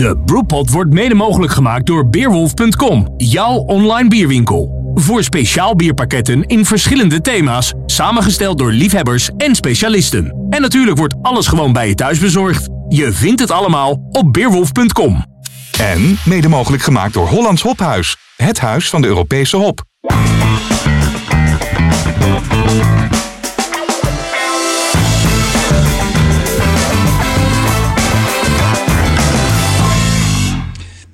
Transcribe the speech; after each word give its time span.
De 0.00 0.16
Brewpot 0.24 0.70
wordt 0.70 0.92
mede 0.92 1.14
mogelijk 1.14 1.52
gemaakt 1.52 1.86
door 1.86 2.08
Beerwolf.com, 2.08 3.14
jouw 3.16 3.54
online 3.54 4.08
bierwinkel. 4.08 4.92
Voor 4.94 5.22
speciaal 5.22 5.76
bierpakketten 5.76 6.44
in 6.46 6.64
verschillende 6.64 7.20
thema's, 7.20 7.72
samengesteld 7.86 8.58
door 8.58 8.72
liefhebbers 8.72 9.30
en 9.36 9.54
specialisten. 9.54 10.46
En 10.50 10.60
natuurlijk 10.60 10.96
wordt 10.96 11.14
alles 11.22 11.46
gewoon 11.46 11.72
bij 11.72 11.88
je 11.88 11.94
thuis 11.94 12.18
bezorgd. 12.18 12.68
Je 12.88 13.12
vindt 13.12 13.40
het 13.40 13.50
allemaal 13.50 14.08
op 14.10 14.32
Beerwolf.com. 14.32 15.24
En 15.78 16.18
mede 16.24 16.48
mogelijk 16.48 16.82
gemaakt 16.82 17.14
door 17.14 17.28
Hollands 17.28 17.62
Hophuis, 17.62 18.16
het 18.36 18.60
huis 18.60 18.88
van 18.88 19.00
de 19.00 19.08
Europese 19.08 19.56
hop. 19.56 19.84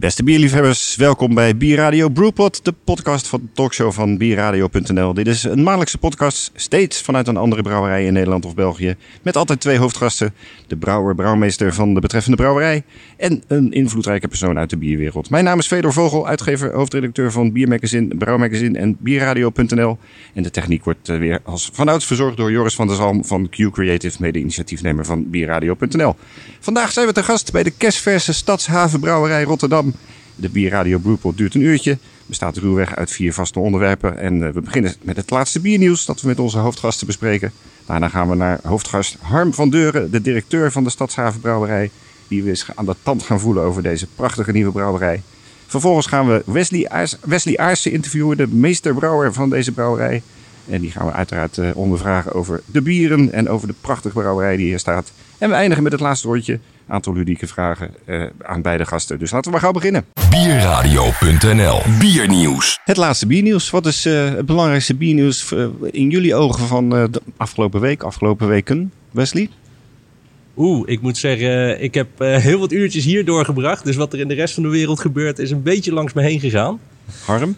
Beste 0.07 0.23
bierliefhebbers, 0.23 0.97
welkom 0.97 1.35
bij 1.35 1.57
Bierradio 1.57 2.09
Brewpot, 2.09 2.65
de 2.65 2.75
podcast 2.85 3.27
van 3.27 3.41
de 3.41 3.47
talkshow 3.53 3.93
van 3.93 4.17
bierradio.nl. 4.19 5.15
Dit 5.15 5.27
is 5.27 5.45
een 5.45 5.63
maandelijkse 5.63 5.99
podcast, 5.99 6.51
steeds 6.55 7.03
vanuit 7.03 7.29
een 7.29 7.37
andere 7.37 7.63
brouwerij 7.63 8.05
in 8.05 8.13
Nederland 8.13 8.45
of 8.45 8.55
België. 8.55 8.97
Met 9.23 9.37
altijd 9.37 9.61
twee 9.61 9.79
hoofdgasten, 9.79 10.35
de 10.67 10.77
brouwer, 10.77 11.15
brouwmeester 11.15 11.75
van 11.75 11.95
de 11.95 12.01
betreffende 12.01 12.37
brouwerij 12.37 12.83
en 13.17 13.43
een 13.47 13.73
invloedrijke 13.73 14.29
persoon 14.29 14.59
uit 14.59 14.71
de 14.71 14.77
bierwereld. 14.77 15.31
Mijn 15.31 15.45
naam 15.45 15.59
is 15.59 15.67
Fedor 15.67 15.93
Vogel, 15.93 16.29
uitgever, 16.29 16.73
hoofdredacteur 16.73 17.33
van 17.33 17.53
Biermagazine, 17.53 18.17
Brouwmagazine 18.17 18.79
en 18.79 18.97
Bierradio.nl. 19.01 19.99
En 20.35 20.43
de 20.43 20.51
techniek 20.51 20.85
wordt 20.85 21.09
eh, 21.09 21.19
weer 21.19 21.41
als 21.45 21.71
vanouds 21.73 22.07
verzorgd 22.07 22.37
door 22.37 22.51
Joris 22.51 22.75
van 22.75 22.87
der 22.87 22.97
Zalm 22.97 23.25
van 23.25 23.49
Q 23.49 23.71
Creative, 23.71 24.17
mede-initiatiefnemer 24.21 25.05
van 25.05 25.31
Bierradio.nl. 25.31 26.17
Vandaag 26.61 26.93
zijn 26.93 27.07
we 27.07 27.13
te 27.13 27.23
gast 27.23 27.53
bij 27.53 27.63
de 27.63 27.71
kerstverse 27.71 28.33
Stadshavenbrouwerij 28.33 29.43
Rotterdam. 29.43 29.95
De 30.37 30.49
Bierradio 30.49 30.99
Brewpot 30.99 31.37
duurt 31.37 31.55
een 31.55 31.61
uurtje, 31.61 31.99
bestaat 32.27 32.57
ruwweg 32.57 32.97
uit 32.97 33.11
vier 33.11 33.33
vaste 33.33 33.59
onderwerpen. 33.59 34.19
En 34.19 34.47
eh, 34.47 34.53
we 34.53 34.61
beginnen 34.61 34.95
met 35.03 35.17
het 35.17 35.31
laatste 35.31 35.61
biernieuws 35.61 36.05
dat 36.05 36.21
we 36.21 36.29
met 36.29 36.39
onze 36.39 36.59
hoofdgasten 36.59 37.07
bespreken. 37.07 37.53
Daarna 37.87 38.09
gaan 38.09 38.29
we 38.29 38.35
naar 38.35 38.59
hoofdgast 38.63 39.17
Harm 39.21 39.55
van 39.55 39.71
Deuren, 39.71 40.11
de 40.11 40.21
directeur 40.21 40.73
van 40.73 40.85
de 40.85 40.91
Stadshavenbrouwerij. 40.91 41.91
Die 42.29 42.43
we 42.43 42.49
eens 42.49 42.67
aan 42.75 42.85
de 42.85 42.95
tand 43.03 43.23
gaan 43.23 43.41
voelen 43.41 43.63
over 43.63 43.83
deze 43.83 44.07
prachtige 44.15 44.53
nieuwe 44.53 44.73
brouwerij. 44.73 45.23
Vervolgens 45.67 46.07
gaan 46.07 46.29
we 46.29 46.43
Wesley, 46.47 46.89
Aars, 46.89 47.17
Wesley 47.25 47.57
Aarsen 47.57 47.93
interviewen, 47.93 48.37
de 48.37 48.49
meesterbrouwer 48.49 49.33
van 49.33 49.51
deze 49.51 49.73
brouwerij. 49.73 50.23
En 50.69 50.81
die 50.81 50.91
gaan 50.91 51.07
we 51.07 51.13
uiteraard 51.13 51.59
eh, 51.59 51.69
ondervragen 51.75 52.33
over 52.33 52.63
de 52.67 52.83
bieren 52.83 53.33
en 53.33 53.49
over 53.49 53.69
de 53.69 53.75
prachtige 53.81 54.15
brouwerij 54.15 54.57
die 54.57 54.67
hier 54.67 54.79
staat. 54.79 55.13
En 55.39 55.49
we 55.49 55.55
eindigen 55.55 55.83
met 55.83 55.93
het 55.93 56.01
laatste 56.01 56.27
woordje. 56.27 56.59
Aantal 56.89 57.13
ludieke 57.15 57.47
vragen 57.47 57.91
eh, 58.05 58.23
aan 58.43 58.63
beide 58.63 58.85
gasten. 58.87 59.19
Dus 59.19 59.31
laten 59.31 59.45
we 59.47 59.51
maar 59.51 59.61
gauw 59.61 59.73
beginnen. 59.73 60.05
Bierradio.nl 60.31 61.81
Biernieuws. 61.99 62.79
Het 62.85 62.97
laatste 62.97 63.27
biernieuws. 63.27 63.71
Wat 63.71 63.87
is 63.87 64.07
eh, 64.07 64.25
het 64.35 64.47
belangrijkste 64.47 64.95
biernieuws 64.95 65.53
eh, 65.53 65.67
in 65.91 66.11
jullie 66.11 66.35
ogen 66.35 66.67
van 66.67 66.97
eh, 66.97 67.05
de 67.11 67.23
afgelopen 67.37 67.81
week, 67.81 68.03
afgelopen 68.03 68.49
weken? 68.49 68.93
Wesley? 69.11 69.49
Oeh, 70.57 70.89
ik 70.89 71.01
moet 71.01 71.17
zeggen, 71.19 71.83
ik 71.83 71.95
heb 71.95 72.21
eh, 72.21 72.37
heel 72.37 72.59
wat 72.59 72.73
uurtjes 72.73 73.05
hier 73.05 73.25
doorgebracht. 73.25 73.85
Dus 73.85 73.97
wat 73.97 74.13
er 74.13 74.19
in 74.21 74.29
de 74.29 74.35
rest 74.35 74.55
van 74.55 74.63
de 74.63 74.69
wereld 74.69 75.01
gebeurt, 75.01 75.39
is 75.39 75.51
een 75.51 75.63
beetje 75.63 75.93
langs 75.93 76.13
me 76.13 76.23
heen 76.23 76.41
gegaan. 76.41 76.81
Harm? 77.25 77.57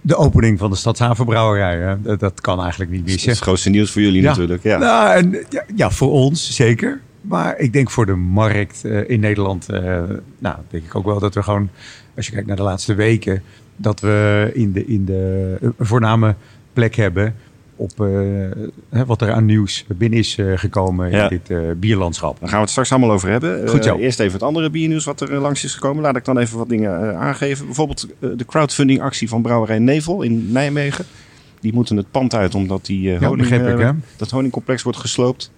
De 0.00 0.16
opening 0.16 0.58
van 0.58 0.70
de 0.70 0.76
Stadshavenbrouwerij, 0.76 1.76
hè? 1.78 2.02
Dat, 2.02 2.20
dat 2.20 2.40
kan 2.40 2.60
eigenlijk 2.60 2.90
niet 2.90 3.00
Dat 3.00 3.08
is 3.08 3.14
missen. 3.14 3.30
het 3.32 3.40
grootste 3.40 3.70
nieuws 3.70 3.90
voor 3.90 4.02
jullie 4.02 4.22
Ja. 4.22 4.28
natuurlijk. 4.28 4.62
Ja. 4.62 4.78
Nou, 4.78 5.16
en, 5.16 5.44
ja, 5.50 5.64
ja, 5.74 5.90
voor 5.90 6.10
ons 6.10 6.54
zeker. 6.54 7.00
Maar 7.28 7.58
ik 7.58 7.72
denk 7.72 7.90
voor 7.90 8.06
de 8.06 8.14
markt 8.14 8.84
eh, 8.84 9.10
in 9.10 9.20
Nederland, 9.20 9.68
eh, 9.68 10.02
nou, 10.38 10.56
denk 10.70 10.84
ik 10.84 10.94
ook 10.94 11.04
wel 11.04 11.18
dat 11.18 11.34
we 11.34 11.42
gewoon, 11.42 11.68
als 12.16 12.26
je 12.26 12.32
kijkt 12.32 12.46
naar 12.46 12.56
de 12.56 12.62
laatste 12.62 12.94
weken, 12.94 13.42
dat 13.76 14.00
we 14.00 14.50
in 14.54 14.72
de, 14.72 14.86
in 14.86 15.04
de 15.04 15.56
een 15.60 15.74
voorname 15.78 16.34
plek 16.72 16.94
hebben 16.94 17.34
op 17.78 18.00
eh, 18.00 19.02
wat 19.06 19.22
er 19.22 19.32
aan 19.32 19.44
nieuws 19.44 19.84
binnen 19.96 20.18
is 20.18 20.38
eh, 20.38 20.52
gekomen 20.54 21.10
Ja. 21.10 21.22
in 21.22 21.28
dit 21.28 21.50
eh, 21.50 21.58
bierlandschap. 21.76 22.36
Daar 22.40 22.48
gaan 22.48 22.56
we 22.56 22.62
het 22.62 22.70
straks 22.70 22.90
allemaal 22.90 23.10
over 23.10 23.28
hebben. 23.30 23.68
Goed 23.68 23.84
zo. 23.84 23.96
Eh, 23.96 24.02
eerst 24.02 24.20
even 24.20 24.32
het 24.32 24.42
andere 24.42 24.70
biernieuws 24.70 25.04
wat 25.04 25.20
er 25.20 25.32
eh, 25.34 25.40
langs 25.40 25.64
is 25.64 25.74
gekomen. 25.74 26.02
Laat 26.02 26.16
ik 26.16 26.24
dan 26.24 26.38
even 26.38 26.58
wat 26.58 26.68
dingen 26.68 27.00
eh, 27.10 27.20
aangeven. 27.20 27.66
Bijvoorbeeld 27.66 28.06
eh, 28.20 28.30
de 28.36 28.44
crowdfunding 28.44 29.00
actie 29.00 29.28
van 29.28 29.42
Brouwerij 29.42 29.78
Nevel 29.78 30.22
in 30.22 30.52
Nijmegen. 30.52 31.04
Die 31.60 31.72
moeten 31.74 31.96
het 31.96 32.10
pand 32.10 32.34
uit 32.34 32.54
omdat 32.54 32.86
die 32.86 33.14
eh, 33.14 33.20
Ja, 33.20 33.30
ik, 33.36 33.50
eh, 33.78 33.90
dat 34.16 34.30
honingcomplex 34.30 34.82
wordt 34.82 34.98
gesloopt. 34.98 35.50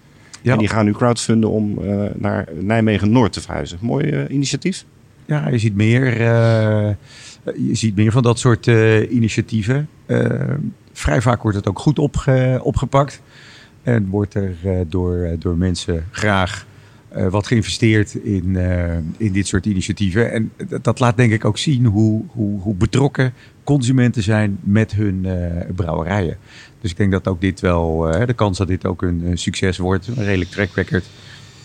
Ja. 0.43 0.53
En 0.53 0.59
die 0.59 0.69
gaan 0.69 0.85
nu 0.85 0.93
crowdfunden 0.93 1.51
om 1.51 1.79
eh, 1.79 2.05
naar 2.15 2.49
Nijmegen 2.61 3.11
Noord 3.11 3.33
te 3.33 3.41
verhuizen. 3.41 3.79
Mooi 3.81 4.11
eh, 4.11 4.35
initiatief. 4.35 4.85
Ja, 5.27 5.49
je 5.49 5.59
ziet 5.59 5.75
meer, 5.75 6.07
eh, 6.07 6.95
je 7.57 7.75
ziet 7.75 7.97
meer 7.97 8.13
van 8.13 8.23
dat 8.23 8.39
soort 8.39 8.67
initiatieven. 9.11 9.89
Vrij 10.93 11.23
vaak 11.23 11.43
wordt 11.43 11.57
het 11.57 11.69
ook 11.69 11.79
goed 11.79 11.99
opge- 11.99 12.61
opgepakt. 12.63 13.23
En 13.83 14.09
wordt 14.09 14.35
er 14.35 14.55
door, 14.89 15.37
door 15.39 15.57
mensen 15.57 16.05
graag 16.11 16.67
wat 17.31 17.47
geïnvesteerd 17.47 18.15
in, 18.15 18.57
in 19.17 19.33
dit 19.33 19.47
soort 19.47 19.67
initiatieven. 19.67 20.33
En 20.33 20.53
dat, 20.69 20.85
dat 20.85 21.01
laat 21.01 21.17
denk 21.17 21.33
ik 21.33 21.45
ook 21.45 21.59
zien 21.59 21.85
hoe, 21.85 22.25
hoe, 22.29 22.61
hoe 22.61 22.75
betrokken 22.75 23.33
consumenten 23.69 24.23
zijn 24.23 24.59
met 24.63 24.95
hun 24.95 25.25
eh, 25.25 25.35
brouwerijen. 25.75 26.37
Dus 26.81 26.91
ik 26.91 26.97
denk 26.97 27.13
dat 27.13 27.29
ook 27.29 27.41
dit 27.41 27.61
wel, 27.61 28.09
eh, 28.11 28.27
de 28.27 28.33
kans 28.33 28.59
dat 28.59 28.69
dit 28.69 28.87
ook 28.87 29.03
een, 29.03 29.23
eh, 29.25 29.31
succes 29.35 29.79
wordt, 29.79 30.07
een 30.07 30.25
redelijk 30.25 30.51
track 30.51 30.69
record, 30.75 31.05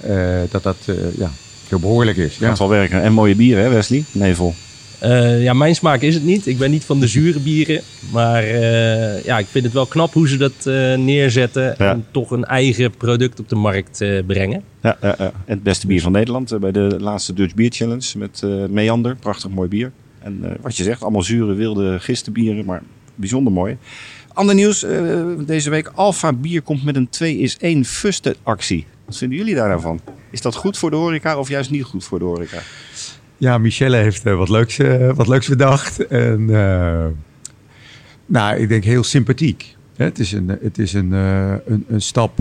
eh, 0.02 0.42
dat 0.52 0.64
dat 0.64 0.78
eh, 0.86 0.96
ja, 1.18 1.30
heel 1.70 1.80
behoorlijk 1.80 2.18
is. 2.18 2.38
Ja. 2.38 2.48
Gaat 2.48 2.58
wel 2.60 2.70
werken. 2.70 3.02
En 3.02 3.14
mooie 3.14 3.36
bieren 3.36 3.64
hè 3.64 3.70
Wesley? 3.70 4.04
Nevel. 4.12 4.54
Eh, 5.00 5.44
ja, 5.44 5.54
mijn 5.54 5.76
smaak 5.76 6.02
is 6.02 6.14
het 6.14 6.24
niet. 6.24 6.48
Ik 6.48 6.58
ben 6.58 6.72
niet 6.72 6.84
van 6.84 7.00
de 7.00 7.08
zure 7.18 7.40
bieren. 7.40 7.82
Maar 8.12 8.44
eh, 8.44 9.24
ja, 9.24 9.38
ik 9.38 9.46
vind 9.46 9.64
het 9.64 9.74
wel 9.74 9.86
knap 9.86 10.14
hoe 10.14 10.28
ze 10.28 10.38
dat 10.38 10.66
eh, 10.66 10.96
neerzetten. 10.96 11.76
Ja. 11.78 11.92
En 11.92 12.06
toch 12.12 12.32
een 12.32 12.46
eigen 12.46 12.92
product 12.98 13.40
op 13.40 13.50
de 13.50 13.56
markt 13.56 14.02
eh, 14.02 14.20
brengen. 14.28 14.64
Ja, 14.82 14.98
ja, 15.02 15.16
ja. 15.18 15.26
En 15.26 15.32
het 15.46 15.64
beste 15.64 15.88
bier 15.88 16.02
van 16.02 16.12
Nederland 16.12 16.60
bij 16.60 16.72
de 16.72 16.96
laatste 17.00 17.34
Dutch 17.34 17.54
Beer 17.54 17.72
Challenge 17.72 18.18
met 18.18 18.42
eh, 18.44 18.50
Meander. 18.70 19.16
Prachtig 19.16 19.50
mooi 19.50 19.70
bier. 19.70 19.92
En 20.24 20.40
eh, 20.44 20.52
wat 20.62 20.78
je 20.78 20.84
zegt, 20.84 21.02
allemaal 21.02 21.24
zure 21.24 21.54
wilde 21.54 22.00
gistenbieren, 22.00 22.66
maar 22.66 22.82
bijzonder 23.16 23.54
mooi. 23.54 23.78
Ander 24.34 24.56
nieuws 24.56 24.84
eh, 24.84 25.24
deze 25.46 25.70
week. 25.70 25.92
Alpha 25.94 26.34
Bier 26.34 26.62
komt 26.62 26.84
met 26.84 26.96
een 26.96 27.10
2 27.10 27.38
is 27.38 27.58
1 27.58 27.86
fuste 27.86 28.36
actie. 28.44 28.86
Wat 29.06 29.18
vinden 29.18 29.38
jullie 29.38 29.56
daar 29.56 29.68
nou 29.68 29.82
van? 29.82 30.00
Is 30.30 30.42
dat 30.42 30.56
goed 30.56 30.78
voor 30.78 30.90
de 30.90 30.96
horeca 30.96 31.38
of 31.38 31.50
juist 31.50 31.70
niet 31.70 31.84
goed 31.84 32.04
voor 32.04 32.20
de 32.20 32.26
horeca? 32.26 32.60
Ja, 33.38 33.58
Michelle 33.58 33.98
heeft 33.98 34.26
eh, 34.26 34.36
wat, 34.36 34.50
leuks, 34.50 34.78
wat 35.16 35.28
leuks 35.28 35.48
bedacht. 35.48 36.08
En, 36.08 36.46
nou, 38.26 38.58
ik 38.58 38.70
denk 38.70 38.84
heel 38.84 39.04
sympathiek. 39.04 39.76
Het 39.96 40.20
is 40.20 40.32
een, 40.32 40.58
het 40.62 40.78
is 40.78 40.94
een, 40.94 41.12
een, 41.12 41.86
een 41.88 42.02
stap 42.02 42.40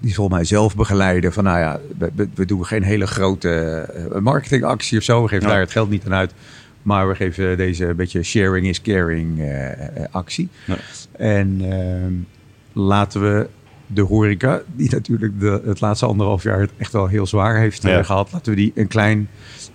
die 0.00 0.14
volgens 0.14 0.36
mij 0.36 0.44
zelf 0.44 0.76
begeleiden. 0.76 1.32
Van 1.32 1.44
nou 1.44 1.58
ja, 1.58 1.80
we, 2.34 2.44
doen 2.44 2.66
geen 2.66 2.82
hele 2.82 3.06
grote 3.06 3.88
marketingactie 4.20 4.98
of 4.98 5.04
zo. 5.04 5.22
We 5.22 5.28
geven 5.28 5.44
Ja. 5.46 5.52
daar 5.52 5.60
het 5.60 5.70
geld 5.70 5.90
niet 5.90 6.04
aan 6.06 6.14
uit. 6.14 6.32
Maar 6.86 7.08
we 7.08 7.14
geven 7.14 7.56
deze 7.56 7.94
beetje 7.96 8.22
sharing 8.22 8.66
is 8.66 8.80
caring 8.82 9.38
eh, 9.40 9.72
eh, 9.72 10.04
actie. 10.10 10.48
Ja. 10.66 10.76
En 11.12 11.58
ehm, 11.60 12.12
laten 12.86 13.20
we 13.22 13.48
de 13.86 14.00
horeca, 14.02 14.62
die 14.76 14.90
natuurlijk 14.90 15.40
de, 15.40 15.62
het 15.64 15.80
laatste 15.80 16.06
anderhalf 16.06 16.42
jaar 16.42 16.60
het 16.60 16.70
echt 16.76 16.92
wel 16.92 17.06
heel 17.06 17.26
zwaar 17.26 17.58
heeft 17.58 17.84
eh, 17.84 17.90
Ja. 17.92 18.02
gehad, 18.02 18.32
laten 18.32 18.50
we 18.52 18.58
die 18.58 18.72
een 18.74 18.86
klein, 18.88 19.28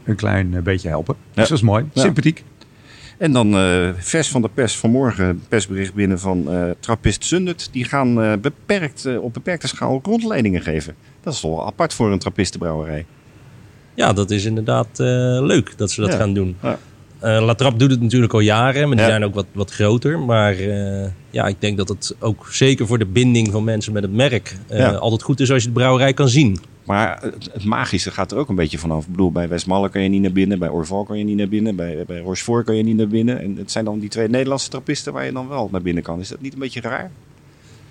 een 0.03 0.15
klein 0.15 0.53
eh, 0.55 0.61
beetje 0.61 0.87
helpen. 0.87 1.15
Dus 1.33 1.47
dat 1.49 1.57
is 1.57 1.63
mooi. 1.63 1.85
Ja. 1.93 2.01
Sympathiek. 2.01 2.43
En 3.17 3.31
dan 3.31 3.55
eh, 3.55 3.89
vers 3.97 4.29
van 4.29 4.41
de 4.41 4.49
pers 4.53 4.77
vanmorgen, 4.77 5.41
persbericht 5.49 5.93
binnen 5.93 6.19
van 6.19 6.51
eh 6.51 6.69
Trappist 6.79 7.25
Zundert. 7.25 7.69
Die 7.71 7.83
gaan 7.85 8.21
eh, 8.21 8.33
beperkt, 8.41 9.05
eh, 9.05 9.23
op 9.23 9.33
beperkte 9.33 9.67
schaal 9.67 9.99
rondleidingen 10.03 10.61
geven. 10.61 10.95
Dat 11.23 11.33
is 11.33 11.39
toch 11.39 11.51
wel 11.55 11.65
apart 11.65 11.93
voor 11.93 12.11
een 12.11 12.19
trappistenbrouwerij. 12.19 13.05
Ja, 13.93 14.13
dat 14.13 14.31
is 14.31 14.45
inderdaad 14.45 14.87
eh, 14.99 15.05
leuk 15.41 15.73
dat 15.77 15.91
ze 15.91 16.01
dat 16.01 16.11
Ja. 16.11 16.17
gaan 16.17 16.33
doen. 16.33 16.55
Ja. 16.61 16.77
Eh 17.21 17.45
La 17.45 17.53
Trappe 17.55 17.77
doet 17.77 17.91
het 17.91 18.01
natuurlijk 18.01 18.33
al 18.33 18.39
jaren, 18.39 18.87
maar 18.87 18.97
die 18.97 19.05
Ja. 19.05 19.11
zijn 19.11 19.23
ook 19.23 19.33
wat, 19.33 19.45
wat 19.51 19.71
groter. 19.71 20.19
Maar 20.19 20.53
eh, 20.53 21.07
ja, 21.29 21.45
ik 21.47 21.55
denk 21.59 21.77
dat 21.77 21.87
het 21.89 22.15
ook 22.19 22.47
zeker 22.51 22.87
voor 22.87 22.97
de 22.97 23.05
binding 23.05 23.51
van 23.51 23.63
mensen 23.63 23.93
met 23.93 24.03
het 24.03 24.13
merk 24.13 24.55
eh, 24.67 24.79
Ja. 24.79 24.91
altijd 24.91 25.21
goed 25.23 25.39
is 25.39 25.51
als 25.51 25.61
je 25.61 25.67
de 25.67 25.73
brouwerij 25.73 26.13
kan 26.13 26.29
zien. 26.29 26.57
Maar 26.85 27.19
het, 27.21 27.49
het 27.53 27.63
magische 27.63 28.11
gaat 28.11 28.31
er 28.31 28.37
ook 28.37 28.49
een 28.49 28.55
beetje 28.55 28.77
vanaf. 28.77 29.03
Ik 29.05 29.11
bedoel, 29.11 29.31
bij 29.31 29.47
Westmalle 29.47 29.89
kan 29.89 30.01
je 30.03 30.09
niet 30.09 30.21
naar 30.21 30.31
binnen, 30.31 30.59
bij 30.59 30.69
Orval 30.69 31.03
kan 31.03 31.17
je 31.17 31.23
niet 31.23 31.37
naar 31.37 31.47
binnen, 31.49 31.75
bij, 31.75 32.03
bij 32.07 32.19
Rochefort 32.19 32.65
kan 32.65 32.75
je 32.75 32.83
niet 32.83 32.97
naar 32.97 33.07
binnen. 33.07 33.41
En 33.41 33.55
het 33.57 33.71
zijn 33.71 33.85
dan 33.85 33.99
die 33.99 34.09
twee 34.09 34.27
Nederlandse 34.27 34.69
trappisten 34.69 35.13
waar 35.13 35.25
je 35.25 35.31
dan 35.31 35.47
wel 35.47 35.69
naar 35.71 35.81
binnen 35.81 36.03
kan. 36.03 36.19
Is 36.19 36.27
dat 36.29 36.41
niet 36.41 36.53
een 36.53 36.59
beetje 36.59 36.81
raar? 36.81 37.11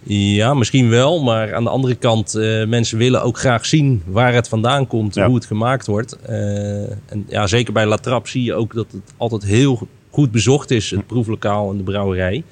Ja, 0.03 0.55
misschien 0.55 0.89
wel. 0.89 1.23
Maar 1.23 1.55
aan 1.55 1.65
de 1.65 1.71
andere 1.71 1.95
kant, 1.95 2.35
eh, 2.35 2.67
mensen 2.67 2.99
willen 2.99 3.23
ook 3.23 3.39
graag 3.39 3.67
zien 3.67 4.03
waar 4.07 4.35
het 4.35 4.49
vandaan 4.49 4.87
komt, 4.87 5.15
Ja. 5.15 5.27
hoe 5.27 5.35
het 5.35 5.45
gemaakt 5.47 5.87
wordt. 5.87 6.13
Eh, 6.13 6.91
en 6.91 7.25
ja, 7.29 7.47
zeker 7.47 7.73
bij 7.73 7.87
La 7.87 7.97
Trappe 7.97 8.29
zie 8.29 8.43
je 8.43 8.55
ook 8.55 8.75
dat 8.75 8.87
het 8.93 9.13
altijd 9.17 9.45
heel 9.45 9.89
goed 10.11 10.31
bezocht 10.31 10.71
is, 10.71 10.91
het 10.91 11.07
proeflokaal 11.07 11.71
en 11.71 11.77
de 11.77 11.83
brouwerij. 11.83 12.43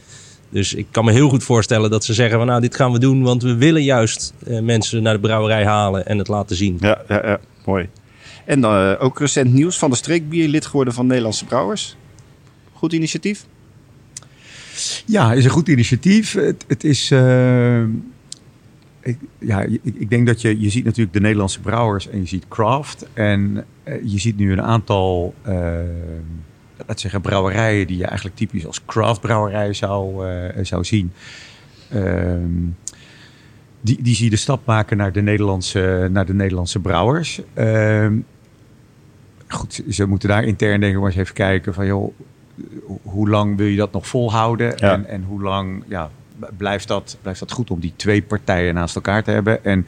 Dus 0.50 0.74
ik 0.74 0.86
kan 0.90 1.04
me 1.04 1.12
heel 1.12 1.28
goed 1.28 1.42
voorstellen 1.44 1.90
dat 1.90 2.04
ze 2.04 2.14
zeggen 2.14 2.38
van 2.38 2.46
nou, 2.46 2.60
dit 2.60 2.76
gaan 2.76 2.92
we 2.92 2.98
doen, 2.98 3.22
want 3.22 3.42
we 3.42 3.54
willen 3.56 3.82
juist 3.84 4.32
eh, 4.46 4.60
mensen 4.60 5.02
naar 5.02 5.14
de 5.14 5.20
brouwerij 5.20 5.64
halen 5.64 6.06
en 6.06 6.18
het 6.18 6.28
laten 6.28 6.56
zien. 6.56 6.76
Ja, 6.80 7.02
ja, 7.08 7.26
ja 7.26 7.40
mooi. 7.64 7.88
En 8.44 8.58
uh, 8.60 8.92
ook 8.98 9.18
recent 9.18 9.52
nieuws 9.52 9.78
van 9.78 9.90
de 9.90 9.96
streekbier 9.96 10.48
lid 10.48 10.66
geworden 10.66 10.94
van 10.94 11.06
Nederlandse 11.06 11.44
Brouwers. 11.44 11.96
Goed 12.72 12.92
initiatief? 12.92 13.46
Ja, 15.06 15.32
is 15.32 15.44
een 15.44 15.50
goed 15.50 15.68
initiatief. 15.68 16.32
Het, 16.32 16.64
het 16.68 16.84
is... 16.84 17.10
Uh, 17.10 17.82
ik, 19.00 19.18
ja, 19.38 19.60
ik, 19.60 19.80
ik, 19.82 20.10
denk 20.10 20.26
dat 20.26 20.40
je, 20.40 20.60
je 20.60 20.70
ziet 20.70 20.84
natuurlijk 20.84 21.12
de 21.12 21.20
Nederlandse 21.20 21.60
brouwers 21.60 22.08
en 22.08 22.18
je 22.18 22.26
ziet 22.26 22.48
craft. 22.48 23.06
En 23.12 23.64
uh, 23.84 23.94
je 24.04 24.18
ziet 24.18 24.36
nu 24.36 24.52
een 24.52 24.62
aantal, 24.62 25.34
laten 26.76 26.98
zeggen, 26.98 27.20
brouwerijen 27.20 27.86
die 27.86 27.96
je 27.96 28.06
eigenlijk 28.06 28.36
typisch 28.36 28.66
als 28.66 28.84
craft 28.84 29.20
brouwerij 29.20 29.72
zou, 29.72 30.24
zou 30.62 30.84
zien. 30.84 31.12
Ehm, 31.88 32.50
die, 33.80 34.02
die 34.02 34.14
zie 34.14 34.24
je 34.24 34.30
de 34.30 34.36
stap 34.36 34.66
maken 34.66 34.96
naar 34.96 35.12
de 35.12 35.22
Nederlandse, 35.22 36.08
naar 36.10 36.26
de 36.26 36.34
Nederlandse 36.34 36.78
brouwers. 36.78 37.40
Uh, 37.58 38.06
goed, 39.48 39.82
ze 39.90 40.06
moeten 40.06 40.28
daar 40.28 40.44
intern 40.44 40.80
denken, 40.80 41.00
maar 41.00 41.10
eens 41.10 41.20
even 41.20 41.34
kijken 41.34 41.74
van 41.74 41.86
joh, 41.86 42.14
hoe 43.02 43.28
lang 43.28 43.56
wil 43.56 43.66
je 43.66 43.76
dat 43.76 43.92
nog 43.92 44.06
volhouden? 44.06 44.78
En, 44.78 45.06
en 45.06 45.22
hoe 45.22 45.42
lang 45.42 45.84
ja, 45.88 46.10
blijft, 46.56 46.88
dat, 46.88 47.18
blijft 47.22 47.40
dat 47.40 47.52
goed 47.52 47.70
om 47.70 47.80
die 47.80 47.92
twee 47.96 48.22
partijen 48.22 48.74
naast 48.74 48.94
elkaar 48.94 49.22
te 49.22 49.30
hebben? 49.30 49.64
En 49.64 49.86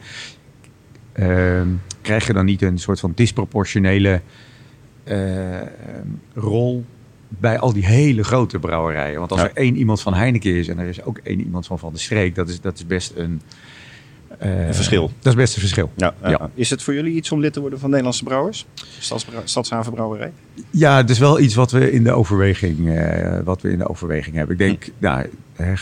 uh, 1.15 1.61
krijg 2.01 2.27
je 2.27 2.33
dan 2.33 2.45
niet 2.45 2.61
een 2.61 2.79
soort 2.79 2.99
van 2.99 3.11
disproportionele 3.15 4.21
uh, 5.03 5.61
rol 6.33 6.85
bij 7.27 7.59
al 7.59 7.73
die 7.73 7.85
hele 7.85 8.23
grote 8.23 8.59
brouwerijen? 8.59 9.19
Want 9.19 9.31
als 9.31 9.41
er 9.41 9.51
één 9.53 9.75
iemand 9.75 10.01
van 10.01 10.13
Heineken 10.13 10.55
is 10.55 10.67
en 10.67 10.79
er 10.79 10.87
is 10.87 11.03
ook 11.03 11.17
één 11.17 11.39
iemand 11.39 11.67
van 11.67 11.79
Van 11.79 11.93
de 11.93 11.99
Streek, 11.99 12.35
dat 12.35 12.49
is, 12.49 12.61
dat 12.61 12.75
is 12.75 12.85
best 12.85 13.13
een 13.15 13.41
een 14.49 14.75
verschil. 14.75 15.11
Dat 15.19 15.33
is 15.33 15.39
best 15.39 15.53
een 15.53 15.61
verschil. 15.61 15.91
Ja, 15.95 16.13
ja. 16.23 16.49
Is 16.53 16.69
het 16.69 16.83
voor 16.83 16.93
jullie 16.93 17.15
iets 17.15 17.31
om 17.31 17.39
lid 17.39 17.53
te 17.53 17.59
worden 17.59 17.79
van 17.79 17.89
Nederlandse 17.89 18.23
Brouwers? 18.23 18.65
Stadshavenbrouwerij? 19.43 20.31
Ja, 20.69 20.97
het 20.97 21.09
is 21.09 21.19
wel 21.19 21.39
iets 21.39 21.55
wat 21.55 21.71
we 21.71 21.91
in 21.91 22.03
de 22.03 22.11
overweging, 22.11 22.79
uh, 22.79 23.39
wat 23.43 23.61
we 23.61 23.71
in 23.71 23.77
de 23.77 23.89
overweging 23.89 24.35
hebben. 24.35 24.59
Ik 24.59 24.61
denk, 24.61 24.83
hm. 24.83 24.91
nou, 24.97 25.25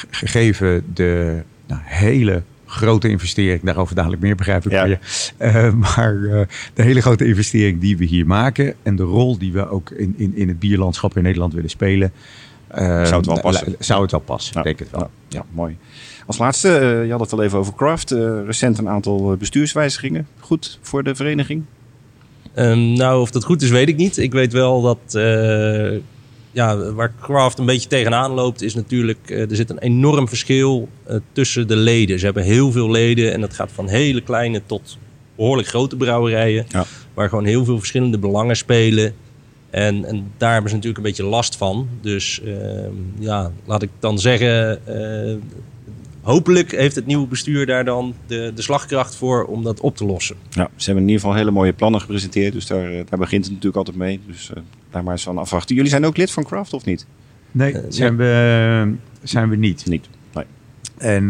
gegeven 0.09 0.85
de 0.94 1.41
nou, 1.67 1.81
hele 1.83 2.44
grote 2.69 3.09
investering, 3.09 3.61
daarover 3.63 3.95
dadelijk 3.95 4.21
meer 4.21 4.35
begrijp 4.35 4.65
ik 4.65 4.71
ja. 4.71 4.83
je. 4.83 4.97
Uh, 5.38 5.73
maar 5.95 6.13
uh, 6.13 6.41
de 6.73 6.83
hele 6.83 7.01
grote 7.01 7.25
investering 7.25 7.81
die 7.81 7.97
we 7.97 8.06
hier 8.06 8.27
maken 8.27 8.75
en 8.83 8.95
de 8.95 9.03
rol 9.03 9.38
die 9.38 9.51
we 9.51 9.69
ook 9.69 9.89
in, 9.89 10.13
in, 10.17 10.35
in 10.35 10.47
het 10.47 10.59
bierlandschap 10.59 11.17
in 11.17 11.23
Nederland 11.23 11.53
willen 11.53 11.69
spelen. 11.69 12.11
Uh, 12.71 12.77
zou 13.06 13.15
het 13.15 13.25
wel 13.25 13.39
passen? 13.39 13.75
Zou 13.79 14.01
het 14.01 14.11
wel 14.11 14.19
passen, 14.19 14.53
ja. 14.57 14.61
denk 14.61 14.79
het 14.79 14.91
wel. 14.91 15.00
Ja, 15.00 15.09
ja 15.27 15.45
mooi. 15.51 15.77
Als 16.29 16.37
laatste, 16.37 16.67
uh, 16.67 17.05
je 17.05 17.11
had 17.11 17.19
het 17.19 17.33
al 17.33 17.43
even 17.43 17.59
over 17.59 17.73
Craft. 17.73 18.11
Uh, 18.11 18.45
recent 18.45 18.77
een 18.77 18.89
aantal 18.89 19.35
bestuurswijzigingen. 19.37 20.27
Goed 20.39 20.79
voor 20.81 21.03
de 21.03 21.15
vereniging? 21.15 21.63
Um, 22.55 22.93
nou, 22.93 23.21
of 23.21 23.31
dat 23.31 23.43
goed 23.43 23.61
is, 23.61 23.69
weet 23.69 23.87
ik 23.87 23.95
niet. 23.95 24.17
Ik 24.17 24.31
weet 24.31 24.53
wel 24.53 24.81
dat 24.81 24.97
uh, 25.13 25.91
ja, 26.51 26.91
waar 26.91 27.13
Craft 27.21 27.59
een 27.59 27.65
beetje 27.65 27.89
tegenaan 27.89 28.31
loopt, 28.31 28.61
is 28.61 28.75
natuurlijk, 28.75 29.29
er 29.29 29.55
zit 29.55 29.69
een 29.69 29.79
enorm 29.79 30.27
verschil 30.27 30.89
tussen 31.31 31.67
de 31.67 31.75
leden. 31.75 32.19
Ze 32.19 32.25
hebben 32.25 32.43
heel 32.43 32.71
veel 32.71 32.91
leden 32.91 33.33
en 33.33 33.41
dat 33.41 33.53
gaat 33.53 33.71
van 33.71 33.87
hele 33.87 34.21
kleine 34.21 34.61
tot 34.65 34.97
behoorlijk 35.35 35.67
grote 35.67 35.95
brouwerijen. 35.95 36.65
Ja. 36.69 36.85
Waar 37.13 37.29
gewoon 37.29 37.45
heel 37.45 37.65
veel 37.65 37.77
verschillende 37.77 38.17
belangen 38.17 38.57
spelen. 38.57 39.13
En, 39.69 40.05
en, 40.05 40.31
daar 40.37 40.51
hebben 40.51 40.69
ze 40.69 40.75
natuurlijk 40.75 41.05
een 41.05 41.09
beetje 41.09 41.25
last 41.25 41.55
van. 41.55 41.89
Dus 42.01 42.41
ehm, 42.45 42.93
ja, 43.19 43.51
laat 43.65 43.81
ik 43.81 43.89
dan 43.99 44.19
zeggen, 44.19 44.79
hopelijk 46.21 46.71
heeft 46.71 46.95
het 46.95 47.06
nieuwe 47.06 47.27
bestuur 47.27 47.66
daar 47.66 47.86
dan 47.86 48.13
de, 48.27 48.51
de 48.56 48.62
slagkracht 48.62 49.16
voor 49.16 49.44
om 49.44 49.63
dat 49.63 49.80
op 49.80 49.98
te 49.98 50.06
lossen. 50.06 50.36
Ja, 50.50 50.69
ze 50.75 50.86
hebben 50.86 51.04
in 51.04 51.10
ieder 51.10 51.21
geval 51.21 51.38
hele 51.38 51.51
mooie 51.51 51.74
plannen 51.74 52.01
gepresenteerd. 52.01 52.54
Dus 52.54 52.68
daar, 52.68 52.92
eh, 52.92 53.06
daar 53.10 53.19
begint 53.19 53.44
het 53.44 53.54
natuurlijk 53.54 53.77
altijd 53.77 53.98
mee. 53.98 54.19
Dus 54.27 54.51
uh, 54.56 54.63
daar 54.89 55.04
maar 55.04 55.13
eens 55.13 55.24
van 55.24 55.38
afwachten. 55.38 55.75
Jullie 55.75 55.89
zijn 55.89 56.06
ook 56.06 56.18
lid 56.18 56.31
van 56.31 56.44
Craft 56.44 56.74
of 56.74 56.86
niet? 56.86 57.06
Nee, 57.51 57.74
uh, 57.74 57.80
zijn, 57.89 58.18
we, 58.18 58.94
zijn 59.24 59.50
we 59.50 59.56
niet. 59.56 59.86
Niet, 59.86 60.10
nee. 60.33 60.45
En 60.98 61.24
uh, 61.24 61.30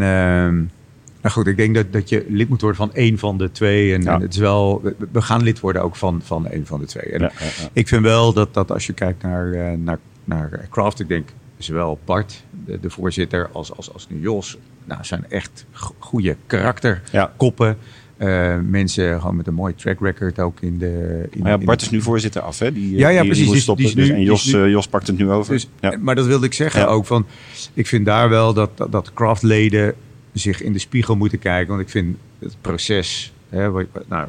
nou 1.21 1.33
goed, 1.33 1.47
ik 1.47 1.57
denk 1.57 1.75
dat, 1.75 1.93
dat 1.93 2.09
je 2.09 2.25
lid 2.29 2.49
moet 2.49 2.61
worden 2.61 2.79
van 2.79 2.93
één 2.93 3.17
van 3.17 3.37
de 3.37 3.51
twee. 3.51 3.93
En, 3.93 4.01
ja. 4.01 4.13
en 4.13 4.21
het 4.21 4.33
is 4.33 4.39
wel, 4.39 4.81
we 5.11 5.21
gaan 5.21 5.43
lid 5.43 5.59
worden 5.59 5.83
ook 5.83 5.95
van, 5.95 6.21
van 6.23 6.47
één 6.47 6.65
van 6.65 6.79
de 6.79 6.85
twee. 6.85 7.11
En 7.11 7.21
ja, 7.21 7.31
ja, 7.39 7.69
ik 7.73 7.87
vind 7.87 8.01
wel 8.01 8.33
dat, 8.33 8.53
dat 8.53 8.71
als 8.71 8.85
je 8.85 8.93
kijkt 8.93 9.23
naar, 9.23 9.77
naar, 9.77 9.99
naar 10.23 10.67
Craft, 10.69 10.99
ik 10.99 11.07
denk 11.07 11.29
zowel 11.57 11.99
Bart, 12.05 12.43
de, 12.65 12.79
de 12.79 12.89
voorzitter, 12.89 13.49
als, 13.51 13.75
als, 13.75 13.93
als 13.93 14.07
nu 14.09 14.19
Jos, 14.19 14.57
nou, 14.89 15.03
zijn 15.03 15.25
echt 15.29 15.65
goede 15.97 16.35
karakterkoppen. 16.45 17.77
Uh, 18.17 18.57
mensen 18.63 19.19
gewoon 19.19 19.35
met 19.35 19.47
een 19.47 19.53
mooi 19.53 19.75
track 19.75 19.99
record 19.99 20.39
ook 20.39 20.59
in 20.59 20.77
de. 20.77 21.27
In, 21.31 21.41
maar 21.41 21.51
ja, 21.51 21.57
Bart 21.57 21.81
is 21.81 21.89
nu 21.89 22.01
voorzitter 22.01 22.41
af, 22.41 22.59
hè? 22.59 22.71
Die, 22.71 22.95
ja, 22.95 23.09
ja, 23.09 23.21
die, 23.21 23.29
precies. 23.29 23.51
Die 23.51 23.61
stoppen, 23.61 23.85
die 23.85 23.95
dus, 23.95 24.07
nu, 24.07 24.13
en 24.13 24.21
Jos, 24.21 24.47
uh, 24.47 24.69
Jos 24.69 24.87
pakt 24.87 25.07
het 25.07 25.17
nu 25.17 25.29
over. 25.29 25.53
Dus, 25.53 25.69
ja. 25.79 25.97
Maar 25.99 26.15
dat 26.15 26.25
wilde 26.25 26.45
ik 26.45 26.53
zeggen 26.53 26.81
ja. 26.81 26.87
ook. 26.87 27.05
Van, 27.05 27.25
ik 27.73 27.87
vind 27.87 28.05
daar 28.05 28.29
wel 28.29 28.53
dat, 28.53 28.77
dat, 28.77 28.91
dat 28.91 29.13
craftleden 29.13 29.93
zich 30.33 30.61
in 30.61 30.73
de 30.73 30.79
spiegel 30.79 31.15
moeten 31.15 31.39
kijken. 31.39 31.67
Want 31.67 31.81
ik 31.81 31.89
vind 31.89 32.17
het 32.39 32.55
proces. 32.61 33.33
Hè, 33.49 33.69
wat, 33.71 33.85
nou, 34.07 34.27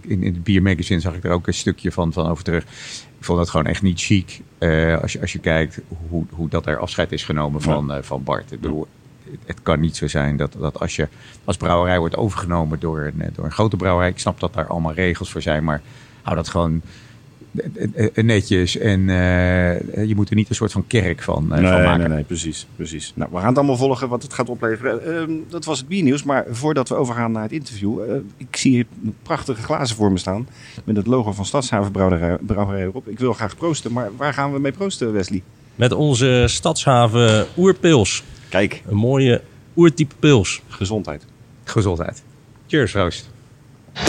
in, 0.00 0.22
in 0.22 0.34
het 0.34 0.44
Beer 0.44 0.62
Magazine 0.62 1.00
zag 1.00 1.14
ik 1.14 1.24
er 1.24 1.30
ook 1.30 1.46
een 1.46 1.54
stukje 1.54 1.92
van, 1.92 2.12
van 2.12 2.26
over 2.26 2.44
terug. 2.44 2.62
Ik 3.18 3.24
vond 3.24 3.38
dat 3.38 3.50
gewoon 3.50 3.66
echt 3.66 3.82
niet 3.82 4.00
chic. 4.00 4.40
Uh, 4.58 5.00
als, 5.00 5.12
je, 5.12 5.20
als 5.20 5.32
je 5.32 5.38
kijkt 5.38 5.80
hoe, 6.08 6.24
hoe 6.30 6.48
dat 6.48 6.66
er 6.66 6.78
afscheid 6.78 7.12
is 7.12 7.24
genomen 7.24 7.60
van, 7.60 7.98
van 8.02 8.22
Bart. 8.24 8.52
Ik 8.52 8.60
bedoel, 8.60 8.86
het, 9.30 9.40
het, 9.46 9.62
kan 9.62 9.80
niet 9.80 9.96
zo 9.96 10.08
zijn 10.08 10.36
dat, 10.36 10.56
dat 10.58 10.80
als 10.80 10.96
je 10.96 11.08
als 11.44 11.56
brouwerij 11.56 11.98
wordt 11.98 12.16
overgenomen 12.16 12.80
door 12.80 13.00
een, 13.00 13.30
door 13.34 13.44
een 13.44 13.52
grote 13.52 13.76
brouwerij. 13.76 14.10
Ik 14.10 14.18
snap 14.18 14.40
dat 14.40 14.54
daar 14.54 14.66
allemaal 14.66 14.92
regels 14.92 15.30
voor 15.30 15.42
zijn, 15.42 15.64
maar 15.64 15.82
hou 16.22 16.36
dat 16.36 16.48
gewoon 16.48 16.82
netjes. 18.14 18.78
En 18.78 19.00
uh, 19.00 20.06
je 20.06 20.12
moet 20.14 20.30
er 20.30 20.36
niet 20.36 20.48
een 20.48 20.54
soort 20.54 20.72
van 20.72 20.86
kerk 20.86 21.22
van, 21.22 21.44
uh, 21.44 21.58
nee, 21.58 21.70
van 21.70 21.82
maken. 21.82 21.98
Nee, 21.98 22.08
nee, 22.08 22.24
precies, 22.24 22.66
precies. 22.76 23.12
Nou, 23.14 23.30
we 23.32 23.38
gaan 23.38 23.48
het 23.48 23.56
allemaal 23.56 23.76
volgen 23.76 24.08
wat 24.08 24.22
het 24.22 24.32
gaat 24.32 24.48
opleveren. 24.48 25.28
Uh, 25.30 25.36
dat 25.48 25.64
was 25.64 25.78
het 25.78 25.88
biernieuws. 25.88 26.22
Maar 26.22 26.44
voordat 26.50 26.88
we 26.88 26.94
overgaan 26.94 27.32
naar 27.32 27.42
het 27.42 27.52
interview. 27.52 28.00
ik 28.36 28.56
zie 28.56 28.72
hier 28.72 28.86
prachtige 29.22 29.62
glazen 29.62 29.96
voor 29.96 30.12
me 30.12 30.18
staan. 30.18 30.48
Met 30.84 30.96
het 30.96 31.06
logo 31.06 31.32
van 31.32 31.44
Stadshaven 31.44 31.92
Brouwerij, 31.92 32.36
Brouwerij 32.40 32.82
erop. 32.82 33.08
Ik 33.08 33.18
wil 33.18 33.32
graag 33.32 33.56
proosten. 33.56 33.92
Maar 33.92 34.10
waar 34.16 34.34
gaan 34.34 34.52
we 34.52 34.58
mee 34.58 34.72
proosten, 34.72 35.12
Wesley? 35.12 35.42
Met 35.74 35.92
onze 35.92 36.44
Stadshaven 36.48 37.46
Oerpils. 37.56 38.22
Kijk. 38.54 38.82
Een 38.86 38.96
mooie 38.96 39.42
oertype 39.76 40.14
pils. 40.18 40.62
Gezondheid. 40.68 41.24
Gezondheid. 41.64 42.22
Cheers, 42.66 42.92
Roost. 42.92 43.30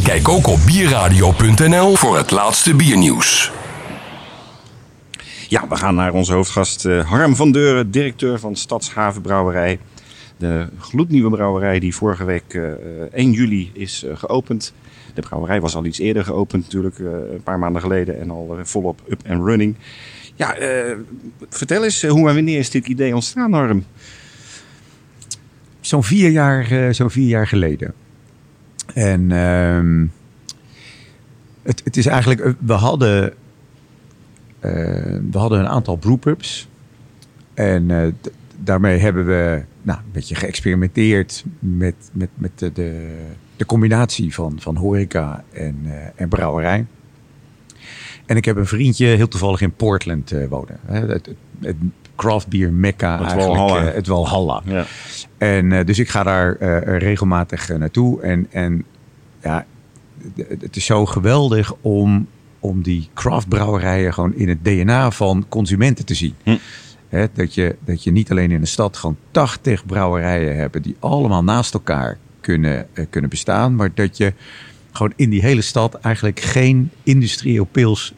Kijk 0.03 0.29
ook 0.29 0.47
op 0.47 0.59
bierradio.nl 0.65 1.95
voor 1.95 2.17
het 2.17 2.31
laatste 2.31 2.75
biernieuws. 2.75 3.51
Ja, 5.49 5.67
we 5.67 5.75
gaan 5.75 5.95
naar 5.95 6.13
onze 6.13 6.33
hoofdgast 6.33 6.85
uh, 6.85 7.09
Harm 7.09 7.35
van 7.35 7.51
Deuren, 7.51 7.91
directeur 7.91 8.39
van 8.39 8.55
Stadshaven 8.55 9.21
Brouwerij. 9.21 9.79
De 10.37 10.67
gloednieuwe 10.79 11.29
brouwerij 11.29 11.79
die 11.79 11.95
vorige 11.95 12.23
week 12.23 12.53
uh, 12.53 12.71
1 13.11 13.31
juli 13.31 13.71
is 13.73 14.03
uh, 14.03 14.17
geopend. 14.17 14.73
De 15.13 15.21
brouwerij 15.21 15.61
was 15.61 15.75
al 15.75 15.85
iets 15.85 15.99
eerder 15.99 16.23
geopend 16.23 16.63
natuurlijk, 16.63 16.99
een 16.99 17.43
paar 17.43 17.59
maanden 17.59 17.81
geleden 17.81 18.19
en 18.19 18.29
al 18.29 18.57
volop 18.63 19.01
up 19.09 19.21
and 19.27 19.45
running. 19.45 19.75
Ja, 20.35 20.55
vertel 21.49 21.83
eens, 21.83 22.03
hoe 22.03 22.29
en 22.29 22.35
wanneer 22.35 22.59
is 22.59 22.69
dit 22.69 22.87
idee 22.87 23.13
ontstaan, 23.13 23.53
Harm? 23.53 23.83
Zo'n 25.85 26.03
vier, 26.03 26.29
jaar, 26.29 26.93
zo'n 26.93 27.09
vier 27.09 27.27
jaar 27.27 27.47
geleden. 27.47 27.93
En 28.93 29.29
uh, 29.29 30.07
het, 31.61 31.81
het, 31.83 31.97
is 31.97 32.05
eigenlijk, 32.05 32.55
we 32.59 32.73
hadden, 32.73 33.23
uh, 33.23 34.71
we 35.31 35.37
hadden 35.37 35.59
een 35.59 35.67
aantal 35.67 35.95
brewpubs. 35.95 36.67
En 37.53 38.15
daarmee 38.63 38.99
hebben 38.99 39.25
we 39.25 39.63
nou, 39.81 39.99
een 39.99 40.11
beetje 40.11 40.35
geëxperimenteerd 40.35 41.43
met, 41.59 41.95
met, 42.11 42.29
met 42.33 42.51
de, 42.55 42.71
de, 42.71 43.17
de 43.55 43.65
combinatie 43.65 44.33
van, 44.33 44.55
van 44.59 44.75
horeca 44.75 45.43
en, 45.51 45.77
en 46.15 46.29
brouwerij. 46.29 46.85
En 48.25 48.37
ik 48.37 48.45
heb 48.45 48.55
een 48.55 48.67
vriendje 48.67 49.05
heel 49.05 49.27
toevallig 49.27 49.61
in 49.61 49.73
Portland 49.73 50.33
wonen. 50.49 50.79
Het, 50.85 51.29
het 51.59 51.75
craft 52.15 52.47
beer 52.47 52.73
mecca 52.73 53.11
het 53.11 53.27
eigenlijk. 53.27 53.57
Walhalla. 53.57 53.91
het 53.91 54.07
Walhalla. 54.07 54.61
Ja. 54.65 54.85
En 55.37 55.71
uh, 55.71 55.85
dus 55.85 55.99
ik 55.99 56.09
ga 56.09 56.23
daar 56.23 56.57
uh, 56.59 56.97
regelmatig 56.97 57.77
naartoe. 57.77 58.21
En, 58.21 58.47
en 58.51 58.85
ja, 59.41 59.65
het 60.59 60.75
is 60.75 60.85
zo 60.85 61.05
geweldig 61.05 61.73
om, 61.81 62.27
om 62.59 62.81
die 62.81 63.09
craftbrouwerijen 63.13 64.13
gewoon 64.13 64.35
in 64.35 64.49
het 64.49 64.63
DNA 64.63 65.11
van 65.11 65.45
consumenten 65.49 66.05
te 66.05 66.13
zien. 66.13 66.35
Hm. 66.43 66.57
He, 67.09 67.25
dat, 67.33 67.53
je, 67.53 67.75
dat 67.85 68.03
je 68.03 68.11
niet 68.11 68.31
alleen 68.31 68.51
in 68.51 68.61
de 68.61 68.67
stad 68.67 68.97
gewoon 68.97 69.17
80 69.31 69.85
brouwerijen 69.85 70.57
hebt 70.57 70.83
die 70.83 70.95
allemaal 70.99 71.43
naast 71.43 71.73
elkaar 71.73 72.17
kunnen, 72.41 72.87
kunnen 73.09 73.29
bestaan. 73.29 73.75
Maar 73.75 73.91
dat 73.93 74.17
je 74.17 74.33
gewoon 74.95 75.13
in 75.15 75.29
die 75.29 75.41
hele 75.41 75.61
stad 75.61 75.93
eigenlijk 75.93 76.39
geen 76.39 76.89
industrieel 77.03 77.65
pils 77.65 78.13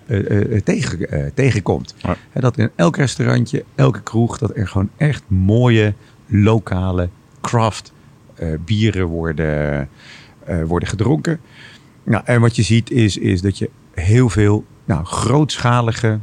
tegen, 0.64 1.32
tegenkomt. 1.34 1.96
Ja. 1.98 2.16
He, 2.30 2.42
dat 2.42 2.58
in 2.58 2.70
elk 2.76 2.98
restaurantje, 2.98 3.64
elke 3.76 4.02
kroeg, 4.02 4.38
dat 4.38 4.56
er 4.56 4.68
gewoon 4.68 4.90
echt 4.98 5.24
mooie 5.28 5.94
lokale 6.28 7.10
craft 7.42 7.94
uh, 8.40 8.54
bieren 8.66 9.06
worden, 9.06 9.90
uh, 10.50 10.64
worden 10.64 10.90
gedronken. 10.90 11.40
Nou, 12.04 12.24
en 12.26 12.42
wat 12.42 12.56
je 12.56 12.62
ziet 12.62 12.92
is, 12.92 13.18
is 13.18 13.42
dat 13.42 13.58
je 13.58 13.70
heel 13.94 14.30
veel 14.30 14.66
nou, 14.86 15.06
grootschalige, 15.06 16.20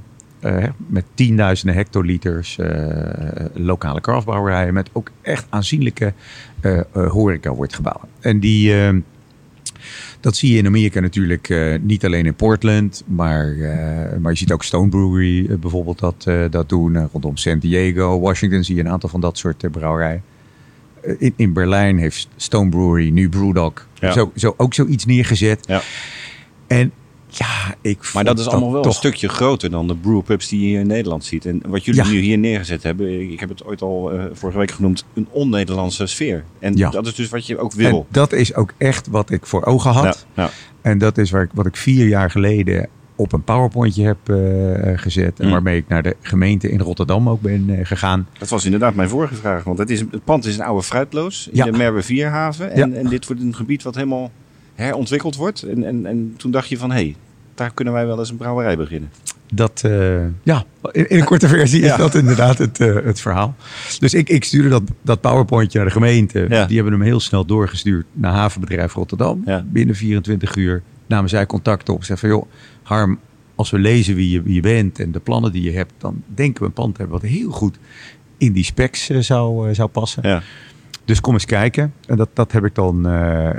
met 0.86 1.04
tienduizenden 1.14 1.76
hectoliters, 1.76 2.58
lokale 3.54 4.00
craftbrouwerijen 4.00 4.74
met 4.74 4.90
ook 4.92 5.10
echt 5.22 5.46
aanzienlijke 5.48 6.12
horeca 6.92 7.54
wordt 7.54 7.74
gebouwd. 7.74 8.06
En 8.20 8.40
die, 8.40 8.80
eh, 8.82 8.94
dat 10.24 10.36
zie 10.36 10.52
je 10.52 10.58
in 10.58 10.66
Amerika 10.66 11.00
natuurlijk 11.00 11.48
eh, 11.48 11.74
niet 11.80 12.04
alleen 12.04 12.26
in 12.26 12.34
Portland, 12.34 13.02
maar, 13.06 13.48
eh, 13.48 14.18
maar 14.18 14.32
je 14.32 14.38
ziet 14.38 14.52
ook 14.52 14.64
Stone 14.64 14.88
Brewery 14.88 15.46
eh, 15.46 15.56
bijvoorbeeld 15.56 15.98
dat, 15.98 16.26
dat 16.50 16.68
doen. 16.68 17.08
Rondom 17.12 17.36
San 17.36 17.58
Diego, 17.58 18.20
Washington 18.20 18.64
zie 18.64 18.74
je 18.74 18.80
een 18.80 18.88
aantal 18.88 19.08
van 19.08 19.20
dat 19.20 19.38
soort 19.38 19.70
brouwerijen. 19.70 20.22
In, 21.18 21.32
in 21.36 21.52
Berlijn 21.52 21.98
heeft 21.98 22.28
Stone 22.36 22.68
Brewery, 22.68 23.10
nu 23.10 23.28
Brewdog, 23.28 23.86
Ja. 23.94 24.12
zo, 24.12 24.32
zo, 24.36 24.54
ook 24.56 24.74
zoiets 24.74 25.04
neergezet. 25.04 25.66
Ja. 25.66 25.82
En 26.66 26.92
ja, 27.38 27.74
ik 27.80 28.10
Maar 28.14 28.24
dat 28.24 28.38
is 28.38 28.46
allemaal 28.48 28.72
wel 28.72 28.82
toch 28.82 28.92
een 28.92 28.98
stukje 28.98 29.28
groter 29.28 29.70
dan 29.70 29.86
de 29.86 29.96
brewpubs 29.96 30.48
die 30.48 30.60
je 30.60 30.66
hier 30.66 30.80
in 30.80 30.86
Nederland 30.86 31.24
ziet. 31.24 31.46
En 31.46 31.62
wat 31.66 31.84
jullie 31.84 32.04
Ja. 32.04 32.10
nu 32.10 32.18
hier 32.18 32.38
neergezet 32.38 32.82
hebben, 32.82 33.30
ik 33.32 33.40
heb 33.40 33.48
het 33.48 33.64
ooit 33.64 33.82
al 33.82 34.12
eh, 34.12 34.24
vorige 34.32 34.58
week 34.58 34.70
genoemd, 34.70 35.04
een 35.14 35.26
on-Nederlandse 35.30 36.06
sfeer. 36.06 36.44
En 36.58 36.76
Ja. 36.76 36.90
dat 36.90 37.06
is 37.06 37.14
dus 37.14 37.28
wat 37.28 37.46
je 37.46 37.58
ook 37.58 37.72
En 37.72 37.78
wil. 37.78 38.06
dat 38.10 38.32
is 38.32 38.54
ook 38.54 38.72
echt 38.78 39.06
wat 39.08 39.30
ik 39.30 39.46
voor 39.46 39.64
ogen 39.64 39.90
had. 39.90 40.26
Ja. 40.34 40.50
En 40.82 40.98
dat 40.98 41.18
is 41.18 41.30
waar 41.30 41.42
ik, 41.42 41.50
wat 41.54 41.66
ik 41.66 41.76
vier 41.76 42.08
jaar 42.08 42.30
geleden 42.30 42.88
op 43.16 43.32
een 43.32 43.42
powerpointje 43.44 44.04
heb 44.04 44.28
eh, 44.28 44.98
gezet. 44.98 45.40
En 45.40 45.46
Mm. 45.46 45.52
waarmee 45.52 45.76
ik 45.76 45.88
naar 45.88 46.02
de 46.02 46.16
gemeente 46.20 46.70
in 46.70 46.80
Rotterdam 46.80 47.28
ook 47.28 47.40
ben 47.40 47.64
eh, 47.78 47.86
gegaan. 47.86 48.28
Dat 48.38 48.48
was 48.48 48.64
inderdaad 48.64 48.94
mijn 48.94 49.08
vorige 49.08 49.34
vraag. 49.34 49.64
Want 49.64 49.78
het, 49.78 49.90
is, 49.90 50.00
het 50.00 50.24
pand 50.24 50.44
is 50.46 50.56
een 50.56 50.64
oude 50.64 50.82
fruitloos 50.82 51.48
in 51.50 51.56
Ja. 51.56 51.64
de 51.64 51.72
Merwe 51.72 52.02
Vierhaven. 52.02 52.70
En, 52.72 52.94
en 52.96 53.06
dit 53.08 53.26
wordt 53.26 53.42
een 53.42 53.54
gebied 53.54 53.82
wat 53.82 53.94
helemaal 53.94 54.30
herontwikkeld 54.74 55.36
wordt. 55.36 55.62
En, 55.62 55.84
en, 55.84 56.06
en 56.06 56.34
toen 56.36 56.50
dacht 56.50 56.68
je 56.68 56.78
van, 56.78 56.90
hé, 56.90 56.96
hey, 56.96 57.14
daar 57.54 57.74
kunnen 57.74 57.94
wij 57.94 58.06
wel 58.06 58.18
eens 58.18 58.30
een 58.30 58.36
brouwerij 58.36 58.76
beginnen. 58.76 59.10
Dat, 59.52 59.82
eh, 59.84 60.24
ja, 60.42 60.64
in, 60.92 61.08
in 61.08 61.18
een 61.18 61.24
korte 61.24 61.48
versie 61.58 61.82
is 61.82 61.96
dat 61.96 62.14
inderdaad 62.14 62.58
het, 62.58 62.80
eh, 62.80 62.94
het 62.94 63.20
verhaal. 63.20 63.54
Dus 63.98 64.14
ik, 64.14 64.28
ik 64.28 64.44
stuurde 64.44 64.68
dat, 64.68 64.82
dat 65.02 65.20
powerpointje 65.20 65.78
naar 65.78 65.86
de 65.86 65.92
gemeente. 65.92 66.46
Ja. 66.48 66.66
Die 66.66 66.76
hebben 66.76 66.92
hem 66.92 67.02
heel 67.02 67.20
snel 67.20 67.44
doorgestuurd 67.44 68.06
naar 68.12 68.32
havenbedrijf 68.32 68.94
Rotterdam. 68.94 69.42
Ja. 69.44 69.64
Binnen 69.68 69.94
24 69.94 70.56
uur 70.56 70.82
namen 71.06 71.30
zij 71.30 71.46
contact 71.46 71.88
op. 71.88 72.04
Zeggen 72.04 72.28
van, 72.28 72.38
joh, 72.38 72.50
Harm, 72.82 73.18
als 73.54 73.70
we 73.70 73.78
lezen 73.78 74.14
wie 74.14 74.30
je, 74.30 74.42
wie 74.42 74.54
je 74.54 74.60
bent 74.60 74.98
en 74.98 75.12
de 75.12 75.20
plannen 75.20 75.52
die 75.52 75.62
je 75.62 75.72
hebt... 75.72 75.92
dan 75.98 76.22
denken 76.34 76.60
we 76.60 76.66
een 76.66 76.72
pand 76.72 76.98
hebben 76.98 77.20
wat 77.20 77.30
heel 77.30 77.50
goed 77.50 77.78
in 78.38 78.52
die 78.52 78.64
specs 78.64 79.10
eh, 79.10 79.18
zou, 79.18 79.74
zou 79.74 79.88
passen. 79.88 80.42
Dus 81.04 81.20
kom 81.20 81.32
eens 81.32 81.44
kijken. 81.44 81.94
En 82.06 82.16
dat, 82.16 82.28
dat 82.32 82.52
heb 82.52 82.64
ik 82.64 82.74
dan 82.74 83.06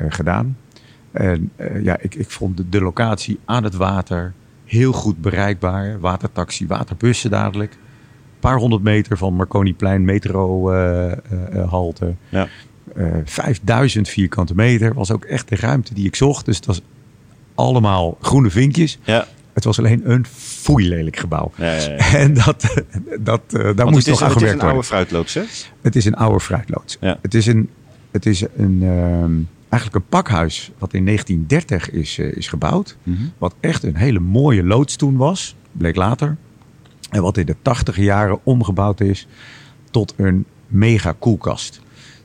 gedaan. 0.10 0.58
En 1.16 1.52
eh, 1.56 1.84
ja, 1.84 1.98
ik, 2.00 2.16
ik 2.16 2.30
vond 2.30 2.58
de, 2.58 2.70
de 2.70 2.82
locatie 2.82 3.40
aan 3.46 3.64
het 3.64 3.76
water 3.76 4.34
heel 4.66 4.92
goed 4.92 5.22
bereikbaar. 5.22 6.00
Watertaxi, 6.00 6.68
waterbussen 6.68 7.30
dadelijk. 7.30 7.72
Een 7.72 8.40
paar 8.40 8.58
honderd 8.58 8.84
meter 8.84 9.18
van 9.18 9.34
Marconiplein 9.34 10.06
metro 10.06 10.72
eh, 10.72 11.12
eh, 11.12 11.18
halte. 11.70 12.16
Ja. 12.30 12.48
Eh, 12.96 13.08
5000 13.26 14.10
vierkante 14.10 14.56
meter 14.56 14.94
was 14.94 15.12
ook 15.12 15.26
echt 15.26 15.50
de 15.50 15.56
ruimte 15.56 15.94
die 15.94 16.06
ik 16.06 16.16
zocht. 16.16 16.46
Dus 16.46 16.56
het 16.56 16.66
was 16.66 16.82
allemaal 17.56 18.18
groene 18.22 18.50
vinkjes. 18.50 19.00
Ja. 19.04 19.28
Het 19.54 19.64
was 19.64 19.80
alleen 19.80 20.12
een 20.12 20.26
foeilelijk 20.36 21.18
gebouw. 21.18 21.52
Ja, 21.56 21.74
ja, 21.74 21.90
ja. 21.90 22.14
En 22.24 22.34
dat, 22.34 22.84
dat, 23.20 23.42
eh, 23.48 23.70
daar 23.76 23.88
moest 23.88 24.06
het 24.06 24.16
is, 24.16 24.20
nog 24.20 24.22
aan 24.22 24.28
het 24.28 24.36
is 24.36 24.42
gewerkt 24.42 24.42
een 24.42 24.48
worden. 24.52 24.62
oude 24.62 24.84
fruitloods, 24.84 25.34
hè? 25.34 25.44
Het 25.82 25.96
is 25.96 26.06
een 26.06 26.16
oude 26.16 26.40
fruitloods. 26.40 26.98
Het 27.00 27.34
is 27.34 27.46
een, 27.46 27.70
het 28.12 28.26
is 28.26 28.44
een 28.56 28.80
ehm, 28.84 29.34
eigenlijk 29.76 29.96
een 30.04 30.10
pakhuis 30.10 30.72
wat 30.78 30.94
in 30.94 31.04
1930 31.04 31.92
is, 31.92 32.18
eh, 32.18 32.36
is 32.36 32.48
gebouwd. 32.48 32.98
Mhm. 33.04 33.24
Wat 33.38 33.56
echt 33.60 33.84
een 33.84 33.96
hele 33.96 34.20
mooie 34.20 34.64
loods 34.64 34.96
toen 34.96 35.18
was, 35.18 35.56
bleek 35.72 35.96
later. 35.96 36.38
En 37.10 37.22
wat 37.22 37.38
in 37.38 37.46
de 37.46 37.56
80 37.62 37.98
jaren 37.98 38.40
omgebouwd 38.44 39.02
is 39.02 39.28
tot 39.92 40.14
een 40.18 40.46
mega 40.68 41.16
koelkast. 41.20 41.82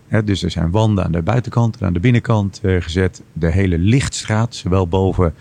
Hè, 0.09 0.25
dus 0.25 0.43
er 0.43 0.51
zijn 0.51 0.71
wanden 0.71 1.05
aan 1.05 1.13
de 1.13 1.23
buitenkant 1.23 1.79
en 1.79 1.87
aan 1.87 1.93
de 1.93 2.01
binnenkant 2.01 2.61
eh, 2.63 2.81
gezet. 2.81 3.23
De 3.33 3.51
hele 3.51 3.79
lichtstraat, 3.79 4.55
zowel 4.55 4.89
boven 4.89 5.35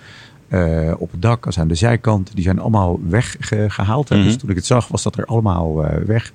eh, 0.48 0.94
op 0.98 1.12
het 1.12 1.22
dak 1.22 1.46
als 1.46 1.60
aan 1.60 1.68
de 1.68 1.76
zijkant, 1.76 2.32
die 2.36 2.44
zijn 2.44 2.60
allemaal 2.60 3.00
weggehaald. 3.08 4.10
Mhm. 4.10 4.24
Dus 4.24 4.38
toen 4.38 4.50
ik 4.50 4.56
het 4.56 4.66
zag, 4.66 4.88
was 4.88 5.04
dat 5.04 5.18
er 5.18 5.26
allemaal 5.26 5.76
weg. 6.06 6.34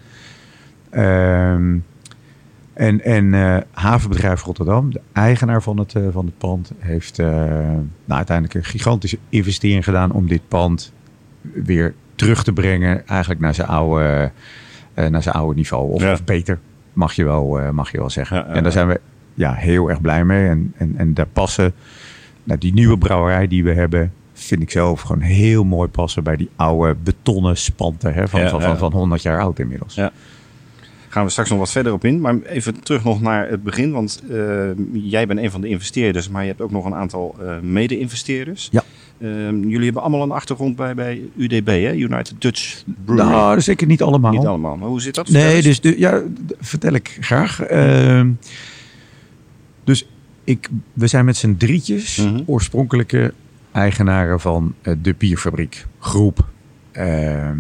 Ehm, 0.91 1.77
en 2.75 3.01
en 3.05 3.35
eh, 3.35 3.57
havenbedrijf 3.71 4.43
Rotterdam, 4.43 4.93
de 4.93 5.01
eigenaar 5.13 5.63
van 5.63 5.79
het, 5.79 5.95
eh, 5.95 6.03
van 6.11 6.27
het 6.27 6.39
pand, 6.39 6.73
heeft 6.79 7.19
eh, 7.19 7.27
nou, 7.27 7.83
uiteindelijk 8.07 8.55
een 8.55 8.65
gigantische 8.65 9.19
investering 9.29 9.85
gedaan 9.85 10.13
om 10.13 10.29
dit 10.29 10.49
pand 10.49 10.93
weer 11.41 11.95
terug 12.15 12.45
te 12.45 12.53
brengen, 12.53 13.07
eigenlijk 13.07 13.41
naar 13.41 13.55
zijn 13.55 13.69
oude, 13.69 14.31
naar 14.95 15.23
zijn 15.23 15.35
oude 15.35 15.55
niveau. 15.55 15.91
Of, 15.93 16.03
Ja. 16.03 16.13
of 16.13 16.25
beter, 16.25 16.59
mag 16.93 17.13
je 17.13 17.25
wel, 17.25 17.73
mag 17.73 17.91
je 17.91 17.99
wel 17.99 18.11
zeggen. 18.11 18.37
Ja, 18.37 18.47
en 18.47 18.63
daar 18.63 18.73
zijn 18.73 18.89
we 18.89 19.01
ja, 19.35 19.53
heel 19.53 19.89
erg 19.89 20.01
blij 20.01 20.25
mee. 20.25 20.49
En, 20.49 20.73
en, 20.77 20.95
en 20.97 21.15
daar 21.15 21.27
passen, 21.27 21.73
nou, 22.45 22.59
die 22.59 22.73
nieuwe 22.73 22.99
brouwerij 22.99 23.49
die 23.49 23.65
we 23.65 23.73
hebben, 23.73 24.13
vind 24.33 24.63
ik 24.63 24.71
zelf 24.71 25.01
gewoon 25.01 25.23
heel 25.23 25.65
mooi 25.65 25.89
passen 25.89 26.25
bij 26.25 26.37
die 26.37 26.51
oude 26.57 26.97
betonnen 27.03 27.57
spanten 27.57 28.15
hè, 28.15 28.29
van, 28.29 28.41
Ja, 28.41 28.49
van, 28.49 28.63
van, 28.63 28.79
van 28.79 28.93
100 28.93 29.23
jaar 29.23 29.41
oud 29.41 29.59
inmiddels. 29.59 29.95
Ja. 29.95 30.13
Gaan 31.15 31.25
we 31.25 31.31
straks 31.31 31.51
nog 31.51 31.59
wat 31.59 31.71
verder 31.71 31.93
op 31.93 32.05
in. 32.05 32.21
Maar 32.21 32.39
even 32.43 32.81
terug 32.83 33.05
nog 33.05 33.21
naar 33.21 33.49
het 33.49 33.63
begin. 33.63 33.93
Want 33.93 34.23
eh, 34.31 34.37
jij 34.93 35.27
bent 35.27 35.41
een 35.41 35.51
van 35.51 35.61
de 35.61 35.69
investeerders, 35.69 36.29
maar 36.29 36.43
je 36.43 36.49
hebt 36.49 36.61
ook 36.61 36.71
nog 36.71 36.85
een 36.85 36.95
aantal 36.95 37.35
eh, 37.41 37.61
mede-investeerders. 37.61 38.69
Ja. 38.73 38.83
Ehm, 39.21 39.61
jullie 39.69 39.85
hebben 39.85 40.03
allemaal 40.03 40.23
een 40.23 40.31
achtergrond 40.31 40.77
bij, 40.77 40.95
bij 40.95 41.23
UDB, 41.37 41.67
hè? 41.67 41.93
United 41.93 42.35
Dutch 42.39 42.83
Brewery. 43.05 43.29
Nou, 43.29 43.49
dat 43.49 43.59
is 43.59 43.65
zeker 43.65 43.87
niet 43.87 44.03
allemaal. 44.03 44.33
Niet 44.33 44.47
allemaal, 44.47 44.77
maar 44.77 44.89
hoe 44.89 45.01
zit 45.01 45.15
dat? 45.15 45.29
Nee, 45.29 45.63
dus 45.63 45.81
de, 45.81 45.99
ja, 45.99 46.23
vertel 46.61 46.93
ik 46.93 47.17
graag. 47.21 47.61
Ehm, 47.61 48.31
dus 49.85 50.07
ik, 50.45 50.69
we 50.93 51.07
zijn 51.07 51.25
met 51.25 51.37
z'n 51.37 51.55
drietjes 51.59 52.17
Mhm. 52.17 52.41
oorspronkelijke 52.47 53.33
eigenaren 53.73 54.41
van 54.41 54.75
eh, 54.83 54.95
de 55.03 55.15
bierfabriek 55.19 55.87
groep. 55.99 56.49
Ehm, 56.93 57.59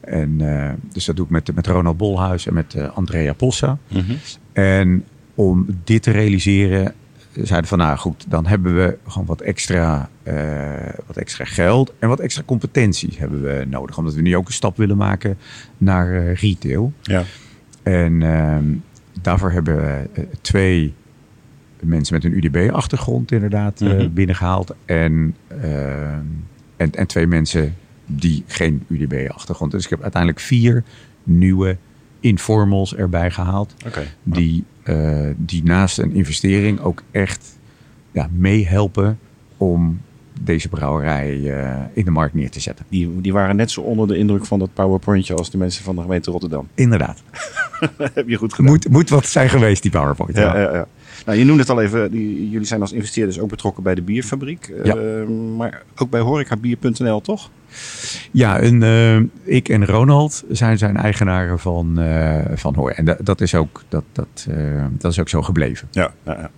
en, 0.00 0.40
eh, 0.40 0.72
dus 0.92 1.04
dat 1.04 1.16
doe 1.16 1.24
ik 1.24 1.30
met, 1.30 1.54
met 1.54 1.66
Ronald 1.66 1.96
Bolhuis 1.96 2.46
en 2.46 2.54
met 2.54 2.74
eh, 2.74 2.96
Andrea 2.96 3.32
Possa. 3.32 3.78
Mhm. 3.88 4.12
En 4.52 5.04
om 5.34 5.66
dit 5.84 6.02
te 6.02 6.10
realiseren, 6.10 6.94
zeiden 7.32 7.68
van 7.68 7.78
nou 7.78 7.96
goed, 7.98 8.24
dan 8.28 8.46
hebben 8.46 8.74
we 8.76 8.98
gewoon 9.08 9.26
wat 9.26 9.40
extra, 9.40 10.08
eh, 10.22 10.34
wat 11.06 11.16
extra 11.16 11.44
geld 11.44 11.92
en 11.98 12.08
wat 12.08 12.20
extra 12.20 12.42
competenties 12.46 13.18
hebben 13.18 13.42
we 13.42 13.64
nodig. 13.68 13.98
Omdat 13.98 14.14
we 14.14 14.20
nu 14.20 14.36
ook 14.36 14.46
een 14.46 14.52
stap 14.52 14.76
willen 14.76 14.96
maken 14.96 15.38
naar 15.78 16.32
retail. 16.32 16.92
Ja. 17.02 17.22
En 17.82 18.22
ehm, 18.22 18.64
daarvoor 19.22 19.52
hebben 19.52 19.76
we 19.76 20.08
twee 20.40 20.94
mensen 21.80 22.14
met 22.14 22.24
een 22.24 22.36
UDB-achtergrond 22.44 23.32
inderdaad 23.32 23.80
Mhm. 23.80 24.08
binnengehaald. 24.12 24.74
En, 24.84 25.34
ehm, 25.48 26.24
en, 26.76 26.92
en 26.94 27.06
twee 27.06 27.26
mensen 27.26 27.74
die 28.16 28.44
geen 28.46 28.84
UDB-achtergrond. 28.88 29.70
Dus 29.72 29.84
ik 29.84 29.90
heb 29.90 30.02
uiteindelijk 30.02 30.42
vier 30.42 30.84
nieuwe 31.22 31.76
informals 32.20 32.94
erbij 32.94 33.30
gehaald. 33.30 33.74
Die, 34.22 34.64
eh, 34.82 35.28
die 35.36 35.62
naast 35.62 35.98
een 35.98 36.12
investering 36.12 36.80
ook 36.80 37.02
echt 37.10 37.58
ja, 38.12 38.28
meehelpen 38.32 39.18
om 39.56 40.00
deze 40.44 40.68
brouwerij 40.68 41.58
eh, 41.60 41.76
in 41.92 42.04
de 42.04 42.10
markt 42.10 42.34
neer 42.34 42.50
te 42.50 42.60
zetten. 42.60 42.84
Die, 42.88 43.20
die 43.20 43.32
waren 43.32 43.56
net 43.56 43.70
zo 43.70 43.80
onder 43.80 44.06
de 44.08 44.16
indruk 44.16 44.44
van 44.46 44.58
dat 44.58 44.74
powerpointje 44.74 45.34
als 45.34 45.50
de 45.50 45.58
mensen 45.58 45.84
van 45.84 45.96
de 45.96 46.02
gemeente 46.02 46.30
Rotterdam. 46.30 46.68
Inderdaad. 46.74 47.22
heb 48.14 48.28
je 48.28 48.36
goed 48.36 48.54
gedaan. 48.54 48.70
Moet, 48.70 48.88
moet 48.88 49.08
wat 49.10 49.26
zijn 49.26 49.48
geweest, 49.48 49.82
die 49.82 49.90
PowerPoint. 49.90 50.36
Ja, 50.36 50.58
ja, 50.60 50.72
ja. 50.74 50.86
Nou, 51.26 51.38
je 51.38 51.44
noemde 51.44 51.60
het 51.60 51.70
al 51.70 51.80
even, 51.82 52.10
die- 52.10 52.50
jullie 52.50 52.66
zijn 52.66 52.80
als 52.80 52.92
investeerders 52.92 53.40
ook 53.40 53.48
betrokken 53.48 53.82
bij 53.82 53.94
de 53.94 54.02
bierfabriek. 54.02 54.72
Ja. 54.82 54.96
Eh, 54.96 55.26
maar 55.56 55.82
ook 55.96 56.10
bij 56.10 56.20
horecabier.nl, 56.20 57.20
toch? 57.20 57.50
Ja, 58.30 58.58
en, 58.58 58.82
eh, 58.82 59.54
ik 59.56 59.68
en 59.68 59.86
Ronald 59.86 60.44
zijn 60.50 60.78
zijn 60.78 60.96
eigenaren 60.96 61.58
van, 61.58 61.98
eh 61.98 62.38
van 62.54 62.74
Hoor. 62.74 62.90
En 62.90 63.04
da- 63.04 63.16
dat, 63.22 63.40
is 63.40 63.54
ook, 63.54 63.82
dat, 63.88 64.04
dat, 64.12 64.46
dat 64.98 65.10
is 65.12 65.18
ook 65.20 65.28
zo 65.28 65.42
gebleven. 65.42 65.88
Ja. 65.90 66.12
ja, 66.24 66.32
ja. 66.32 66.50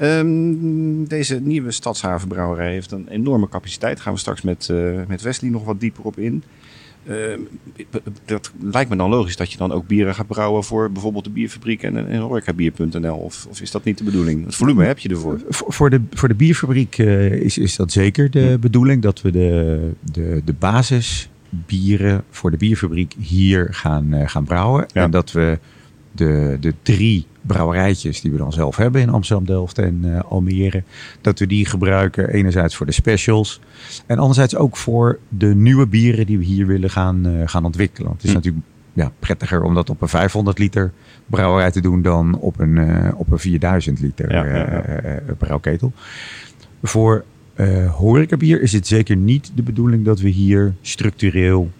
Ehm, 0.00 1.04
deze 1.04 1.40
nieuwe 1.40 1.70
stadshavenbrouwerij 1.70 2.72
heeft 2.72 2.92
een 2.92 3.08
enorme 3.08 3.48
capaciteit. 3.48 3.94
Daar 3.94 4.04
gaan 4.04 4.12
we 4.12 4.18
straks 4.18 4.42
met, 4.42 4.68
eh, 4.68 5.00
met 5.08 5.22
Wesley 5.22 5.50
nog 5.50 5.64
wat 5.64 5.80
dieper 5.80 6.04
op 6.04 6.18
in. 6.18 6.42
Ehm, 7.06 7.40
dat 8.24 8.52
lijkt 8.60 8.90
me 8.90 8.96
dan 8.96 9.10
logisch 9.10 9.36
dat 9.36 9.52
je 9.52 9.58
dan 9.58 9.72
ook 9.72 9.86
bieren 9.86 10.14
gaat 10.14 10.26
brouwen 10.26 10.64
voor 10.64 10.92
bijvoorbeeld 10.92 11.24
de 11.24 11.30
bierfabriek 11.30 11.82
en, 11.82 12.08
en 12.08 12.20
horecabier.nl. 12.20 13.16
Of, 13.16 13.46
of 13.50 13.60
is 13.60 13.70
dat 13.70 13.84
niet 13.84 13.98
de 13.98 14.04
bedoeling? 14.04 14.44
Het 14.44 14.54
volume 14.54 14.84
heb 14.84 14.98
je 14.98 15.08
ervoor. 15.08 15.40
Voor 15.48 15.72
voor 15.72 15.90
de, 15.90 16.00
voor 16.10 16.28
de 16.28 16.34
bierfabriek 16.34 16.98
eh, 16.98 17.32
is, 17.32 17.58
is 17.58 17.76
dat 17.76 17.92
zeker 17.92 18.30
de 18.30 18.56
bedoeling. 18.60 19.02
Dat 19.02 19.20
we 19.20 19.30
de, 19.30 19.90
de, 20.12 20.42
de 20.44 20.52
basisbieren 20.52 22.24
voor 22.30 22.50
de 22.50 22.56
bierfabriek 22.56 23.14
hier 23.18 23.68
gaan, 23.70 24.12
eh, 24.12 24.28
gaan 24.28 24.44
brouwen. 24.44 24.86
Ja. 24.92 25.02
En 25.02 25.10
dat 25.10 25.32
we 25.32 25.58
de, 26.12 26.56
de 26.60 26.74
drie 26.82 27.26
brouwerijtjes 27.52 28.20
die 28.20 28.30
we 28.30 28.36
dan 28.38 28.52
zelf 28.52 28.76
hebben 28.76 29.00
in 29.00 29.08
Amsterdam, 29.08 29.46
Delft 29.46 29.78
en 29.78 30.00
eh, 30.04 30.20
Almere. 30.30 30.82
Dat 31.20 31.38
we 31.38 31.46
die 31.46 31.66
gebruiken 31.66 32.28
enerzijds 32.28 32.76
voor 32.76 32.86
de 32.86 32.92
specials. 32.92 33.60
En 34.06 34.18
anderzijds 34.18 34.56
ook 34.56 34.76
voor 34.76 35.18
de 35.28 35.54
nieuwe 35.54 35.86
bieren 35.86 36.26
die 36.26 36.38
we 36.38 36.44
hier 36.44 36.66
willen 36.66 36.90
gaan, 36.90 37.26
eh, 37.26 37.32
gaan 37.44 37.64
ontwikkelen. 37.64 38.08
Want 38.08 38.22
het 38.22 38.30
is 38.30 38.30
Hm. 38.30 38.36
natuurlijk 38.36 38.64
ja, 38.92 39.12
prettiger 39.18 39.62
om 39.62 39.74
dat 39.74 39.90
op 39.90 40.02
een 40.02 40.08
500 40.08 40.58
liter 40.58 40.92
brouwerij 41.26 41.70
te 41.70 41.80
doen 41.80 42.02
dan 42.02 42.38
op 42.38 42.58
een, 42.60 42.78
eh, 42.78 43.12
op 43.14 43.30
een 43.30 43.38
4000 43.38 44.00
liter 44.00 44.32
Ja, 44.32 44.44
ja, 44.44 44.84
ja. 45.02 45.20
brouwketel. 45.38 45.92
Voor 46.82 47.24
horecabier 47.90 48.62
is 48.62 48.72
het 48.72 48.86
zeker 48.86 49.16
niet 49.16 49.52
de 49.54 49.62
bedoeling 49.62 50.04
dat 50.04 50.20
we 50.20 50.28
hier 50.28 50.74
structureel 50.80 51.70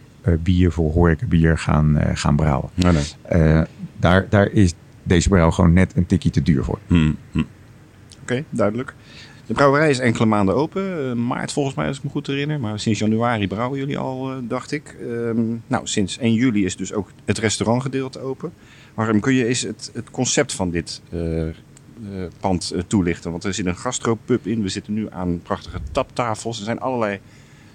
bier 0.43 0.73
voor 0.73 0.93
horecabier 0.93 1.59
gaan, 1.59 1.99
gaan 2.15 2.37
brouwen. 2.37 2.69
Nee, 2.75 2.93
nee. 2.93 3.65
Daar, 3.99 4.27
daar 4.29 4.50
is 4.50 4.75
deze 5.11 5.29
brouw 5.29 5.50
gewoon 5.50 5.73
net 5.73 5.97
een 5.97 6.07
tikje 6.07 6.31
te 6.31 6.43
duur 6.43 6.64
voor. 6.64 6.79
Hm, 6.87 7.12
hm. 7.33 7.43
Oké, 8.23 8.45
duidelijk. 8.50 8.95
De 9.47 9.55
brouwerij 9.55 9.90
is 9.90 9.99
enkele 9.99 10.26
maanden 10.26 10.55
open. 10.55 11.09
Eh, 11.11 11.12
maart 11.12 11.52
volgens 11.52 11.75
mij, 11.76 11.87
als 11.87 11.97
ik 11.97 12.05
me 12.05 12.11
goed 12.11 12.26
herinner. 12.26 12.61
Maar 12.61 12.81
sinds 12.81 12.99
januari 12.99 13.47
brouwen 13.49 13.79
jullie 13.79 13.99
al, 13.99 14.31
eh, 14.31 14.37
dacht 14.43 14.73
ik. 14.73 14.97
Ehm, 15.00 15.43
nou, 15.67 15.87
sinds 15.87 16.19
1 16.21 16.35
juli 16.35 16.64
is 16.64 16.76
dus 16.76 16.93
ook 16.93 17.11
het 17.25 17.38
restaurantgedeelte 17.38 18.21
open. 18.21 18.52
Waarom 18.95 19.21
kun 19.21 19.35
je 19.35 19.47
eens 19.47 19.62
het, 19.62 19.90
het 19.95 20.11
concept 20.11 20.52
van 20.55 20.71
dit 20.71 21.00
eh, 21.11 21.49
eh, 21.49 21.55
pand 22.40 22.75
toelichten? 22.87 23.31
Want 23.31 23.45
er 23.45 23.55
zit 23.55 23.67
een 23.67 23.76
gastropub 23.76 24.47
in. 24.47 24.62
We 24.62 24.69
zitten 24.69 24.93
nu 24.93 25.07
aan 25.11 25.40
prachtige 25.43 25.79
taptafels. 25.93 26.59
Er 26.59 26.64
zijn 26.64 26.81
allerlei 26.81 27.19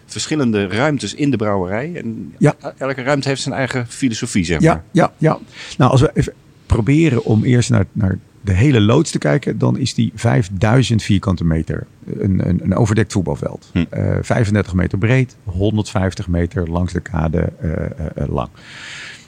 verschillende 0.06 0.68
ruimtes 0.68 1.13
in 1.13 1.30
de 1.32 1.38
brouwerij. 1.38 1.92
En 1.96 2.34
Ja. 2.38 2.56
elke 2.77 3.01
ruimte 3.04 3.27
heeft 3.27 3.42
zijn 3.42 3.56
eigen 3.56 3.88
filosofie, 3.88 4.46
zeg 4.46 4.60
maar. 4.62 4.70
Ja, 4.70 4.84
ja, 4.92 5.13
ja. 5.18 5.39
Nou, 5.77 5.92
als 5.92 6.01
we 6.01 6.12
even 6.13 6.34
proberen 6.66 7.24
om 7.24 7.44
eerst 7.44 7.70
naar, 7.70 7.86
naar 7.92 8.18
de 8.42 8.54
hele 8.54 8.82
loods 8.82 9.12
te 9.12 9.18
kijken, 9.18 9.58
dan 9.58 9.78
is 9.78 9.94
die 9.94 10.12
5000 10.16 11.04
vierkante 11.04 11.46
meter. 11.46 11.88
Een, 12.20 12.50
een, 12.50 12.64
een 12.64 12.76
overdekt 12.76 13.12
voetbalveld. 13.12 13.70
Hm. 13.74 13.86
Eh, 13.90 14.18
35 14.22 14.74
meter 14.74 14.98
breed, 14.98 15.36
150 15.44 16.28
meter 16.28 16.70
langs 16.70 16.94
de 16.94 17.00
kade 17.00 17.40
eh, 17.60 17.72
eh, 17.72 17.90
eh, 18.16 18.30
lang. 18.30 18.50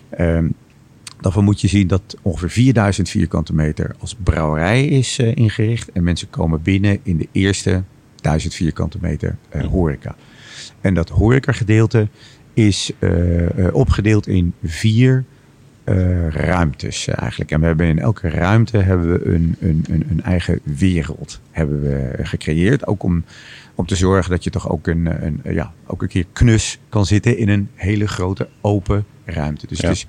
Ehm, 0.10 0.48
daarvan 1.22 1.44
moet 1.44 1.62
je 1.62 1.68
zien 1.68 1.88
dat 1.88 2.18
ongeveer 2.22 2.50
4000 2.50 3.10
vierkante 3.10 3.56
meter 3.56 3.96
als 4.00 4.16
brouwerij 4.24 4.86
is 4.86 5.20
eh, 5.20 5.36
ingericht. 5.36 5.92
En 5.92 6.04
mensen 6.04 6.30
komen 6.30 6.62
binnen 6.62 7.00
in 7.04 7.18
de 7.18 7.28
eerste 7.32 7.84
1000 8.22 8.54
vierkante 8.54 8.98
meter 9.02 9.38
eh, 9.50 9.66
horeca. 9.66 10.16
En 10.82 10.94
dat 10.94 11.10
horecagedeelte 11.10 12.08
is 12.54 12.92
eh, 13.00 13.66
eh, 13.66 13.76
opgedeeld 13.76 14.28
in 14.28 14.54
vier 14.64 15.26
eh, 15.88 16.28
ruimtes 16.30 17.08
eigenlijk. 17.08 17.52
En 17.52 17.60
we 17.60 17.66
hebben 17.66 17.88
in 17.88 18.00
elke 18.00 18.30
ruimte 18.30 18.78
hebben 18.78 19.12
we 19.12 19.26
een, 19.26 19.56
een, 19.60 19.86
een, 19.90 20.06
een 20.10 20.24
eigen 20.24 20.60
wereld 20.64 21.40
hebben 21.52 21.82
we 21.82 22.14
gecreëerd. 22.24 22.88
Ook 22.88 23.04
om, 23.04 23.24
om 23.76 23.86
te 23.86 23.96
zorgen 23.96 24.32
dat 24.32 24.44
je 24.44 24.50
toch 24.50 24.70
ook 24.70 24.88
een, 24.88 25.26
een, 25.26 25.42
ja, 25.44 25.74
ook 25.86 26.02
een 26.02 26.08
keer 26.08 26.26
knus 26.34 26.80
kan 26.90 27.06
zitten 27.06 27.38
in 27.38 27.50
een 27.50 27.70
hele 27.74 28.08
grote 28.08 28.50
open 28.62 29.06
ruimte. 29.26 29.68
Dus 29.68 29.80
Ja. 29.80 29.88
het 29.88 29.96
is 29.98 30.08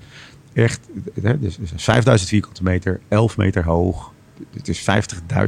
echt, 0.53 0.89
hè, 1.21 1.39
dus 1.39 1.57
is 1.59 1.71
5000 1.75 2.29
vierkante 2.29 2.63
meter, 2.63 2.99
11 3.07 3.37
meter 3.37 3.63
hoog. 3.63 4.13
Het 4.53 4.67
is 4.67 4.85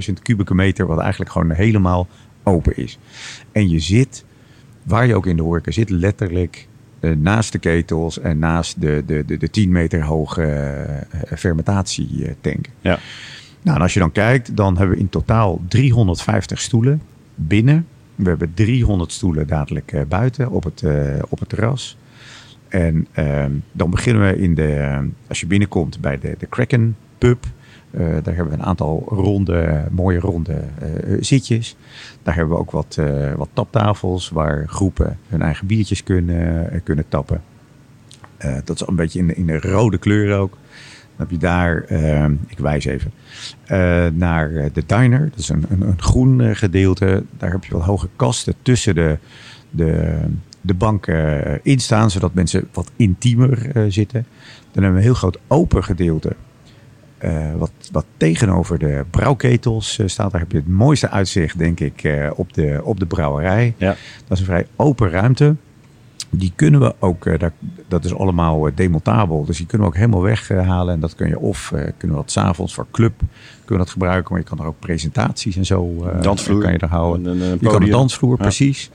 50.000 0.09 0.21
kubieke 0.21 0.53
meter, 0.55 0.85
wat 0.87 0.99
eigenlijk 0.99 1.31
gewoon 1.31 1.51
helemaal 1.51 2.07
open 2.43 2.77
is. 2.77 2.99
En 3.51 3.69
je 3.69 3.79
zit, 3.79 4.25
waar 4.83 5.07
je 5.07 5.15
ook 5.15 5.25
in 5.25 5.35
de 5.35 5.41
horeca 5.41 5.71
zit, 5.71 5.89
letterlijk 5.89 6.67
naast 7.17 7.51
de 7.51 7.59
ketels 7.59 8.19
en 8.19 8.39
naast 8.39 8.81
de, 8.81 9.03
de, 9.05 9.25
de, 9.25 9.37
de 9.37 9.49
10 9.49 9.71
meter 9.71 10.03
hoge 10.03 10.43
eh, 10.43 11.37
fermentatietanken. 11.37 12.73
Ja. 12.81 12.99
Nou, 13.61 13.77
en 13.77 13.83
als 13.83 13.93
je 13.93 13.99
dan 13.99 14.11
kijkt, 14.11 14.55
dan 14.55 14.77
hebben 14.77 14.95
we 14.95 15.01
in 15.01 15.09
totaal 15.09 15.61
350 15.67 16.61
stoelen 16.61 17.01
binnen. 17.35 17.87
We 18.15 18.29
hebben 18.29 18.53
300 18.53 19.11
stoelen 19.11 19.47
dadelijk 19.47 19.91
eh, 19.91 20.01
buiten 20.07 20.49
op 20.49 20.63
het, 20.63 20.83
eh, 20.83 20.95
op 21.29 21.39
het 21.39 21.49
terras. 21.49 21.97
En 22.67 23.07
ehm, 23.11 23.51
dan 23.71 23.89
beginnen 23.89 24.27
we 24.27 24.37
in 24.37 24.55
de, 24.55 24.73
eh, 24.73 24.99
als 25.27 25.39
je 25.39 25.45
binnenkomt 25.45 26.01
bij 26.01 26.19
de, 26.19 26.35
de 26.37 26.45
Kraken 26.45 26.95
Pub. 27.17 27.45
Eh, 27.91 27.99
daar 28.23 28.35
hebben 28.35 28.53
we 28.53 28.59
een 28.59 28.65
aantal 28.65 29.03
ronde, 29.07 29.85
mooie 29.91 30.19
ronde 30.19 30.53
eh, 30.53 31.17
zitjes. 31.19 31.75
Daar 32.23 32.35
hebben 32.35 32.53
we 32.53 32.59
ook 32.59 32.71
wat, 32.71 32.95
eh, 32.99 33.33
wat 33.33 33.49
taptafels 33.53 34.29
waar 34.29 34.67
groepen 34.67 35.17
hun 35.27 35.41
eigen 35.41 35.67
biertjes 35.67 36.03
kunnen, 36.03 36.81
kunnen 36.83 37.05
tappen. 37.07 37.41
Dat 38.63 38.81
is 38.81 38.87
een 38.87 38.95
beetje 38.95 39.19
in 39.19 39.27
de, 39.27 39.33
in 39.35 39.45
de 39.45 39.59
rode 39.59 39.97
kleur 39.97 40.37
ook. 40.37 40.51
Dan 40.51 41.27
heb 41.27 41.29
je 41.31 41.37
daar, 41.37 41.91
ik 42.47 42.57
wijs 42.57 42.85
even, 42.85 43.11
naar 44.17 44.69
de 44.73 44.83
diner. 44.85 45.29
Dat 45.29 45.39
is 45.39 45.49
een, 45.49 45.65
een, 45.69 45.81
een 45.81 46.01
groen 46.01 46.55
gedeelte. 46.55 47.23
Daar 47.37 47.51
heb 47.51 47.63
je 47.63 47.71
wel 47.71 47.83
hoge 47.83 48.07
kasten 48.15 48.53
tussen 48.61 48.95
de, 48.95 49.17
de, 49.69 50.19
de 50.61 50.73
banken 50.73 51.59
in 51.63 51.79
staan, 51.79 52.11
zodat 52.11 52.33
mensen 52.33 52.67
wat 52.73 52.91
intiemer 52.95 53.71
zitten. 53.87 54.25
Dan 54.71 54.83
hebben 54.83 54.91
we 54.91 54.97
een 54.97 55.03
heel 55.03 55.13
groot 55.13 55.39
open 55.47 55.83
gedeelte. 55.83 56.35
Eh, 57.21 57.53
wat, 57.57 57.71
wat 57.91 58.05
tegenover 58.17 58.79
de 58.79 59.05
brouwketels 59.09 59.99
eh, 59.99 60.07
staat. 60.07 60.31
Daar 60.31 60.41
heb 60.41 60.51
je 60.51 60.57
het 60.57 60.67
mooiste 60.67 61.09
uitzicht, 61.09 61.57
denk 61.57 61.79
ik, 61.79 62.03
eh, 62.03 62.29
op, 62.35 62.53
de, 62.53 62.79
op 62.83 62.99
de 62.99 63.05
brouwerij. 63.05 63.73
Ja. 63.77 63.87
Dat 64.27 64.31
is 64.31 64.39
een 64.39 64.45
vrij 64.45 64.67
open 64.75 65.09
ruimte. 65.09 65.55
Die 66.29 66.51
kunnen 66.55 66.79
we 66.79 66.95
ook, 66.99 67.39
daar, 67.39 67.51
dat 67.87 68.05
is 68.05 68.15
allemaal 68.15 68.69
demontabel. 68.75 69.45
Dus 69.45 69.57
die 69.57 69.65
kunnen 69.65 69.87
we 69.87 69.93
ook 69.93 69.99
helemaal 69.99 70.21
weghalen. 70.21 70.93
En 70.93 70.99
dat 70.99 71.15
kun 71.15 71.27
je 71.27 71.39
of, 71.39 71.67
kunnen 71.97 72.17
we 72.17 72.23
dat 72.23 72.31
s'avonds 72.31 72.73
voor 72.73 72.87
club, 72.91 73.13
kunnen 73.17 73.65
we 73.65 73.77
dat 73.77 73.89
gebruiken. 73.89 74.31
Maar 74.33 74.41
je 74.41 74.47
kan 74.47 74.59
er 74.59 74.65
ook 74.65 74.79
presentaties 74.79 75.55
en 75.55 75.65
zo 75.65 76.09
Dansvloer. 76.21 76.61
kan 76.61 76.71
je 76.71 76.77
er 76.77 76.87
houden. 76.89 77.25
Een- 77.25 77.41
een- 77.41 77.51
een 77.51 77.57
je 77.61 77.67
kan 77.69 77.81
een 77.83 77.89
dansvloer, 77.89 78.35
Ja. 78.37 78.41
precies. 78.43 78.89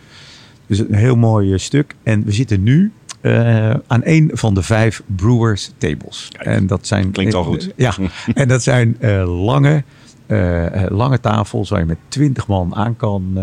Dus 0.67 0.79
een 0.79 0.95
heel 0.95 1.17
mooi 1.17 1.59
stuk. 1.59 1.95
En 2.03 2.25
we 2.25 2.33
zitten 2.33 2.63
nu 2.63 2.93
eh, 3.27 3.75
aan 3.87 4.01
een 4.05 4.31
van 4.33 4.55
de 4.55 4.63
vijf 4.63 5.03
Brewers 5.17 5.71
tables. 5.79 6.29
Kijk, 6.33 6.47
en 6.47 6.67
dat 6.67 6.87
zijn, 6.87 7.11
klinkt 7.11 7.35
al 7.35 7.45
goed. 7.45 7.73
ja, 7.77 7.95
en 8.35 8.49
dat 8.49 8.63
zijn 8.63 8.97
eh, 9.01 9.43
lange, 9.45 9.85
eh, 10.27 10.67
lange 10.89 11.21
tafels 11.21 11.71
waar 11.71 11.81
je 11.81 11.87
met 11.87 11.99
twintig 12.09 12.47
man 12.47 12.75
aan 12.75 12.97
kan 12.97 13.39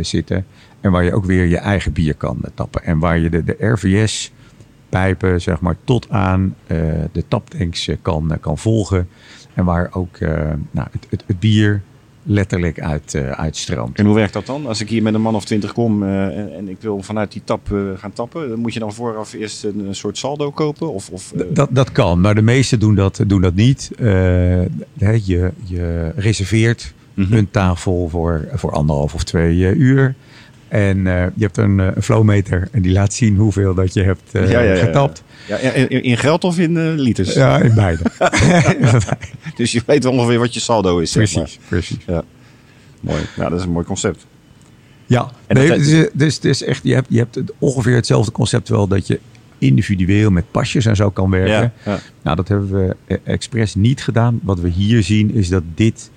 zitten. 0.00 0.46
En 0.80 0.90
waar 0.90 1.04
je 1.04 1.14
ook 1.14 1.24
weer 1.24 1.46
je 1.46 1.58
eigen 1.58 1.92
bier 1.92 2.14
kan 2.14 2.40
tappen. 2.54 2.84
En 2.84 2.98
waar 2.98 3.18
je 3.18 3.30
de, 3.30 3.44
de 3.44 3.56
RVS 3.58 4.32
pijpen, 4.88 5.40
zeg 5.40 5.60
maar, 5.60 5.76
tot 5.84 6.10
aan 6.10 6.54
de 7.12 7.24
taptanks 7.28 7.90
kan, 8.02 8.36
kan 8.40 8.58
volgen. 8.58 9.08
En 9.54 9.64
waar 9.64 9.88
ook 9.92 10.18
nou, 10.70 10.88
het, 10.90 11.06
het, 11.10 11.24
het 11.26 11.40
bier 11.40 11.82
letterlijk 12.28 12.80
uit, 12.80 13.14
eh, 13.14 13.30
uitstroomt. 13.30 13.98
En 13.98 14.06
hoe 14.06 14.14
werkt 14.14 14.32
dat 14.32 14.46
dan? 14.46 14.66
Als 14.66 14.80
ik 14.80 14.88
hier 14.88 15.02
met 15.02 15.14
een 15.14 15.20
man 15.20 15.34
of 15.34 15.44
twintig 15.44 15.72
kom 15.72 16.02
eh, 16.02 16.38
en, 16.38 16.54
en 16.56 16.68
ik 16.68 16.76
wil 16.80 17.02
vanuit 17.02 17.32
die 17.32 17.42
tap 17.44 17.72
eh, 17.72 17.78
gaan 17.96 18.12
tappen, 18.12 18.58
moet 18.58 18.74
je 18.74 18.80
dan 18.80 18.92
vooraf 18.92 19.32
eerst 19.32 19.64
een, 19.64 19.78
een 19.78 19.94
soort 19.94 20.18
saldo 20.18 20.50
kopen? 20.50 20.92
Of, 20.92 21.10
of, 21.10 21.32
Dat, 21.48 21.68
dat 21.72 21.92
kan, 21.92 22.20
maar 22.20 22.34
de 22.34 22.42
meesten 22.42 22.80
doen 22.80 22.94
dat, 22.94 23.20
doen 23.26 23.40
dat 23.40 23.54
niet. 23.54 23.90
Hè, 23.96 25.18
je, 25.24 25.52
je 25.64 26.12
reserveert 26.16 26.94
Mhm. 27.18 27.32
een 27.32 27.50
tafel 27.50 28.08
voor, 28.08 28.48
voor 28.52 28.72
anderhalf 28.72 29.14
of 29.14 29.24
twee 29.24 29.74
uur. 29.76 30.14
En 30.68 31.06
eh, 31.06 31.26
je 31.34 31.44
hebt 31.44 31.56
een, 31.56 31.80
eh, 31.80 31.86
een 31.94 32.02
flowmeter 32.02 32.68
en 32.72 32.82
die 32.82 32.92
laat 32.92 33.12
zien 33.12 33.36
hoeveel 33.36 33.74
dat 33.74 33.94
je 33.94 34.02
hebt 34.02 34.22
eh, 34.32 34.50
Ja, 34.50 34.60
ja, 34.60 34.60
ja, 34.60 34.74
ja. 34.74 34.84
getapt. 34.84 35.22
ja, 35.46 35.56
in, 35.56 35.88
in 36.02 36.16
geld 36.16 36.44
of 36.44 36.58
in 36.58 36.94
liters? 37.00 37.34
Ja, 37.34 37.58
in 37.68 37.74
beide. 37.74 38.02
Dus 39.56 39.72
je 39.72 39.82
weet 39.86 40.04
ongeveer 40.04 40.38
wat 40.38 40.54
je 40.54 40.60
saldo 40.60 40.98
is. 40.98 41.12
zeg 41.12 41.34
maar. 41.34 41.42
precies, 41.44 41.58
precies. 41.68 42.24
Mooi. 43.00 43.22
Ja, 43.36 43.48
dat 43.48 43.58
is 43.58 43.64
een 43.64 43.70
mooi 43.72 43.84
concept. 43.86 44.26
Ja, 45.06 45.30
En 45.46 45.56
nee, 45.56 45.68
dat- 45.68 46.10
dus, 46.14 46.40
dus, 46.40 46.60
is 46.60 46.62
echt, 46.62 46.80
je 46.84 46.94
hebt, 46.94 47.06
je 47.10 47.18
hebt 47.18 47.34
het 47.34 47.52
ongeveer 47.58 47.94
hetzelfde 47.94 48.32
concept 48.32 48.68
wel 48.68 48.88
dat 48.88 49.06
je 49.06 49.20
individueel 49.58 50.30
met 50.30 50.50
pasjes 50.50 50.86
en 50.86 50.96
zo 50.96 51.10
kan 51.10 51.30
werken. 51.30 51.72
Ja, 51.84 51.92
ja. 51.92 51.98
Nou, 52.22 52.36
dat 52.36 52.48
hebben 52.48 52.70
we 53.06 53.18
expres 53.24 53.74
niet 53.74 54.02
gedaan. 54.02 54.40
Wat 54.42 54.60
we 54.60 54.68
hier 54.68 55.02
zien 55.02 55.34
is 55.34 55.48
dat 55.48 55.62
dit 55.74 56.10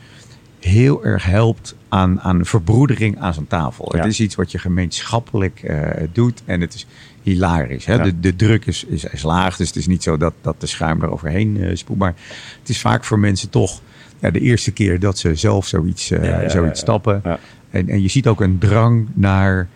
heel 0.60 1.06
erg 1.06 1.26
helpt 1.26 1.76
aan, 1.92 2.22
aan 2.22 2.46
verbroedering 2.46 3.20
aan 3.20 3.34
zo'n 3.34 3.48
tafel. 3.48 3.96
Ja. 3.96 4.02
Het 4.02 4.12
is 4.12 4.20
iets 4.20 4.36
wat 4.36 4.52
je 4.52 4.58
gemeenschappelijk 4.58 5.64
eh, 5.64 6.08
doet 6.12 6.42
en 6.46 6.62
het 6.62 6.74
is 6.74 6.86
hilarisch. 7.22 7.86
Hè? 7.86 7.94
Ja. 7.94 8.04
De, 8.04 8.20
de 8.20 8.36
druk 8.36 8.66
is, 8.66 8.84
is, 8.84 9.04
is 9.04 9.24
laag, 9.24 9.58
dus 9.58 9.68
het 9.68 9.76
is 9.76 9.88
niet 9.88 10.04
zo 10.04 10.18
dat, 10.18 10.34
dat 10.42 10.62
de 10.62 10.68
schuim 10.68 11.02
er 11.02 11.12
overheen 11.12 11.62
eh, 11.62 11.76
spoelt. 11.76 12.00
Maar 12.00 12.14
het 12.60 12.70
is 12.70 12.80
vaak 12.82 13.04
voor 13.04 13.20
mensen 13.20 13.50
toch 13.50 13.82
ja, 14.20 14.32
de 14.32 14.40
eerste 14.40 14.72
keer 14.72 15.00
dat 15.00 15.18
ze 15.18 15.36
zelf 15.36 15.68
zoiets, 15.68 16.12
eh, 16.12 16.50
zoiets 16.50 16.80
stappen. 16.80 17.22
En, 17.70 17.90
en 17.90 18.02
je 18.02 18.08
ziet 18.08 18.28
ook 18.28 18.42
een 18.42 18.58
drang 18.58 19.08
naar, 19.14 19.68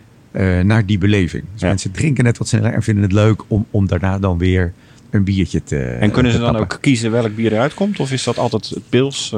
naar 0.62 0.86
die 0.86 0.98
beleving. 0.98 1.44
Dus 1.52 1.62
mensen 1.62 1.90
drinken 1.90 2.24
net 2.24 2.38
wat 2.38 2.48
sneller 2.48 2.72
en 2.72 2.82
vinden 2.82 3.04
het 3.04 3.12
leuk 3.12 3.42
om, 3.46 3.66
om 3.70 3.86
daarna 3.86 4.18
dan 4.18 4.38
weer 4.38 4.72
een 5.10 5.24
biertje 5.24 5.62
te 5.62 5.78
En 5.78 6.10
kunnen 6.10 6.32
ze 6.32 6.38
dan 6.38 6.52
tappen. 6.52 6.76
ook 6.76 6.82
kiezen 6.82 7.10
welk 7.10 7.34
bier 7.34 7.52
eruit 7.52 7.74
komt? 7.74 8.00
Of 8.00 8.12
is 8.12 8.24
dat 8.24 8.38
altijd 8.38 8.68
het 8.68 8.88
pils? 8.88 9.34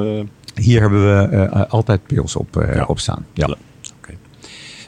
Hier 0.55 0.81
hebben 0.81 1.01
we 1.29 1.35
eh, 1.35 1.69
altijd 1.69 2.05
pils 2.07 2.35
op, 2.35 2.57
eh, 2.57 2.75
Ja. 2.75 2.83
op 2.85 2.99
staan. 2.99 3.25
Ja. 3.33 3.55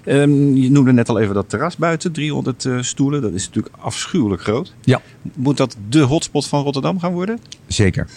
Ehm, 0.04 0.54
je 0.56 0.71
noemde 0.71 0.93
net 0.93 1.10
al 1.10 1.19
even 1.19 1.36
dat 1.36 1.50
terras 1.50 1.78
buiten, 1.78 2.12
300 2.12 2.65
eh, 2.65 2.82
stoelen. 2.82 3.21
Dat 3.21 3.34
is 3.34 3.45
natuurlijk 3.47 3.76
afschuwelijk 3.80 4.41
groot. 4.41 4.74
ja, 4.82 5.02
Moet 5.36 5.58
dat 5.58 5.78
de 5.89 6.00
hotspot 6.00 6.47
van 6.47 6.63
Rotterdam 6.63 7.00
gaan 7.00 7.13
worden? 7.13 7.39
zeker. 7.67 8.08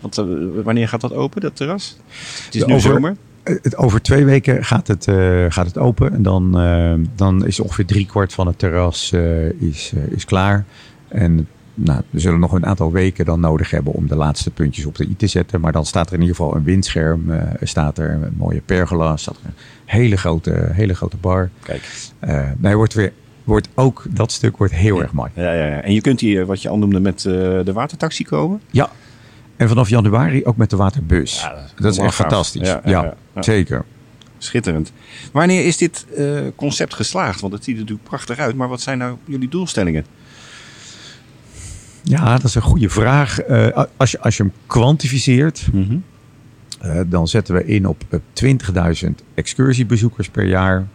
Want 0.00 0.14
wanneer 0.64 0.88
gaat 0.88 1.00
dat 1.00 1.12
open, 1.12 1.40
dat 1.40 1.56
terras? 1.56 1.96
Het 2.44 2.54
is 2.54 2.64
nu 2.64 2.74
over- 2.74 2.90
zomer. 2.92 3.16
Het, 3.42 3.76
over 3.76 4.02
twee 4.02 4.24
weken 4.24 4.64
gaat 4.64 4.86
het, 4.86 5.04
gaat 5.48 5.66
het 5.66 5.78
open. 5.78 6.12
En 6.12 6.22
dan, 6.22 6.52
dan 7.16 7.46
is 7.46 7.60
ongeveer 7.60 7.86
driekwart 7.86 8.32
van 8.32 8.46
het 8.46 8.58
terras 8.58 9.12
is, 9.58 9.92
is 10.10 10.24
klaar. 10.24 10.64
En 11.08 11.48
nou, 11.74 12.02
we 12.10 12.20
zullen 12.20 12.40
nog 12.40 12.52
een 12.52 12.66
aantal 12.66 12.92
weken 12.92 13.24
dan 13.24 13.40
nodig 13.40 13.70
hebben 13.70 13.92
om 13.92 14.06
de 14.08 14.16
laatste 14.16 14.50
puntjes 14.50 14.86
op 14.86 14.96
de 14.96 15.04
i 15.04 15.16
te 15.16 15.26
zetten. 15.26 15.60
Maar 15.60 15.72
dan 15.72 15.86
staat 15.86 16.06
er 16.06 16.14
in 16.14 16.20
ieder 16.20 16.36
geval 16.36 16.56
een 16.56 16.64
windscherm. 16.64 17.30
er 17.30 17.68
staat 17.68 17.98
er 17.98 18.10
een 18.10 18.34
mooie 18.36 18.60
pergola. 18.60 19.16
staat 19.16 19.36
er 19.36 19.46
een 19.46 19.54
hele 19.84 20.16
grote, 20.16 20.68
hele 20.72 20.94
grote 20.94 21.16
bar. 21.16 21.50
Kijk. 21.62 22.12
Nee, 22.58 22.76
wordt 22.76 22.94
weer, 22.94 23.12
wordt 23.44 23.68
ook, 23.74 24.04
dat 24.10 24.32
stuk 24.32 24.56
wordt 24.56 24.72
heel 24.72 25.00
erg 25.02 25.12
mooi. 25.12 25.30
Ja, 25.34 25.52
ja, 25.52 25.66
ja. 25.66 25.80
En 25.80 25.92
je 25.92 26.00
kunt 26.00 26.20
hier, 26.20 26.46
wat 26.46 26.62
je 26.62 26.68
al 26.68 26.78
noemde, 26.78 27.00
met 27.00 27.24
eh, 27.24 27.32
de 27.64 27.72
watertaxi 27.72 28.24
komen. 28.24 28.60
Ja. 28.70 28.90
En 29.56 29.68
vanaf 29.68 29.88
januari 29.88 30.44
ook 30.44 30.56
met 30.56 30.70
de 30.70 30.76
waterbus. 30.76 31.40
Ja, 31.40 31.50
dat 31.50 31.64
is 31.64 31.72
dat 31.76 31.90
is 31.90 31.96
wel 31.96 32.06
echt 32.06 32.16
gaaf. 32.16 32.26
fantastisch. 32.26 32.76
Ja, 32.84 33.14
zeker. 33.34 33.84
Schitterend. 34.38 34.92
Wanneer 35.32 35.64
is 35.64 35.76
dit 35.76 36.06
concept 36.56 36.94
geslaagd? 36.94 37.40
Want 37.40 37.52
het 37.52 37.64
ziet 37.64 37.74
er 37.74 37.80
natuurlijk 37.80 38.08
prachtig 38.08 38.38
uit. 38.38 38.56
Maar 38.56 38.68
wat 38.68 38.80
zijn 38.80 38.98
nou 38.98 39.16
jullie 39.24 39.48
doelstellingen? 39.48 40.06
Ja, 42.02 42.32
dat 42.36 42.44
is 42.44 42.54
een 42.54 42.62
goede 42.62 42.88
vraag. 42.88 43.40
Eh, 43.40 43.84
als, 43.96 44.10
je, 44.10 44.20
als 44.20 44.36
je 44.36 44.42
hem 44.42 44.52
kwantificeert, 44.66 45.66
eh, 46.80 47.00
dan 47.06 47.28
zetten 47.28 47.54
we 47.54 47.64
in 47.66 47.86
op 47.86 48.02
eh, 48.08 48.18
20.000 49.04 49.08
excursiebezoekers 49.34 50.28
per 50.28 50.44
jaar 50.44 50.86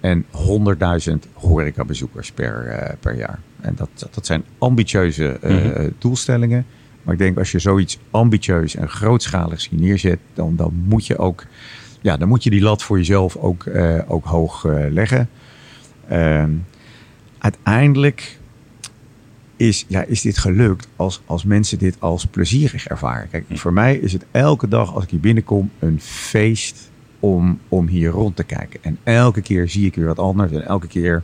en 0.00 0.24
100.000 0.30 1.14
horecabezoekers 1.32 2.32
per, 2.32 2.66
eh, 2.66 2.94
per 3.00 3.16
jaar. 3.16 3.38
En 3.60 3.74
dat, 3.76 4.08
dat, 4.10 4.26
zijn 4.26 4.44
ambitieuze 4.58 5.28
eh, 5.28 5.54
Mhm. 5.54 5.88
doelstellingen. 5.98 6.66
Maar 7.02 7.12
ik 7.14 7.20
denk 7.20 7.38
als 7.38 7.50
je 7.52 7.58
zoiets 7.58 7.98
ambitieus 8.10 8.76
en 8.76 8.88
grootschaligs 8.88 9.68
hier 9.68 9.80
neerzet, 9.80 10.18
dan, 10.34 10.56
dan 10.56 10.72
moet 10.86 11.06
je 11.06 11.18
ook 11.18 11.44
ja, 12.00 12.16
dan 12.16 12.28
moet 12.28 12.44
je 12.44 12.50
die 12.50 12.60
lat 12.62 12.82
voor 12.82 12.96
jezelf 12.96 13.36
ook, 13.36 13.64
eh, 13.66 13.98
ook 14.06 14.24
hoog 14.24 14.64
eh, 14.64 14.90
leggen. 14.90 15.28
Ehm, 16.08 16.50
uiteindelijk 17.38 18.37
is, 19.58 19.84
ja, 19.88 20.02
is 20.02 20.22
dit 20.22 20.38
gelukt 20.38 20.88
als, 20.96 21.22
als 21.26 21.44
mensen 21.44 21.78
dit 21.78 21.96
als 21.98 22.26
plezierig 22.26 22.86
ervaren. 22.86 23.28
Kijk, 23.30 23.44
voor 23.50 23.72
mij 23.72 23.96
is 23.96 24.12
het 24.12 24.24
elke 24.30 24.68
dag 24.68 24.94
als 24.94 25.04
ik 25.04 25.10
hier 25.10 25.20
binnenkom 25.20 25.70
een 25.78 26.00
feest 26.00 26.90
om, 27.20 27.58
om 27.68 27.86
hier 27.86 28.10
rond 28.10 28.36
te 28.36 28.44
kijken. 28.44 28.80
En 28.82 28.98
elke 29.02 29.40
keer 29.40 29.68
zie 29.68 29.86
ik 29.86 29.94
weer 29.94 30.06
wat 30.06 30.18
anders. 30.18 30.52
En 30.52 30.66
elke 30.66 30.86
keer 30.86 31.22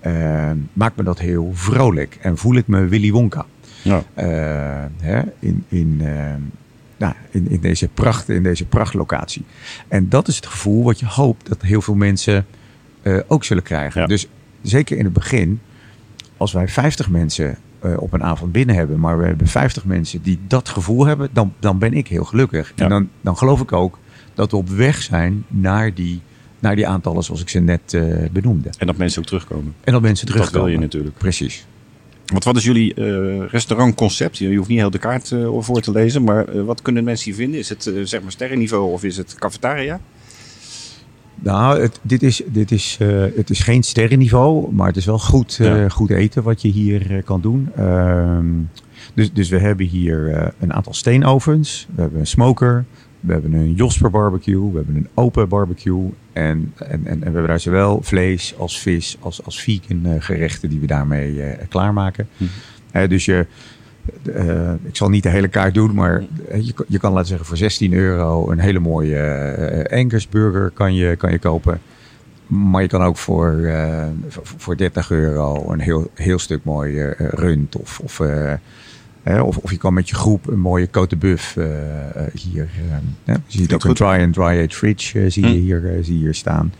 eh, 0.00 0.50
maakt 0.72 0.96
me 0.96 1.02
dat 1.02 1.18
heel 1.18 1.50
vrolijk. 1.52 2.18
En 2.20 2.38
voel 2.38 2.56
ik 2.56 2.66
me 2.66 2.84
Willy 2.84 3.10
Wonka. 3.10 3.46
Ja. 3.82 4.02
Eh, 4.14 4.26
hè, 5.00 5.22
in, 5.38 5.64
in, 5.68 6.00
eh, 6.04 6.34
nou, 6.96 7.14
in, 7.30 7.50
in, 7.50 7.60
deze 7.60 7.88
pracht, 7.88 8.28
in 8.28 8.42
deze 8.42 8.66
prachtlocatie. 8.66 9.44
En 9.88 10.08
dat 10.08 10.28
is 10.28 10.36
het 10.36 10.46
gevoel 10.46 10.84
wat 10.84 11.00
je 11.00 11.06
hoopt 11.06 11.48
dat 11.48 11.62
heel 11.62 11.82
veel 11.82 11.94
mensen 11.94 12.46
eh, 13.02 13.18
ook 13.26 13.44
zullen 13.44 13.62
krijgen. 13.62 14.00
Ja. 14.00 14.06
Dus 14.06 14.28
zeker 14.62 14.96
in 14.96 15.04
het 15.04 15.12
begin, 15.12 15.60
als 16.42 16.52
wij 16.52 16.68
50 16.68 17.08
mensen 17.10 17.56
eh, 17.80 18.02
op 18.02 18.12
een 18.12 18.22
avond 18.22 18.52
binnen 18.52 18.74
hebben, 18.76 19.00
maar 19.00 19.18
we 19.18 19.26
hebben 19.26 19.46
50 19.46 19.84
mensen 19.84 20.22
die 20.22 20.38
dat 20.46 20.68
gevoel 20.68 21.06
hebben, 21.06 21.28
dan, 21.32 21.52
dan 21.58 21.78
ben 21.78 21.92
ik 21.94 22.08
heel 22.08 22.24
gelukkig. 22.24 22.72
Ja. 22.76 22.84
En 22.84 22.90
dan, 22.90 23.08
dan 23.20 23.36
geloof 23.36 23.60
ik 23.60 23.72
ook 23.72 23.98
dat 24.34 24.50
we 24.50 24.56
op 24.56 24.68
weg 24.68 25.02
zijn 25.02 25.44
naar 25.48 25.94
die, 25.94 26.20
naar 26.58 26.76
die 26.76 26.86
aantallen 26.86 27.22
zoals 27.22 27.40
ik 27.40 27.48
ze 27.48 27.58
net 27.58 27.94
eh, 27.94 28.04
benoemde. 28.32 28.70
En 28.78 28.86
dat 28.86 28.96
mensen 28.96 29.20
ook 29.20 29.26
terugkomen. 29.26 29.74
En 29.84 29.92
dat 29.92 30.02
mensen 30.02 30.26
Dat 30.26 30.34
wil 30.34 30.44
terugkomen. 30.44 30.74
je 30.74 30.80
natuurlijk. 30.80 31.18
Precies. 31.18 31.66
Want 32.26 32.44
wat 32.44 32.56
is 32.56 32.64
jullie 32.64 32.94
eh, 32.94 33.48
restaurantconcept? 33.48 34.38
Je 34.38 34.56
hoeft 34.56 34.68
niet 34.68 34.78
heel 34.78 34.90
de 34.90 34.98
kaart 34.98 35.34
voor 35.58 35.80
te 35.80 35.90
lezen. 35.92 36.24
Maar 36.24 36.64
wat 36.64 36.82
kunnen 36.82 37.04
mensen 37.04 37.24
hier 37.24 37.34
vinden? 37.34 37.58
Is 37.58 37.68
het 37.68 37.90
zeg 38.04 38.22
maar 38.22 38.32
sterrenniveau 38.32 38.92
of 38.92 39.04
is 39.04 39.16
het 39.16 39.34
cafetaria? 39.34 40.00
Nou, 41.42 41.80
het, 41.80 42.00
dit, 42.02 42.22
is, 42.22 42.42
dit 42.46 42.70
is, 42.70 42.96
eh, 43.00 43.24
het 43.36 43.50
is 43.50 43.60
geen 43.60 43.82
sterrenniveau, 43.82 44.72
maar 44.72 44.86
het 44.86 44.96
is 44.96 45.04
wel 45.04 45.18
goed, 45.18 45.58
eh, 45.60 45.90
goed 45.90 46.10
eten 46.10 46.42
wat 46.42 46.62
je 46.62 46.68
hier 46.68 47.16
eh, 47.16 47.24
kan 47.24 47.40
doen. 47.40 47.70
Ehm, 47.76 48.46
dus, 49.14 49.32
dus 49.32 49.48
we 49.48 49.58
hebben 49.58 49.86
hier 49.86 50.52
een 50.58 50.72
aantal 50.72 50.94
steenovens, 50.94 51.86
we 51.94 52.00
hebben 52.00 52.20
een 52.20 52.26
smoker, 52.26 52.84
we 53.20 53.32
hebben 53.32 53.52
een 53.52 53.74
Josper 53.74 54.10
barbecue, 54.10 54.70
we 54.70 54.76
hebben 54.76 54.96
een 54.96 55.08
open 55.14 55.48
barbecue. 55.48 56.10
En, 56.32 56.72
en, 56.76 56.88
en, 56.88 57.06
en 57.06 57.18
we 57.18 57.24
hebben 57.24 57.46
daar 57.46 57.60
zowel 57.60 58.02
vlees 58.02 58.54
als 58.58 58.80
vis 58.80 59.16
als, 59.20 59.44
als 59.44 59.60
vegan 59.60 60.22
gerechten 60.22 60.68
die 60.68 60.80
we 60.80 60.86
daarmee 60.86 61.56
klaarmaken. 61.68 62.28
Mhm. 62.36 63.08
Dus 63.08 63.24
je, 63.24 63.46
eh, 64.34 64.72
ik 64.84 64.96
zal 64.96 65.08
niet 65.08 65.22
de 65.22 65.28
hele 65.28 65.48
kaart 65.48 65.74
doen, 65.74 65.94
maar 65.94 66.22
eh, 66.48 66.66
je, 66.66 66.72
kan- 66.72 66.84
je 66.88 66.98
kan 66.98 67.12
laten 67.12 67.28
zeggen 67.28 67.46
voor 67.46 67.56
16 67.56 67.92
euro 67.92 68.50
een 68.50 68.58
hele 68.58 68.78
mooie 68.78 69.16
eh 69.18 69.98
Angus 70.00 70.28
burger 70.28 70.70
kan 70.70 70.94
je, 70.94 71.16
kan 71.16 71.30
je 71.30 71.38
kopen. 71.38 71.80
Maar 72.46 72.82
je 72.82 72.88
kan 72.88 73.02
ook 73.02 73.16
voor, 73.16 73.60
eh, 73.64 74.06
voor- 74.28 74.42
voor 74.56 74.76
30 74.76 75.10
euro 75.10 75.72
een 75.72 75.80
heel, 75.80 76.10
heel 76.14 76.38
stuk 76.38 76.64
mooi 76.64 76.98
eh, 77.00 77.28
rund. 77.30 77.76
Of, 77.76 78.00
of, 78.00 78.20
eh, 78.20 79.42
of, 79.44 79.56
of 79.56 79.70
je 79.70 79.76
kan 79.76 79.94
met 79.94 80.08
je 80.08 80.14
groep 80.14 80.46
een 80.46 80.60
mooie 80.60 80.86
Côte 80.88 81.08
de 81.08 81.16
Buff 81.16 81.56
eh, 81.56 81.66
eh, 82.16 82.34
hier. 82.34 82.68
eh. 83.24 83.34
Je 83.46 83.58
ziet 83.58 83.74
ook 83.74 83.84
een 83.84 83.94
dry 83.94 84.06
and 84.22 84.32
dry 84.34 84.44
age 84.64 84.68
fridge 84.76 85.20
eh, 85.20 85.30
zie, 85.30 85.42
je 85.46 85.48
Hm. 85.52 85.54
hier, 85.60 85.86
eh, 85.96 86.04
zie 86.04 86.14
je 86.14 86.24
hier 86.24 86.34
staan. 86.34 86.72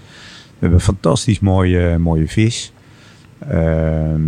We 0.53 0.59
hebben 0.59 0.81
fantastisch 0.81 1.41
mooie, 1.41 1.99
mooie 1.99 2.29
vis. 2.29 2.73
Ehm, 3.49 4.23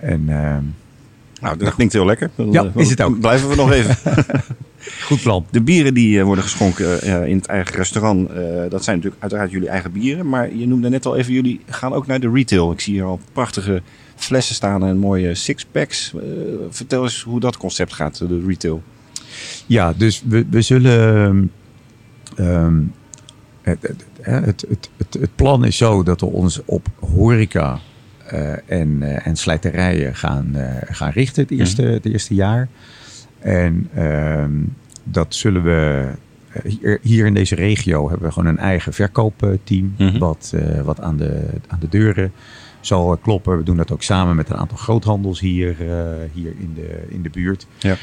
en 0.00 0.24
ehm, 0.28 0.62
Nou, 1.42 1.56
dat 1.56 1.74
klinkt 1.74 1.92
heel 1.92 2.04
lekker. 2.04 2.30
Dan, 2.34 2.52
Ja, 2.52 2.64
eh, 2.64 2.70
is 2.74 2.90
het 2.90 3.00
ook. 3.00 3.20
Blijven 3.20 3.48
we 3.48 3.54
nog 3.54 3.72
even. 3.72 3.96
goed 5.08 5.22
plan. 5.22 5.46
De 5.50 5.60
bieren 5.60 5.94
die 5.94 6.18
eh, 6.18 6.24
worden 6.24 6.44
geschonken 6.44 7.02
eh, 7.02 7.26
in 7.26 7.36
het 7.36 7.46
eigen 7.46 7.74
restaurant, 7.74 8.28
dat 8.70 8.84
zijn 8.84 8.96
natuurlijk 8.96 9.22
uiteraard 9.22 9.50
jullie 9.50 9.68
eigen 9.68 9.92
bieren. 9.92 10.28
Maar 10.28 10.54
je 10.54 10.66
noemde 10.66 10.88
net 10.88 11.06
al 11.06 11.16
even, 11.16 11.32
jullie 11.32 11.60
gaan 11.66 11.92
ook 11.92 12.06
naar 12.06 12.20
de 12.20 12.30
retail. 12.30 12.72
Ik 12.72 12.80
zie 12.80 12.94
hier 12.94 13.04
al 13.04 13.20
prachtige 13.32 13.82
flessen 14.16 14.54
staan 14.54 14.84
en 14.84 14.98
mooie 14.98 15.34
sixpacks. 15.34 16.14
Vertel 16.70 17.02
eens 17.02 17.22
hoe 17.22 17.40
dat 17.40 17.56
concept 17.56 17.92
gaat, 17.92 18.18
de 18.18 18.44
retail. 18.46 18.82
Ja, 19.66 19.92
dus 19.96 20.22
we, 20.28 20.46
we 20.50 20.62
zullen. 20.62 21.50
ehm, 22.36 22.80
het, 23.62 23.82
het, 23.82 24.04
het, 24.20 24.66
het, 24.96 25.16
het, 25.20 25.36
plan 25.36 25.64
is 25.64 25.76
zo 25.76 26.02
dat 26.02 26.20
we 26.20 26.26
ons 26.26 26.60
op 26.64 26.86
horeca 27.00 27.80
en, 28.66 29.02
eh, 29.02 29.26
en 29.26 29.36
slijterijen 29.36 30.14
gaan, 30.14 30.54
eh, 30.54 30.94
gaan 30.94 31.10
richten 31.10 31.42
het 31.42 31.50
eerste, 31.52 31.82
het 31.82 32.04
eerste 32.06 32.34
jaar. 32.34 32.68
En 33.38 33.88
ehm, 33.94 34.50
dat 35.04 35.34
zullen 35.34 35.62
we. 35.62 36.08
eh, 36.82 36.94
Hier, 37.02 37.26
in 37.26 37.34
deze 37.34 37.54
regio 37.54 38.08
hebben 38.08 38.26
we 38.26 38.32
gewoon 38.32 38.48
een 38.48 38.58
eigen 38.58 38.92
verkoopteam. 38.92 39.94
Mhm. 39.98 40.18
Wat, 40.18 40.52
eh, 40.54 40.80
wat 40.80 41.00
aan, 41.00 41.16
de, 41.16 41.40
aan 41.68 41.80
de 41.80 41.88
deuren 41.88 42.32
zal 42.80 43.16
kloppen. 43.16 43.56
We 43.56 43.62
doen 43.62 43.76
dat 43.76 43.92
ook 43.92 44.02
samen 44.02 44.36
met 44.36 44.50
een 44.50 44.56
aantal 44.56 44.76
groothandels 44.76 45.40
hier, 45.40 45.70
eh, 45.80 46.04
hier 46.32 46.52
in, 46.58 46.72
de, 46.74 47.02
in 47.08 47.22
de 47.22 47.30
buurt. 47.30 47.66
Ja. 47.78 47.96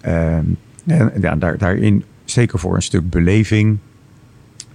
Ehm, 0.00 0.44
en 0.86 1.12
ja, 1.20 1.36
daar, 1.36 1.58
daarin, 1.58 2.04
zeker 2.24 2.58
voor 2.58 2.74
een 2.74 2.82
stuk 2.82 3.10
beleving, 3.10 3.78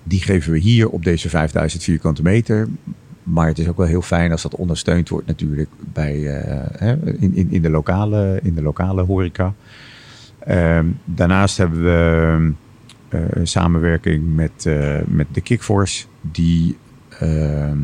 die 0.04 0.22
geven 0.22 0.52
we 0.52 0.58
hier 0.60 0.90
op 0.90 1.04
deze 1.04 1.30
5000 1.30 1.84
vierkante 1.84 2.22
meter. 2.22 2.68
Maar 3.24 3.48
het 3.48 3.60
is 3.60 3.68
ook 3.68 3.78
wel 3.78 3.86
heel 3.88 4.02
fijn 4.02 4.32
als 4.32 4.42
dat 4.42 4.56
ondersteund 4.56 5.10
wordt 5.10 5.28
natuurlijk 5.28 5.70
bij, 5.94 6.42
eh, 6.42 6.90
in, 7.20 7.36
in, 7.36 7.52
in, 7.52 7.62
de 7.62 7.70
lokale, 7.70 8.40
in 8.44 8.54
de 8.54 8.62
lokale 8.62 9.02
horeca. 9.02 9.54
Ehm, 10.40 10.86
daarnaast 11.06 11.58
hebben 11.58 11.84
we 11.84 12.52
een 13.10 13.48
samenwerking 13.48 14.36
met, 14.36 14.66
eh, 14.66 14.98
met 15.08 15.28
de 15.32 15.42
Kickforce, 15.42 16.06
die, 16.22 16.78
ehm, 17.20 17.78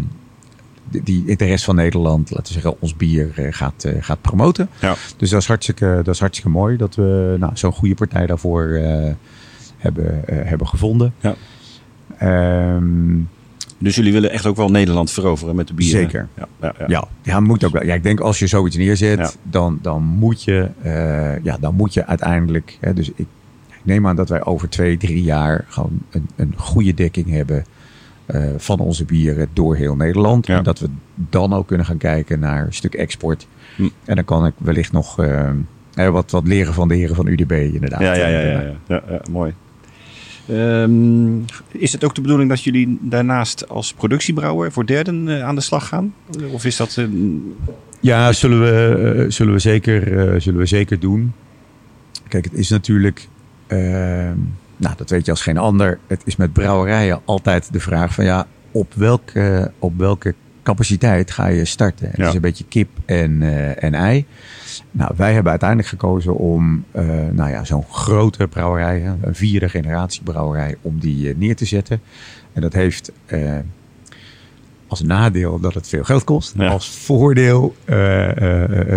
die- 0.90 1.04
die 1.04 1.24
in 1.26 1.38
de 1.38 1.46
rest 1.46 1.64
van 1.66 1.76
Nederland, 1.76 2.30
laten 2.32 2.46
we 2.48 2.54
zeggen, 2.62 2.82
ons 2.82 2.96
bier 2.96 3.32
gaat, 3.50 3.86
gaat 4.00 4.22
promoten. 4.22 4.70
Ja. 4.82 4.96
Dus 5.18 5.30
dat 5.30 5.42
is 5.42 5.48
hartstikke, 5.48 6.02
dat 6.04 6.14
is 6.14 6.20
hartstikke 6.20 6.52
mooi 6.52 6.78
dat 6.78 6.96
we 6.96 7.36
nou, 7.40 7.52
zo'n 7.56 7.72
goede 7.72 7.96
partij 7.96 8.26
daarvoor 8.26 8.80
hebben, 9.78 10.22
hebben 10.28 10.68
gevonden. 10.68 11.14
Ja. 11.20 11.36
Ehm, 12.18 13.18
Dus 13.80 13.96
jullie 13.96 14.14
willen 14.14 14.32
echt 14.32 14.46
ook 14.46 14.56
wel 14.56 14.70
Nederland 14.70 15.12
veroveren 15.12 15.56
met 15.56 15.68
de 15.68 15.74
bieren? 15.74 16.02
Zeker. 16.02 16.28
Ja, 16.38 16.48
ja, 16.62 16.74
ja. 16.80 16.86
ja, 16.88 17.08
ja, 17.22 17.40
moet 17.40 17.64
ook 17.64 17.72
wel. 17.72 17.84
Ja, 17.84 17.94
ik 17.94 18.04
denk 18.04 18.20
als 18.20 18.40
je 18.40 18.48
zoiets 18.48 18.76
neerzet, 18.76 19.38
dan, 19.44 19.80
dan, 19.82 20.04
moet 20.04 20.44
je, 20.44 20.70
eh, 20.82 21.44
ja, 21.44 21.58
dan 21.60 21.76
moet 21.76 21.94
je 21.94 22.06
uiteindelijk. 22.06 22.78
Hè, 22.80 22.94
dus 22.94 23.10
ik, 23.10 23.28
ik 23.68 23.82
neem 23.84 24.08
aan 24.08 24.16
dat 24.16 24.30
wij 24.30 24.46
over 24.46 24.70
twee, 24.70 24.98
drie 24.98 25.24
jaar 25.24 25.66
gewoon 25.68 26.00
een, 26.10 26.30
een 26.36 26.54
goede 26.58 26.94
dekking 26.94 27.30
hebben 27.30 27.66
eh, 28.26 28.44
van 28.58 28.80
onze 28.80 29.06
bieren 29.06 29.48
door 29.54 29.76
heel 29.76 29.96
Nederland. 29.96 30.50
En 30.50 30.64
dat 30.64 30.80
we 30.80 30.90
dan 31.16 31.54
ook 31.54 31.68
kunnen 31.68 31.86
gaan 31.86 31.98
kijken 31.98 32.40
naar 32.40 32.66
een 32.66 32.74
stuk 32.74 32.94
export. 32.94 33.48
Hm. 33.76 33.88
En 34.06 34.16
dan 34.16 34.26
kan 34.26 34.46
ik 34.46 34.54
wellicht 34.58 34.92
nog 34.92 35.20
eh, 35.20 35.52
wat, 35.94 36.32
wat 36.32 36.48
leren 36.48 36.74
van 36.74 36.88
de 36.88 36.96
heren 36.96 37.16
van 37.16 37.28
UDB, 37.28 37.52
inderdaad. 37.52 38.02
Ja, 38.02 38.14
ja, 38.14 38.28
ja. 38.28 38.62
ja, 38.88 39.04
ja, 39.10 39.22
mooi. 39.32 39.54
Ehm, 40.50 41.40
is 41.72 41.92
het 41.92 42.04
ook 42.04 42.16
de 42.16 42.22
bedoeling 42.22 42.50
dat 42.50 42.64
jullie 42.64 42.98
daarnaast 43.02 43.70
als 43.70 43.94
productiebrouwer 43.94 44.72
voor 44.72 44.86
derden 44.86 45.28
eh, 45.28 45.44
aan 45.44 45.56
de 45.56 45.62
slag 45.62 45.88
gaan? 45.88 46.14
Of 46.52 46.66
is 46.66 46.78
dat... 46.78 47.02
Ja, 48.00 48.32
zullen 48.32 48.62
we, 48.62 49.12
eh, 49.24 49.32
zullen 49.32 49.54
we, 49.54 49.60
zeker, 49.60 50.18
eh, 50.18 50.40
zullen 50.40 50.60
we 50.60 50.66
zeker 50.66 51.00
doen. 51.00 51.34
kijk, 52.28 52.46
het 52.46 52.54
is 52.54 52.70
natuurlijk, 52.70 53.28
ehm, 53.68 54.38
nou 54.78 54.96
dat 54.98 55.10
weet 55.10 55.26
je 55.26 55.32
als 55.32 55.42
geen 55.42 55.58
ander. 55.58 56.00
Het 56.08 56.22
is 56.26 56.36
met 56.36 56.54
brouwerijen 56.54 57.22
altijd 57.26 57.74
de 57.74 57.80
vraag 57.80 58.14
van 58.14 58.26
ja, 58.26 58.48
op 58.72 58.94
welke, 58.94 59.72
op 59.80 59.98
welke 59.98 60.36
capaciteit 60.64 61.32
ga 61.32 61.48
je 61.48 61.66
starten? 61.66 62.08
Het 62.08 62.18
Ja. 62.18 62.28
is 62.28 62.34
een 62.34 62.42
beetje 62.42 62.66
kip 62.68 62.90
en, 63.06 63.42
eh, 63.42 63.84
en 63.84 63.94
ei. 63.94 64.26
Nou, 64.92 65.12
wij 65.16 65.34
hebben 65.34 65.50
uiteindelijk 65.52 65.90
gekozen 65.90 66.36
om 66.36 66.84
eh, 66.92 67.06
nou 67.32 67.50
ja, 67.50 67.64
zo'n 67.64 67.86
grote 67.90 68.48
brouwerij, 68.48 69.06
een 69.22 69.36
vierde 69.36 69.70
generatie 69.70 70.24
brouwerij, 70.24 70.76
om 70.82 71.00
die 71.00 71.30
eh, 71.30 71.36
neer 71.38 71.56
te 71.56 71.66
zetten. 71.66 72.02
En 72.54 72.62
dat 72.62 72.74
heeft 72.74 73.12
als 74.88 75.02
nadeel 75.02 75.60
dat 75.60 75.74
het 75.74 75.88
veel 75.88 76.04
geld 76.04 76.24
kost. 76.24 76.54
Ja. 76.58 76.68
Als 76.68 76.90
voordeel 76.90 77.76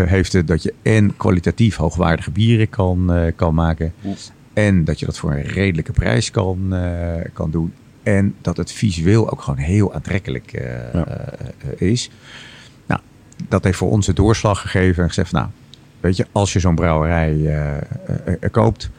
heeft 0.06 0.32
het 0.32 0.46
dat 0.46 0.62
je 0.62 0.74
en 0.82 1.16
kwalitatief 1.16 1.76
hoogwaardige 1.76 2.30
bieren 2.30 2.68
kan, 2.68 3.12
kan 3.36 3.54
maken. 3.54 3.92
En 4.52 4.84
dat 4.84 4.98
je 5.00 5.06
dat 5.06 5.18
voor 5.18 5.32
een 5.32 5.42
redelijke 5.42 5.92
prijs 5.92 6.30
kan, 6.30 6.74
kan 7.32 7.50
doen. 7.50 7.72
En 8.02 8.34
dat 8.40 8.56
het 8.56 8.72
visueel 8.72 9.30
ook 9.30 9.40
gewoon 9.42 9.58
heel 9.58 9.94
aantrekkelijk 9.94 10.52
eh, 10.52 10.92
Ja. 10.92 11.06
eh, 11.06 11.48
eh, 11.78 11.90
is. 11.90 12.10
Nou, 12.86 13.00
dat 13.48 13.64
heeft 13.64 13.78
voor 13.78 13.90
ons 13.90 14.06
de 14.06 14.12
doorslag 14.12 14.60
gegeven 14.60 15.02
en 15.02 15.08
gezegd: 15.08 15.32
Nou, 15.32 15.46
weet 16.00 16.16
je, 16.16 16.26
als 16.32 16.52
je 16.52 16.60
zo'n 16.60 16.74
brouwerij 16.74 17.36
koopt, 18.50 18.90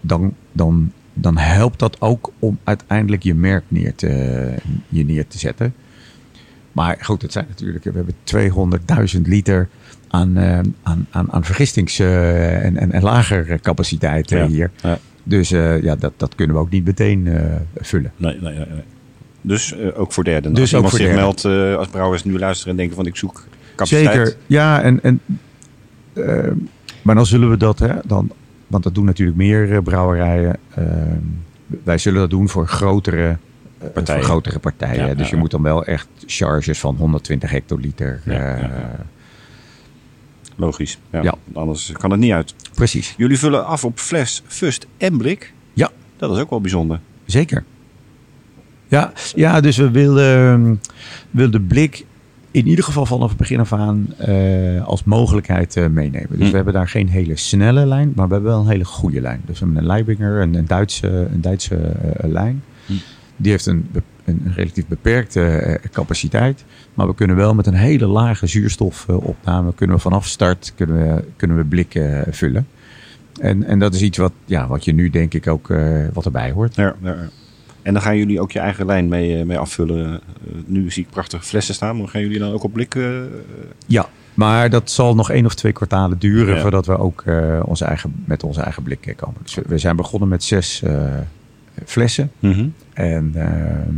dan, 0.00 0.34
dan, 0.52 0.92
dan 1.14 1.36
helpt 1.38 1.78
dat 1.78 2.00
ook 2.00 2.32
om 2.38 2.58
uiteindelijk 2.64 3.22
je 3.22 3.34
merk 3.34 3.64
neer 3.68 3.94
te, 3.94 4.54
je 4.88 5.04
neer 5.04 5.26
te 5.26 5.38
zetten. 5.38 5.74
Maar 6.72 6.96
goed, 7.00 7.22
het 7.22 7.32
zijn 7.32 7.46
natuurlijk, 7.48 7.84
we 7.84 7.92
hebben 7.94 8.14
200.000 9.14 9.20
liter 9.22 9.68
aan, 10.08 10.38
aan, 10.82 11.06
aan, 11.10 11.32
aan 11.32 11.44
vergistings- 11.44 11.98
en, 11.98 12.76
en, 12.76 12.92
en 12.92 13.02
lagercapaciteit 13.02 14.32
eh, 14.32 14.38
Ja. 14.38 14.46
hier. 14.46 14.70
Ja. 14.82 14.98
Dus 15.22 15.50
eh, 15.50 15.82
ja, 15.82 15.96
dat, 15.96 16.12
dat 16.16 16.34
kunnen 16.34 16.56
we 16.56 16.62
ook 16.62 16.70
niet 16.70 16.84
meteen 16.84 17.26
eh, 17.26 17.56
vullen. 17.76 18.12
Nee, 18.16 18.38
nee, 18.40 18.54
nee. 18.54 18.66
nee. 18.66 18.82
Dus 19.40 19.72
eh, 19.72 20.00
ook 20.00 20.12
voor 20.12 20.24
derden. 20.24 20.54
Dus 20.54 20.74
als 20.74 20.84
ook 20.92 20.98
iemand 21.00 21.00
voor 21.00 21.00
zich 21.00 21.14
meldt, 21.14 21.44
eh, 21.44 21.76
als 21.76 21.88
brouwers 21.88 22.24
nu 22.24 22.38
luisteren 22.38 22.70
en 22.70 22.76
denken 22.76 22.96
van 22.96 23.06
ik 23.06 23.16
zoek 23.16 23.44
capaciteit. 23.74 24.14
Zeker, 24.14 24.36
ja. 24.46 24.82
En, 24.82 25.02
en, 25.02 25.20
maar 27.02 27.14
dan 27.14 27.26
zullen 27.26 27.50
we 27.50 27.56
dat, 27.56 27.78
hè, 27.78 27.94
dan, 28.04 28.32
want 28.66 28.82
dat 28.82 28.94
doen 28.94 29.04
natuurlijk 29.04 29.36
meer 29.36 29.82
brouwerijen. 29.82 30.56
wij 31.84 31.98
zullen 31.98 32.20
dat 32.20 32.30
doen 32.30 32.48
voor 32.48 32.68
grotere 32.68 33.36
Partijen. 33.92 34.22
Voor 34.22 34.30
grotere 34.30 34.58
partijen. 34.58 35.06
Ja, 35.06 35.14
dus 35.14 35.18
ja, 35.18 35.24
je 35.24 35.34
ja. 35.34 35.38
moet 35.38 35.50
dan 35.50 35.62
wel 35.62 35.84
echt 35.84 36.08
charges 36.26 36.80
van 36.80 36.96
120 36.96 37.50
hectoliter. 37.50 38.20
Logisch. 40.56 40.98
Ja. 41.10 41.22
Ja. 41.22 41.34
Anders 41.52 41.92
kan 41.92 42.10
het 42.10 42.20
niet 42.20 42.32
uit. 42.32 42.54
Precies, 42.74 43.14
Jullie 43.16 43.38
vullen 43.38 43.66
af 43.66 43.84
op 43.84 43.98
fles, 43.98 44.42
fust 44.46 44.86
en 44.96 45.16
blik. 45.16 45.52
Ja. 45.72 45.90
Dat 46.16 46.30
is 46.36 46.38
ook 46.42 46.50
wel 46.50 46.60
bijzonder. 46.60 47.00
zeker. 47.24 47.64
Ja, 48.88 49.12
ja 49.34 49.60
dus 49.60 49.76
we 49.76 49.90
wilden, 49.90 50.80
wilden 51.30 51.60
de 51.60 51.66
blik 51.66 52.04
in 52.50 52.66
ieder 52.66 52.84
geval 52.84 53.06
vanaf 53.06 53.28
het 53.28 53.38
begin 53.38 53.60
af 53.60 53.72
aan 53.72 54.14
eh, 54.18 54.84
als 54.86 55.04
mogelijkheid 55.04 55.76
eh, 55.76 55.86
meenemen. 55.86 56.28
Dus 56.30 56.38
Hm. 56.38 56.50
we 56.50 56.56
hebben 56.56 56.74
daar 56.74 56.88
geen 56.88 57.08
hele 57.08 57.36
snelle 57.36 57.86
lijn, 57.86 58.12
maar 58.16 58.26
we 58.28 58.32
hebben 58.34 58.52
wel 58.52 58.60
een 58.60 58.68
hele 58.68 58.84
goede 58.84 59.20
lijn. 59.20 59.40
Dus 59.46 59.58
we 59.58 59.64
hebben 59.64 59.82
een 59.82 59.88
Leibinger, 59.88 60.40
een, 60.40 60.54
een 60.54 60.66
Duitse, 60.66 61.28
een 61.32 61.40
Duitse 61.40 61.76
eh, 61.76 62.30
lijn. 62.30 62.62
Hm. 62.86 62.92
Die 63.36 63.50
heeft 63.50 63.66
een, 63.66 63.88
een 64.24 64.52
relatief 64.54 64.86
beperkte 64.86 65.40
eh, 65.40 65.90
capaciteit. 65.90 66.64
Maar 66.94 67.06
we 67.06 67.14
kunnen 67.14 67.36
wel 67.36 67.54
met 67.54 67.66
een 67.66 67.74
hele 67.74 68.06
lage 68.06 68.46
zuurstofopname, 68.46 69.74
kunnen 69.74 69.96
we 69.96 70.02
vanaf 70.02 70.26
start 70.26 70.72
kunnen 70.76 70.96
we, 70.96 71.24
kunnen 71.36 71.56
we 71.56 71.64
blikken 71.64 72.26
eh, 72.26 72.32
vullen. 72.32 72.68
En, 73.40 73.64
en 73.64 73.78
dat 73.78 73.94
is 73.94 74.02
iets 74.02 74.18
wat, 74.18 74.32
ja, 74.44 74.66
wat 74.66 74.84
je 74.84 74.92
nu 74.92 75.10
denk 75.10 75.34
ik 75.34 75.46
ook 75.46 75.70
eh, 75.70 76.06
wat 76.12 76.24
erbij 76.24 76.50
hoort. 76.50 76.74
Ja, 76.74 76.94
ja, 77.02 77.10
ja. 77.10 77.28
En 77.82 77.92
dan 77.92 78.02
gaan 78.02 78.16
jullie 78.16 78.40
ook 78.40 78.52
je 78.52 78.58
eigen 78.58 78.86
lijn 78.86 79.08
mee, 79.08 79.44
mee 79.44 79.58
afvullen. 79.58 80.20
Nu 80.66 80.90
zie 80.90 81.04
ik 81.04 81.10
prachtige 81.10 81.44
flessen 81.44 81.74
staan, 81.74 81.96
maar 81.96 82.08
gaan 82.08 82.20
jullie 82.20 82.38
dan 82.38 82.52
ook 82.52 82.62
op 82.62 82.72
blik? 82.72 82.96
Ja, 83.86 84.08
maar 84.34 84.70
dat 84.70 84.90
zal 84.90 85.14
nog 85.14 85.30
één 85.30 85.46
of 85.46 85.54
twee 85.54 85.72
kwartalen 85.72 86.18
duren 86.18 86.60
voordat 86.60 86.86
we 86.86 86.98
ook 86.98 87.24
onze 87.64 87.84
eigen, 87.84 88.24
met 88.24 88.42
onze 88.42 88.60
eigen 88.60 88.82
blik 88.82 89.14
komen. 89.16 89.40
Dus 89.42 89.58
we, 89.66 89.78
zijn 89.78 89.96
begonnen 89.96 90.28
met 90.28 90.44
zes 90.44 90.82
flessen. 91.84 92.30
En 92.94 93.32
eh, 93.34 93.94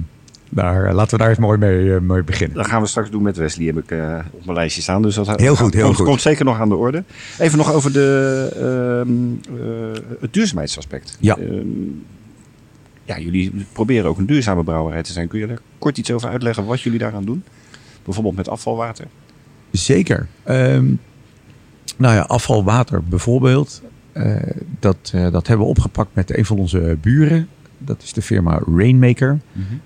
daar, 0.54 0.94
laten 0.94 1.10
we 1.10 1.18
daar 1.22 1.28
eens 1.28 1.38
mooi 1.38 1.58
mee, 1.58 1.94
eh, 1.94 2.00
mee 2.00 2.22
beginnen. 2.22 2.56
Dat 2.56 2.66
gaan 2.66 2.80
we 2.82 2.88
straks 2.88 3.10
doen 3.10 3.22
met 3.22 3.36
Wesley, 3.36 3.66
heb 3.66 3.78
ik 3.78 3.90
eh, 3.90 4.18
op 4.30 4.44
mijn 4.44 4.56
lijstje 4.56 4.82
staan. 4.82 5.02
Dus 5.02 5.14
dat 5.14 5.40
Heel 5.40 5.56
goed, 5.56 5.74
heel 5.74 5.84
komt, 5.84 5.96
goed. 5.96 6.06
komt 6.06 6.20
zeker 6.20 6.44
nog 6.44 6.60
aan 6.60 6.68
de 6.68 6.74
orde. 6.74 7.04
Even 7.38 7.58
nog 7.58 7.72
over 7.72 7.92
de, 7.92 8.48
ehm, 8.54 9.58
eh, 9.60 10.02
het 10.20 10.32
duurzaamheidsaspect. 10.32 11.16
Ja. 11.20 11.36
Ehm, 11.36 11.66
ja, 13.04 13.18
jullie 13.18 13.66
proberen 13.72 14.08
ook 14.10 14.18
een 14.18 14.26
duurzame 14.26 14.64
brouwerij 14.64 15.02
te 15.02 15.12
zijn. 15.12 15.28
Kun 15.28 15.38
je 15.38 15.46
daar 15.46 15.58
kort 15.78 15.98
iets 15.98 16.10
over 16.10 16.28
uitleggen 16.28 16.64
wat 16.64 16.80
jullie 16.80 16.98
daaraan 16.98 17.24
doen? 17.24 17.44
Bijvoorbeeld 18.04 18.36
met 18.36 18.48
afvalwater. 18.48 19.06
Zeker. 19.70 20.26
Ehm, 20.42 20.84
nou 21.96 22.14
ja, 22.14 22.20
afvalwater 22.20 23.02
bijvoorbeeld. 23.04 23.82
eh, 24.12 24.36
dat, 24.80 24.96
eh, 25.14 25.30
dat 25.32 25.46
hebben 25.46 25.66
we 25.66 25.72
opgepakt 25.72 26.10
met 26.12 26.36
een 26.36 26.44
van 26.44 26.58
onze 26.58 26.96
buren. 27.00 27.48
Dat 27.78 28.02
is 28.02 28.12
de 28.12 28.22
firma 28.22 28.60
Rainmaker. 28.76 29.38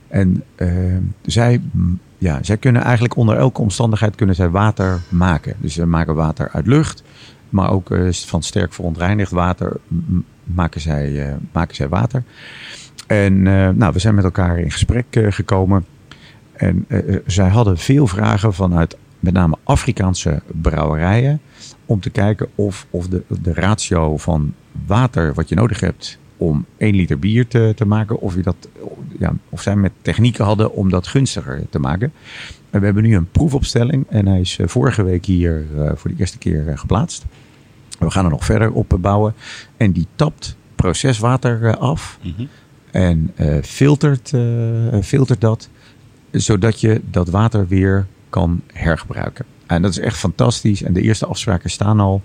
En 0.09 0.45
ehm, 0.55 1.03
zij, 1.23 1.61
mm, 1.71 1.99
ja, 2.19 2.39
zij 2.43 2.57
kunnen 2.57 2.83
eigenlijk 2.83 3.17
onder 3.17 3.37
elke 3.37 3.61
omstandigheid 3.61 4.15
kunnen 4.15 4.35
zij 4.35 4.49
water 4.49 5.01
maken. 5.09 5.55
Dus 5.59 5.75
ze 5.75 5.87
maken 5.87 6.15
water 6.15 6.49
uit 6.53 6.67
lucht. 6.67 7.03
Maar 7.51 7.71
ook 7.71 7.91
eh, 7.91 8.13
van 8.13 8.43
sterk 8.43 8.73
verontreinigd 8.73 9.31
water 9.31 9.77
maken 10.45 10.81
zij, 10.81 11.29
eh, 11.29 11.35
maken 11.53 11.75
zij 11.75 11.89
water. 11.89 12.23
En 13.07 13.47
eh, 13.47 13.69
nou, 13.69 13.93
we 13.93 13.99
zijn 13.99 14.15
met 14.15 14.25
elkaar 14.25 14.59
in 14.59 14.71
gesprek 14.71 15.07
gekomen. 15.11 15.85
En 16.53 16.87
zij 17.27 17.49
hadden 17.49 17.79
veel 17.79 18.07
vragen 18.07 18.55
vanuit 18.55 18.97
met 19.21 19.33
name 19.33 19.57
Afrikaanse 19.65 20.43
brouwerijen. 20.61 21.41
Om 21.87 22.01
te 22.01 22.11
kijken 22.11 22.49
of, 22.55 22.87
of 22.91 23.09
de, 23.09 23.23
de 23.43 23.53
ratio 23.53 24.17
van 24.17 24.55
water 24.87 25.35
wat 25.35 25.49
je 25.49 25.55
nodig 25.55 25.81
hebt 25.81 26.19
om 26.39 26.65
1 26.77 26.95
liter 26.95 27.19
bier 27.19 27.49
te, 27.49 27.73
te 27.77 27.87
maken. 27.87 28.21
Of, 28.21 28.35
je 28.35 28.43
dat, 28.43 28.69
ja, 29.19 29.33
of 29.49 29.63
zij 29.63 29.77
met 29.77 29.93
technieken 30.03 30.45
hadden 30.45 30.73
om 30.73 30.91
dat 30.91 31.07
gunstiger 31.07 31.63
te 31.71 31.79
maken. 31.79 32.13
En 32.71 32.79
we 32.81 32.85
hebben 32.85 33.03
nu 33.03 33.17
een 33.17 33.31
proefopstelling. 33.31 34.07
En 34.09 34.27
hij 34.27 34.41
is 34.41 34.59
eh, 34.59 34.69
vorige 34.69 35.03
week 35.03 35.25
hier 35.25 35.67
eh, 35.77 35.91
voor 35.95 36.11
de 36.11 36.17
eerste 36.19 36.39
keer 36.39 36.69
eh, 36.69 36.79
geplaatst. 36.79 37.25
We 37.99 38.11
gaan 38.11 38.25
er 38.25 38.31
nog 38.31 38.45
verder 38.45 38.73
op 38.73 38.99
bouwen. 39.01 39.35
En 39.77 39.93
die 39.93 40.07
tapt 40.15 40.57
proceswater 40.75 41.77
af. 41.77 42.19
En 42.91 43.33
eh, 43.35 43.63
filtert, 43.63 44.33
filtert 45.03 45.41
dat, 45.41 45.69
zodat 46.31 46.81
je 46.81 47.01
dat 47.11 47.29
water 47.29 47.67
weer 47.67 48.07
kan 48.29 48.63
hergebruiken. 48.73 49.45
En 49.67 49.83
dat 49.83 49.91
is 49.91 49.99
echt 49.99 50.17
fantastisch. 50.17 50.83
En 50.83 50.93
de 50.93 51.03
eerste 51.03 51.27
afspraken 51.27 51.71
staan 51.71 52.01
al 52.01 52.23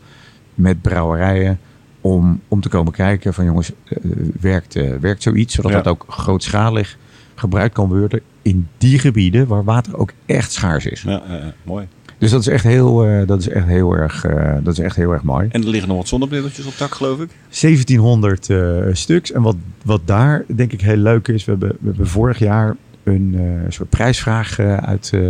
met 0.54 0.82
brouwerijen 0.82 1.60
om, 2.04 2.42
om 2.48 2.62
te 2.62 2.70
komen 2.70 2.94
kijken 2.94 3.34
van 3.34 3.46
jongens, 3.46 3.72
eh, 3.88 3.98
werkt, 4.40 4.76
eh, 4.76 4.92
werkt 5.00 5.24
zoiets, 5.24 5.56
zodat 5.56 5.72
Ja. 5.72 5.78
dat 5.78 5.88
ook 5.88 6.06
grootschalig 6.08 6.98
gebruikt 7.36 7.74
kan 7.74 7.88
worden 7.88 8.22
in 8.42 8.68
die 8.78 9.00
gebieden 9.00 9.48
waar 9.48 9.64
water 9.64 9.98
ook 9.98 10.12
echt 10.26 10.52
schaars 10.52 10.86
is. 10.86 11.02
Ja, 11.02 11.54
mooi. 11.64 11.88
Dus 12.18 12.32
dat 12.32 12.42
is 12.42 12.48
echt 12.48 12.64
heel, 12.64 13.06
eh, 13.06 13.28
dat 13.28 13.40
is 13.40 13.48
echt 13.48 13.66
heel, 13.66 13.94
erg, 13.94 14.26
dat 14.64 14.74
is 14.74 14.80
echt 14.80 14.96
heel 14.96 15.12
erg 15.12 15.24
mooi. 15.24 15.48
En 15.52 15.62
er 15.62 15.70
liggen 15.70 15.88
nog 15.88 15.98
wat 15.98 16.08
zonnebrilletjes 16.08 16.66
op 16.66 16.74
dak, 16.78 16.94
geloof 16.96 17.20
ik. 17.20 17.30
1700 17.50 18.50
eh, 18.50 18.78
stuks. 18.92 19.32
En 19.32 19.42
wat, 19.42 19.56
wat 19.84 20.02
daar 20.06 20.46
denk 20.56 20.72
ik 20.72 20.82
heel 20.82 20.96
leuk 20.98 21.28
is, 21.28 21.46
we 21.46 21.52
hebben, 21.52 21.70
we 21.80 21.88
hebben 21.88 22.08
vorig 22.08 22.40
jaar 22.40 22.76
een 23.04 23.40
soort 23.70 23.90
prijsvraag 23.90 24.60
uit, 24.60 25.12
eh, 25.14 25.22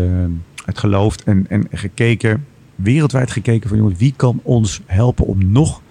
uitgeloofd 0.65 1.23
en, 1.23 1.45
en 1.49 1.67
gekeken, 1.71 2.45
wereldwijd 2.75 3.31
gekeken 3.31 3.69
van 3.69 3.77
jongens, 3.77 3.99
wie 3.99 4.13
kan 4.15 4.39
ons 4.43 4.81
helpen 4.85 5.25
om 5.25 5.51
nog 5.51 5.81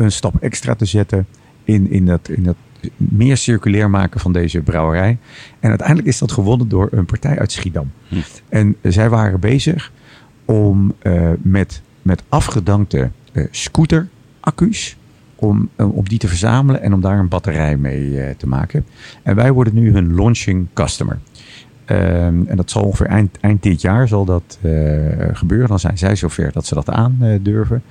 een 0.00 0.12
stap 0.12 0.42
extra 0.42 0.74
te 0.74 0.84
zetten 0.84 1.26
in, 1.64 1.90
in, 1.90 2.06
dat, 2.06 2.28
in 2.28 2.42
dat 2.42 2.56
meer 2.96 3.36
circulair 3.36 3.90
maken 3.90 4.20
van 4.20 4.32
deze 4.32 4.60
brouwerij. 4.60 5.18
En 5.60 5.68
uiteindelijk 5.68 6.08
is 6.08 6.18
dat 6.18 6.32
gewonnen 6.32 6.68
door 6.68 6.88
een 6.90 7.06
partij 7.06 7.38
uit 7.38 7.52
Schiedam. 7.52 7.90
Hm. 8.08 8.16
En 8.48 8.76
zij 8.82 9.08
waren 9.08 9.40
bezig 9.40 9.92
om 10.44 10.94
eh, 10.98 11.30
met, 11.42 11.82
met 12.02 12.22
afgedankte 12.28 13.10
eh, 13.32 13.44
scooteraccu's 13.50 14.96
om, 15.34 15.68
eh, 15.76 15.96
om 15.96 16.08
die 16.08 16.18
te 16.18 16.28
verzamelen 16.28 16.82
en 16.82 16.92
om 16.92 17.00
daar 17.00 17.18
een 17.18 17.28
batterij 17.28 17.76
mee 17.76 18.36
te 18.36 18.46
maken. 18.46 18.84
En 19.22 19.34
wij 19.36 19.52
worden 19.52 19.74
nu 19.74 19.92
hun 19.92 20.14
launching 20.14 20.66
customer. 20.74 21.18
Ehm, 21.84 22.46
en 22.46 22.56
dat 22.56 22.70
zal 22.70 22.82
ongeveer 22.82 23.06
eind, 23.06 23.38
eind 23.40 23.62
dit 23.62 23.80
jaar 23.80 24.08
zal 24.08 24.24
dat 24.24 24.58
gebeuren. 25.32 25.68
Dan 25.68 25.78
zijn 25.78 25.98
zij 25.98 26.16
zover 26.16 26.52
dat 26.52 26.66
ze 26.66 26.74
dat 26.74 26.90
aandurven. 26.90 27.42
durven. 27.42 27.82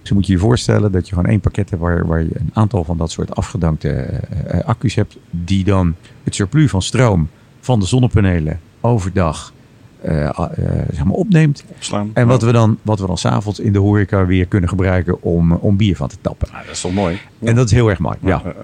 Dus 0.00 0.08
je 0.08 0.14
moet 0.14 0.26
je 0.26 0.32
je 0.32 0.38
voorstellen 0.38 0.92
dat 0.92 1.08
je 1.08 1.14
gewoon 1.14 1.30
één 1.30 1.40
pakket 1.40 1.70
hebt 1.70 1.82
waar, 1.82 2.06
waar 2.06 2.20
je 2.20 2.30
een 2.32 2.50
aantal 2.52 2.84
van 2.84 2.96
dat 2.96 3.10
soort 3.10 3.34
afgedankte 3.34 3.90
eh, 3.90 4.58
eh, 4.58 4.66
accu's 4.66 4.94
hebt. 4.94 5.16
Die 5.30 5.64
dan 5.64 5.94
het 6.24 6.34
surplus 6.34 6.70
van 6.70 6.82
stroom 6.82 7.28
van 7.60 7.80
de 7.80 7.86
zonnepanelen 7.86 8.60
overdag 8.80 9.52
eh, 10.00 10.26
eh, 10.26 10.44
zeg 10.90 11.04
maar 11.04 11.14
opneemt. 11.14 11.64
Opslaan. 11.68 12.10
En 12.14 12.26
wat 12.26 12.42
we 12.42 12.52
dan, 12.52 12.78
wat 12.82 13.00
we 13.00 13.06
dan 13.06 13.18
s'avonds 13.18 13.58
in 13.58 13.72
de 13.72 13.78
horeca 13.78 14.26
weer 14.26 14.46
kunnen 14.46 14.68
gebruiken 14.68 15.22
om, 15.22 15.52
om 15.52 15.76
bier 15.76 15.96
van 15.96 16.08
te 16.08 16.16
tappen. 16.20 16.48
Nou, 16.52 16.64
dat 16.64 16.74
is 16.74 16.80
toch 16.80 16.92
mooi. 16.92 17.18
En 17.40 17.54
dat 17.54 17.66
is 17.66 17.72
heel 17.72 17.88
erg 17.88 17.98
mooi. 17.98 18.16
Ja. 18.20 18.42
Eh, 18.44 18.50
eh, 18.50 18.54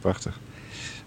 prachtig. 0.00 0.40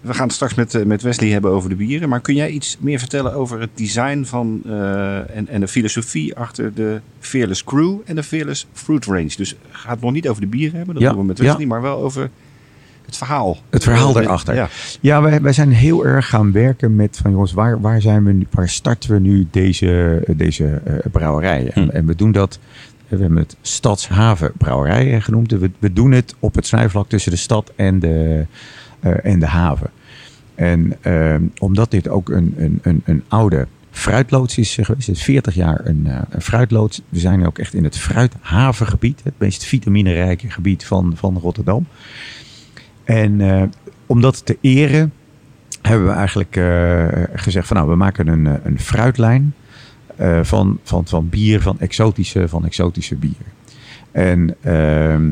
We 0.01 0.13
gaan 0.13 0.25
het 0.25 0.33
straks 0.33 0.53
met, 0.53 0.75
eh, 0.75 0.85
met 0.85 1.01
Wesley 1.01 1.29
hebben 1.29 1.51
over 1.51 1.69
de 1.69 1.75
bieren. 1.75 2.09
Maar 2.09 2.19
kun 2.21 2.35
jij 2.35 2.49
iets 2.49 2.77
meer 2.79 2.99
vertellen 2.99 3.33
over 3.33 3.59
het 3.59 3.69
design 3.73 4.23
van 4.23 4.61
eh, 4.65 5.35
en, 5.37 5.47
en 5.47 5.59
de 5.59 5.67
filosofie 5.67 6.35
achter 6.35 6.73
de 6.73 7.01
Fearless 7.19 7.63
Crew 7.63 7.97
en 8.05 8.15
de 8.15 8.23
Fearless 8.23 8.67
Fruit 8.73 9.05
Range? 9.05 9.31
Dus 9.37 9.55
gaat 9.71 9.91
het 9.91 10.01
nog 10.01 10.11
niet 10.11 10.27
over 10.29 10.41
de 10.41 10.47
bieren 10.47 10.77
hebben, 10.77 10.93
dat 10.95 11.03
Ja, 11.03 11.09
doen 11.09 11.19
we 11.19 11.25
met 11.25 11.37
ja. 11.37 11.43
Wesley, 11.43 11.65
maar 11.65 11.81
wel 11.81 11.97
over 11.97 12.29
het 13.05 13.17
verhaal. 13.17 13.57
Het 13.69 13.83
verhaal 13.83 14.07
Eh, 14.09 14.13
daarachter. 14.15 14.55
Ja. 14.55 14.69
Ja, 14.99 15.21
wij, 15.21 15.41
wij 15.41 15.53
zijn 15.53 15.71
heel 15.71 16.05
erg 16.05 16.29
gaan 16.29 16.51
werken 16.51 16.95
met 16.95 17.19
van 17.21 17.31
jongens, 17.31 17.53
waar, 17.53 17.81
waar, 17.81 18.01
zijn 18.01 18.23
we 18.23 18.31
nu, 18.31 18.47
waar 18.51 18.69
starten 18.69 19.11
we 19.11 19.19
nu 19.19 19.47
deze, 19.51 20.23
deze 20.35 20.81
eh, 20.85 20.93
brouwerijen? 21.11 21.73
En, 21.73 21.83
Hm. 21.83 21.89
en 21.89 22.05
we 22.05 22.15
doen 22.15 22.31
dat, 22.31 22.59
we 23.07 23.17
hebben 23.17 23.37
het 23.37 23.55
Stadshaven 23.61 24.51
Brouwerijen 24.57 25.21
genoemd. 25.21 25.51
We, 25.51 25.71
we 25.79 25.93
doen 25.93 26.11
het 26.11 26.35
op 26.39 26.55
het 26.55 26.65
snijvlak 26.67 27.09
tussen 27.09 27.31
de 27.31 27.37
stad 27.37 27.71
en 27.75 27.99
de, 27.99 28.45
en 28.99 29.39
de 29.39 29.45
haven. 29.45 29.89
En 30.55 30.93
ehm, 31.01 31.43
omdat 31.59 31.91
dit 31.91 32.09
ook 32.09 32.29
een, 32.29 32.53
een, 32.57 32.79
een, 32.81 33.01
een 33.05 33.23
oude 33.27 33.67
fruitloods 33.91 34.57
is 34.57 34.77
eh, 34.77 34.85
geweest, 34.85 35.07
het 35.07 35.15
is 35.15 35.23
40 35.23 35.55
jaar 35.55 35.85
een, 35.85 36.07
eh, 36.07 36.21
een 36.29 36.41
fruitloods. 36.41 37.01
We 37.09 37.19
zijn 37.19 37.45
ook 37.45 37.57
echt 37.57 37.73
in 37.73 37.83
het 37.83 37.97
fruithavengebied, 37.97 39.21
het 39.23 39.33
meest 39.37 39.63
vitaminerijke 39.63 40.49
gebied 40.49 40.85
van, 40.85 41.11
van 41.15 41.37
Rotterdam. 41.37 41.87
En 43.03 43.41
eh, 43.41 43.63
om 44.05 44.21
dat 44.21 44.45
te 44.45 44.57
eren 44.61 45.13
hebben 45.81 46.07
we 46.07 46.13
eigenlijk 46.13 46.55
eh, 46.55 47.07
gezegd 47.33 47.67
van 47.67 47.77
nou, 47.77 47.89
we 47.89 47.95
maken 47.95 48.27
een, 48.27 48.47
eh, 48.47 48.53
een 48.63 48.79
fruitlijn 48.79 49.53
eh, 50.15 50.43
van, 50.43 50.79
van, 50.83 51.07
van 51.07 51.29
bier, 51.29 51.61
van 51.61 51.79
exotische, 51.79 52.47
van 52.47 52.65
exotische 52.65 53.15
bieren. 53.15 53.45
En 54.11 54.55
ehm, 54.61 55.31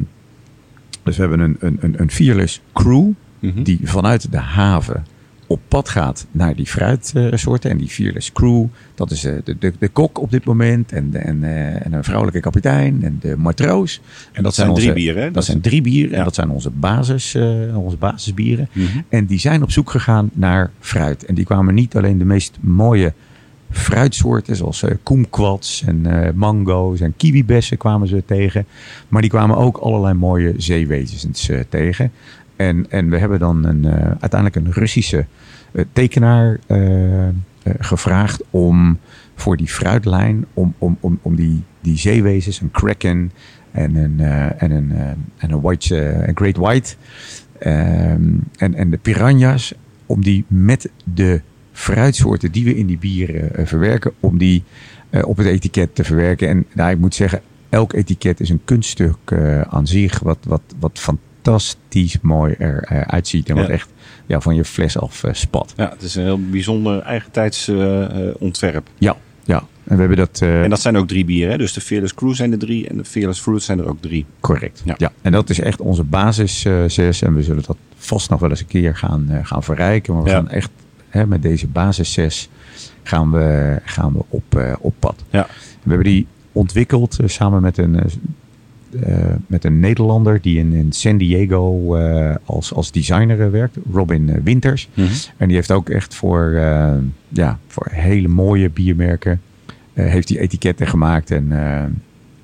dus 1.04 1.16
we 1.16 1.22
hebben 1.22 1.40
een, 1.40 1.58
een, 1.60 1.78
een, 1.82 2.02
een 2.02 2.12
fearless 2.12 2.62
crew 2.74 3.10
Mhm. 3.40 3.64
die 3.64 3.80
vanuit 3.84 4.32
de 4.32 4.38
haven 4.38 5.04
op 5.48 5.60
pad 5.68 5.90
gaat 5.90 6.28
naar 6.32 6.56
die 6.56 6.66
fruitsoorten. 6.66 7.70
en 7.72 7.78
die 7.78 7.88
fearless 7.88 8.32
crew, 8.32 8.66
dat 8.96 9.12
is 9.12 9.24
eh, 9.24 9.34
de, 9.44 9.58
de, 9.60 9.74
de 9.80 9.88
kok 9.88 10.20
op 10.22 10.32
dit 10.32 10.46
moment 10.46 10.92
en, 10.92 11.14
en, 11.14 11.44
eh, 11.44 11.86
en 11.86 11.94
een 11.94 12.04
vrouwelijke 12.04 12.40
kapitein 12.40 13.04
en 13.04 13.18
de 13.22 13.38
matroos. 13.38 14.02
En 14.32 14.44
dat, 14.44 14.56
zijn 14.56 14.70
onze, 14.70 14.82
drie 14.82 14.94
bieren? 14.94 15.24
Dat, 15.24 15.34
Dat 15.34 15.46
zijn 15.46 15.62
drie 15.62 15.82
bieren 15.82 16.12
Ja. 16.12 16.18
en 16.18 16.24
dat 16.24 16.36
zijn 16.36 16.50
onze, 16.50 16.70
basis, 16.70 17.36
eh, 17.36 17.78
onze 17.78 17.98
basisbieren. 17.98 18.70
Mhm. 18.72 18.86
En 19.10 19.26
die 19.26 19.40
zijn 19.40 19.64
op 19.64 19.72
zoek 19.72 19.90
gegaan 19.90 20.30
naar 20.34 20.72
fruit. 20.80 21.26
En 21.26 21.36
die 21.36 21.46
kwamen 21.46 21.74
niet 21.74 21.96
alleen 21.96 22.18
de 22.18 22.26
meest 22.26 22.58
mooie 22.60 23.14
fruitsoorten, 23.72 24.56
zoals 24.56 24.84
koemkwats 25.04 25.84
en 25.86 26.34
mango's 26.36 27.00
en 27.02 27.14
kiwibessen 27.18 27.78
kwamen 27.78 28.08
ze 28.08 28.24
tegen. 28.26 28.66
Maar 29.08 29.22
die 29.22 29.30
kwamen 29.30 29.58
ook 29.58 29.78
allerlei 29.78 30.14
mooie 30.14 30.54
zeewezens 30.58 31.50
tegen. 31.70 32.12
En, 32.58 32.86
en 32.90 33.10
we 33.10 33.18
hebben 33.18 33.40
dan 33.40 33.64
een, 33.64 33.86
eh, 33.86 34.12
uiteindelijk 34.20 34.56
een 34.56 34.72
Russische 34.72 35.26
eh, 35.72 35.86
tekenaar 35.94 36.60
eh, 36.68 37.28
gevraagd 37.80 38.44
om 38.50 39.00
voor 39.36 39.58
die 39.58 39.68
fruitlijn, 39.68 40.46
om, 40.54 40.74
om, 40.78 40.98
om, 41.00 41.20
om 41.22 41.36
die, 41.36 41.64
die 41.82 41.98
zeewezens, 41.98 42.62
een 42.62 42.72
kraken 42.72 43.32
en 43.72 43.96
een, 43.96 44.20
en 44.58 44.72
een, 44.72 44.92
en 45.38 45.52
een 45.52 45.62
white, 45.62 46.28
een 46.28 46.36
great 46.36 46.56
white 46.56 46.96
ehm, 47.60 48.34
en, 48.56 48.74
en 48.74 48.90
de 48.90 48.98
piranha's, 48.98 49.74
om 50.06 50.24
die 50.24 50.46
met 50.48 50.90
de 51.04 51.42
fruitsoorten 51.72 52.52
die 52.52 52.64
we 52.64 52.78
in 52.78 52.86
die 52.86 52.98
bieren 52.98 53.68
verwerken, 53.68 54.12
om 54.20 54.38
die 54.38 54.64
op 55.22 55.38
het 55.38 55.48
etiket 55.48 55.96
te 55.96 56.04
verwerken. 56.04 56.48
En 56.48 56.66
nou, 56.74 56.92
ik 56.92 56.98
moet 56.98 57.16
zeggen, 57.16 57.42
elk 57.70 57.94
etiket 57.94 58.40
is 58.40 58.50
een 58.50 58.62
kunststuk 58.64 59.34
aan 59.70 59.88
zich, 59.88 60.20
wat, 60.20 60.40
wat, 60.42 60.62
wat 60.80 61.00
fantastisch 61.00 61.27
mooi 62.22 62.56
eruit 62.58 63.08
uitziet 63.10 63.50
en 63.50 63.56
wat 63.56 63.70
echt 63.70 63.90
ja, 64.26 64.40
van 64.42 64.56
je 64.56 64.66
fles 64.66 64.98
af 65.00 65.24
eh, 65.24 65.34
spat. 65.34 65.74
Ja, 65.78 65.90
het 65.90 66.02
is 66.02 66.16
een 66.16 66.24
heel 66.24 66.40
bijzonder 66.50 67.02
eigentijds 67.02 67.68
eh, 67.68 68.04
eh, 68.30 68.36
ontwerp. 68.40 68.88
Ja, 68.98 69.16
ja. 69.46 69.64
En 69.84 69.94
we 69.96 70.00
hebben 70.00 70.18
dat, 70.18 70.40
eh, 70.42 70.64
En 70.64 70.70
dat 70.70 70.82
zijn 70.82 70.98
ook 70.98 71.08
drie 71.08 71.26
bieren, 71.26 71.52
hè? 71.52 71.58
Dus 71.58 71.74
de 71.74 71.82
Fearless 71.82 72.14
Crew 72.14 72.34
zijn 72.34 72.52
er 72.52 72.58
drie 72.58 72.88
en 72.88 72.98
de 72.98 73.06
Fearless 73.06 73.40
Fruit 73.42 73.62
zijn 73.64 73.80
er 73.80 73.88
ook 73.90 74.02
drie. 74.02 74.26
correct. 74.40 74.82
Ja. 74.86 74.96
Ja. 74.98 75.12
En 75.22 75.32
dat 75.32 75.50
is 75.50 75.60
echt 75.60 75.80
onze 75.82 76.04
basis 76.04 76.66
eh, 76.66 76.84
zes. 76.88 77.22
En 77.22 77.36
we 77.36 77.44
zullen 77.44 77.64
dat 77.68 77.78
vast 77.98 78.30
nog 78.30 78.40
wel 78.40 78.50
eens 78.50 78.60
een 78.60 78.68
keer 78.68 78.96
gaan, 78.96 79.26
eh, 79.30 79.40
gaan 79.46 79.64
verrijken. 79.64 80.14
Maar 80.14 80.24
we 80.24 80.30
Ja. 80.30 80.36
gaan 80.36 80.50
echt 80.50 80.70
hè, 81.10 81.28
met 81.28 81.42
deze 81.42 81.68
basis 81.68 82.12
zes 82.14 82.50
gaan 83.04 83.32
we, 83.32 83.80
gaan 83.84 84.14
we 84.14 84.24
op, 84.30 84.56
eh, 84.56 84.74
op 84.80 84.94
pad. 85.00 85.24
Ja. 85.30 85.48
We 85.84 85.90
hebben 85.90 86.08
die 86.08 86.28
ontwikkeld 86.52 87.20
eh, 87.20 87.28
samen 87.28 87.62
met 87.62 87.78
een, 87.78 87.96
eh, 87.96 88.06
eh, 88.06 88.12
met 89.48 89.64
een 89.66 89.80
Nederlander 89.80 90.42
die 90.42 90.58
in, 90.60 90.74
in 90.74 90.92
San 90.92 91.18
Diego 91.18 91.96
eh, 91.96 92.36
als, 92.46 92.74
als 92.74 92.92
designer 92.92 93.42
eh, 93.42 93.50
werkt, 93.50 93.78
Robin 93.92 94.30
eh, 94.30 94.36
Winters. 94.44 94.90
En 95.38 95.48
die 95.48 95.56
heeft 95.56 95.72
ook 95.72 95.90
echt 95.90 96.16
voor, 96.16 96.52
eh, 96.54 96.94
ja, 97.28 97.60
voor 97.68 97.88
hele 97.92 98.28
mooie 98.28 98.70
biermerken 98.70 99.42
eh, 99.94 100.06
heeft 100.06 100.28
die 100.28 100.40
etiketten 100.40 100.88
gemaakt. 100.88 101.32
En 101.32 101.52
eh, 101.52 101.84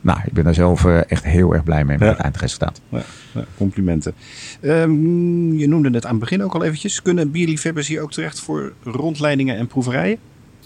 nou, 0.02 0.20
ik 0.26 0.34
ben 0.34 0.44
daar 0.44 0.54
zelf 0.54 0.86
eh, 0.86 1.00
echt 1.12 1.24
heel 1.24 1.54
erg 1.54 1.64
blij 1.64 1.86
mee 1.86 1.98
met 1.98 2.08
Ja. 2.08 2.14
het 2.14 2.24
eindresultaat. 2.24 2.82
Ja, 2.90 3.02
ja, 3.34 3.46
complimenten. 3.58 4.14
Ehm, 4.62 5.54
je 5.54 5.68
noemde 5.68 5.90
het 5.90 6.06
aan 6.06 6.12
het 6.12 6.20
begin 6.20 6.44
ook 6.44 6.54
al 6.54 6.64
eventjes. 6.64 7.02
Kunnen 7.02 7.32
bierliefhebbers 7.32 7.88
hier 7.88 8.02
ook 8.02 8.12
terecht 8.12 8.40
voor 8.40 8.74
rondleidingen 8.84 9.58
en 9.58 9.68
proeverijen? 9.68 10.18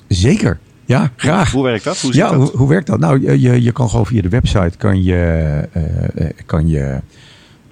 Zeker. 0.07 0.59
Ja, 0.87 1.11
graag. 1.15 1.51
Hoe 1.51 1.63
werkt 1.63 1.83
dat? 1.83 2.01
Hoe 2.01 2.15
ja, 2.15 2.29
dat? 2.29 2.37
hoe, 2.37 2.57
hoe 2.57 2.69
werkt 2.69 2.87
dat? 2.87 2.99
Nou, 2.99 3.21
je, 3.21 3.41
je, 3.41 3.61
je 3.61 3.71
kan 3.71 3.89
gewoon 3.89 4.05
via 4.05 4.21
de 4.21 4.29
website 4.29 4.77
kan 4.77 5.03
je, 5.03 5.15
eh, 5.71 6.25
eh, 6.25 6.29
kan 6.45 6.67
je 6.67 6.99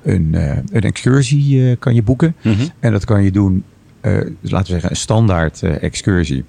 een, 0.04 0.36
eh, 0.36 0.58
een 0.71 0.82
excursie 0.82 1.69
eh, 1.69 1.75
kan 1.80 1.95
je 1.95 2.04
boeken. 2.04 2.36
Mhm. 2.41 2.65
En 2.80 2.91
dat 2.91 3.06
kan 3.06 3.23
je 3.23 3.32
doen, 3.32 3.63
dus 4.41 4.51
laten 4.51 4.65
we 4.65 4.71
zeggen, 4.71 4.89
een 4.89 4.95
standaard 4.95 5.63
excursie. 5.63 6.43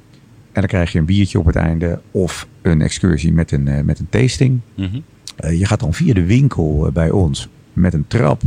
En 0.53 0.61
dan 0.63 0.67
krijg 0.67 0.93
je 0.93 0.99
een 0.99 1.05
biertje 1.05 1.39
op 1.39 1.47
het 1.47 1.57
einde 1.57 2.01
of 2.11 2.47
een 2.63 2.83
excursie 2.83 3.33
met 3.33 3.53
een, 3.53 3.85
met 3.85 3.99
een 3.99 4.09
tasting. 4.09 4.61
Mhm. 4.75 5.01
Je 5.37 5.67
gaat 5.67 5.81
dan 5.81 5.95
via 5.95 6.15
de 6.15 6.25
winkel 6.27 6.91
bij 6.93 7.11
ons 7.11 7.49
met 7.73 7.95
een 7.95 8.07
trap. 8.07 8.43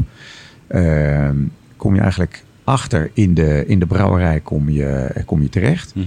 ehm, 0.68 1.36
kom 1.78 1.96
je 1.96 2.02
eigenlijk 2.02 2.44
achter 2.64 3.12
in 3.14 3.34
de, 3.34 3.64
in 3.68 3.80
de 3.80 3.86
brouwerij 3.86 4.40
kom 4.40 4.70
je, 4.70 5.12
kom 5.26 5.42
je 5.42 5.50
terecht. 5.50 5.94
Eh, 5.96 6.04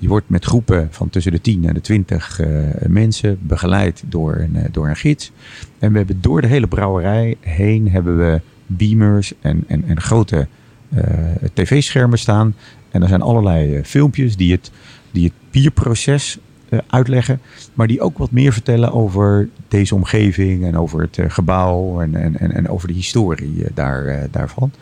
je 0.00 0.08
wordt 0.08 0.28
met 0.28 0.44
groepen 0.44 0.88
van 0.90 1.10
tussen 1.10 1.32
de 1.32 1.40
10 1.40 1.68
en 1.68 1.74
de 1.74 1.80
20 1.80 2.40
eh, 2.40 2.48
mensen 2.88 3.38
begeleid 3.40 4.02
door 4.06 4.36
een, 4.36 4.56
eh, 4.56 4.64
door 4.70 4.88
een 4.88 4.96
gids. 4.96 5.32
En 5.78 5.90
we 5.92 5.96
hebben 5.96 6.18
door 6.20 6.40
de 6.40 6.46
hele 6.46 6.66
brouwerij 6.66 7.36
heen 7.40 7.90
hebben 7.90 8.18
we 8.18 8.40
beamers 8.66 9.32
en, 9.40 9.64
en, 9.66 9.84
en 9.86 10.00
grote 10.00 10.46
eh, 10.94 11.04
tv-schermen 11.52 12.18
staan. 12.18 12.54
En 12.90 13.02
er 13.02 13.08
zijn 13.08 13.22
allerlei 13.22 13.76
eh, 13.76 13.84
filmpjes 13.84 14.36
die 14.36 14.52
het, 14.52 14.70
die 15.10 15.24
het 15.24 15.32
bierproces 15.50 16.38
eh, 16.68 16.78
uitleggen. 16.86 17.40
Maar 17.74 17.86
die 17.86 18.00
ook 18.00 18.18
wat 18.18 18.30
meer 18.30 18.52
vertellen 18.52 18.92
over 18.92 19.48
deze 19.68 19.94
omgeving 19.94 20.64
en 20.64 20.76
over 20.76 21.00
het 21.00 21.18
eh, 21.18 21.30
gebouw 21.30 22.00
en, 22.00 22.14
en, 22.14 22.52
en, 22.52 22.68
over 22.68 22.88
de 22.88 22.94
historie 22.94 23.64
eh, 23.64 23.70
daar, 23.74 24.06
eh, 24.06 24.22
daarvan. 24.30 24.72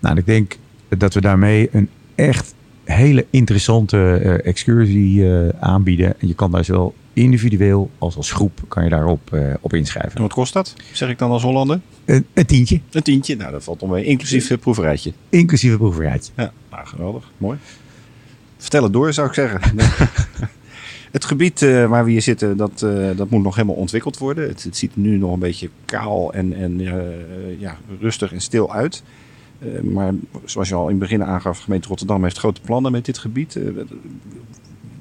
Nou, 0.00 0.16
ik 0.16 0.26
denk 0.26 0.56
dat 0.88 1.14
we 1.14 1.20
daarmee 1.20 1.68
een 1.72 1.88
echt 2.14 2.54
hele 2.94 3.26
interessante 3.30 4.20
eh, 4.22 4.46
excursie 4.46 5.30
eh, 5.30 5.48
aanbieden. 5.60 6.20
En 6.20 6.28
je 6.28 6.34
kan 6.34 6.50
daar 6.50 6.64
zowel 6.64 6.94
individueel 7.12 7.90
als 7.98 8.16
als 8.16 8.32
groep 8.32 8.60
kan 8.68 8.84
je 8.84 8.90
daarop 8.90 9.32
eh, 9.32 9.54
op 9.60 9.72
En 9.72 9.78
inschrijven. 9.78 10.20
wat 10.20 10.32
kost 10.32 10.52
dat? 10.52 10.74
Zeg 10.92 11.08
ik 11.08 11.18
dan 11.18 11.30
als 11.30 11.42
Hollander? 11.42 11.80
Een, 12.04 12.26
een 12.34 12.46
tientje, 12.46 12.80
Een 12.90 13.02
tientje. 13.02 13.36
Nou, 13.36 13.52
dat 13.52 13.64
valt 13.64 13.82
om 13.82 13.90
mee. 13.90 14.04
Inclusief 14.04 14.48
het 14.48 14.60
proeverijtje. 14.60 15.12
inclusief 15.28 15.70
een 15.72 15.78
proeverijtje. 15.78 16.32
Ja, 16.36 16.52
nou, 16.70 16.86
geweldig. 16.86 17.30
Mooi. 17.38 17.58
Vertel 18.56 18.82
het 18.82 18.92
door, 18.92 19.12
zou 19.12 19.28
ik 19.28 19.34
zeggen. 19.34 19.60
het 21.16 21.24
gebied 21.24 21.60
waar 21.60 22.04
we 22.04 22.10
hier 22.10 22.22
zitten, 22.22 22.56
dat, 22.56 22.78
dat 23.16 23.30
moet 23.30 23.42
nog 23.42 23.54
helemaal 23.54 23.76
ontwikkeld 23.76 24.18
worden. 24.18 24.48
Het, 24.48 24.62
het 24.62 24.76
ziet 24.76 24.92
er 24.94 25.00
nu 25.00 25.16
nog 25.16 25.32
een 25.32 25.38
beetje 25.38 25.70
kaal 25.84 26.32
en, 26.32 26.52
en 26.52 26.78
ja, 27.58 27.78
rustig 28.00 28.32
en 28.32 28.40
stil 28.40 28.72
uit. 28.72 29.02
Eh, 29.58 29.80
maar 29.80 30.12
zoals 30.44 30.68
je 30.68 30.74
al 30.74 30.82
in 30.84 30.90
het 30.90 30.98
begin 30.98 31.24
aangaf, 31.24 31.58
gemeente 31.58 31.88
Rotterdam 31.88 32.22
heeft 32.22 32.38
grote 32.38 32.60
plannen 32.60 32.92
met 32.92 33.04
dit 33.04 33.18
gebied. 33.18 33.56
Eh, 33.56 33.62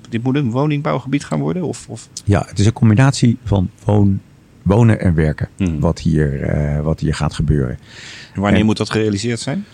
dit 0.10 0.24
moet 0.24 0.36
een 0.36 0.52
woningbouwgebied 0.52 1.26
gaan 1.26 1.40
worden? 1.40 1.64
Of, 1.64 1.86
of? 1.90 2.10
Ja, 2.24 2.46
het 2.48 2.60
is 2.60 2.66
een 2.66 2.74
combinatie 2.74 3.38
van 3.44 3.70
woon, 3.86 4.22
wonen 4.62 5.00
en 5.00 5.14
werken. 5.16 5.48
Hmm. 5.58 5.80
Wat, 5.80 6.00
hier, 6.00 6.42
eh, 6.44 6.82
wat 6.82 7.00
hier 7.00 7.14
gaat 7.16 7.34
gebeuren. 7.34 7.78
Wanneer 8.36 8.60
En- 8.60 8.66
moet 8.66 8.78
dat 8.78 8.90
gerealiseerd 8.90 9.40
zijn? 9.40 9.66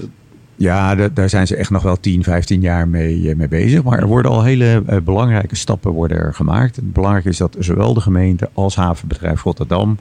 Ja, 0.55 0.95
da- 0.95 1.09
daar 1.09 1.29
zijn 1.29 1.47
ze 1.47 1.55
echt 1.55 1.69
nog 1.69 1.84
wel 1.84 1.99
10, 1.99 2.23
15 2.23 2.61
jaar 2.61 2.88
mee, 2.88 3.36
mee 3.36 3.47
bezig. 3.47 3.84
Maar 3.84 3.99
er 3.99 4.07
worden 4.07 4.32
al 4.32 4.43
hele 4.43 4.84
belangrijke 5.03 5.55
stappen 5.55 5.91
worden 5.91 6.17
er 6.17 6.34
gemaakt. 6.34 6.75
Het 6.75 6.93
belangrijke 6.93 7.29
is 7.29 7.38
dat 7.38 7.55
zowel 7.59 7.93
de 7.93 8.01
gemeente 8.01 8.49
als 8.53 8.75
havenbedrijf 8.75 9.43
Rotterdam 9.43 9.97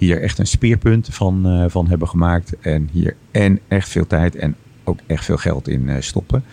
hier 0.00 0.22
echt 0.22 0.38
een 0.38 0.46
speerpunt 0.46 1.08
van, 1.10 1.46
eh, 1.46 1.64
van 1.68 1.88
hebben 1.88 2.08
gemaakt. 2.08 2.58
En 2.60 2.88
hier 2.92 3.16
en 3.30 3.58
echt 3.68 3.88
veel 3.88 4.06
tijd 4.06 4.36
en 4.36 4.56
ook 4.84 4.98
echt 5.06 5.24
veel 5.24 5.36
geld 5.36 5.68
in 5.68 5.88
eh, 5.88 6.00
stoppen. 6.00 6.44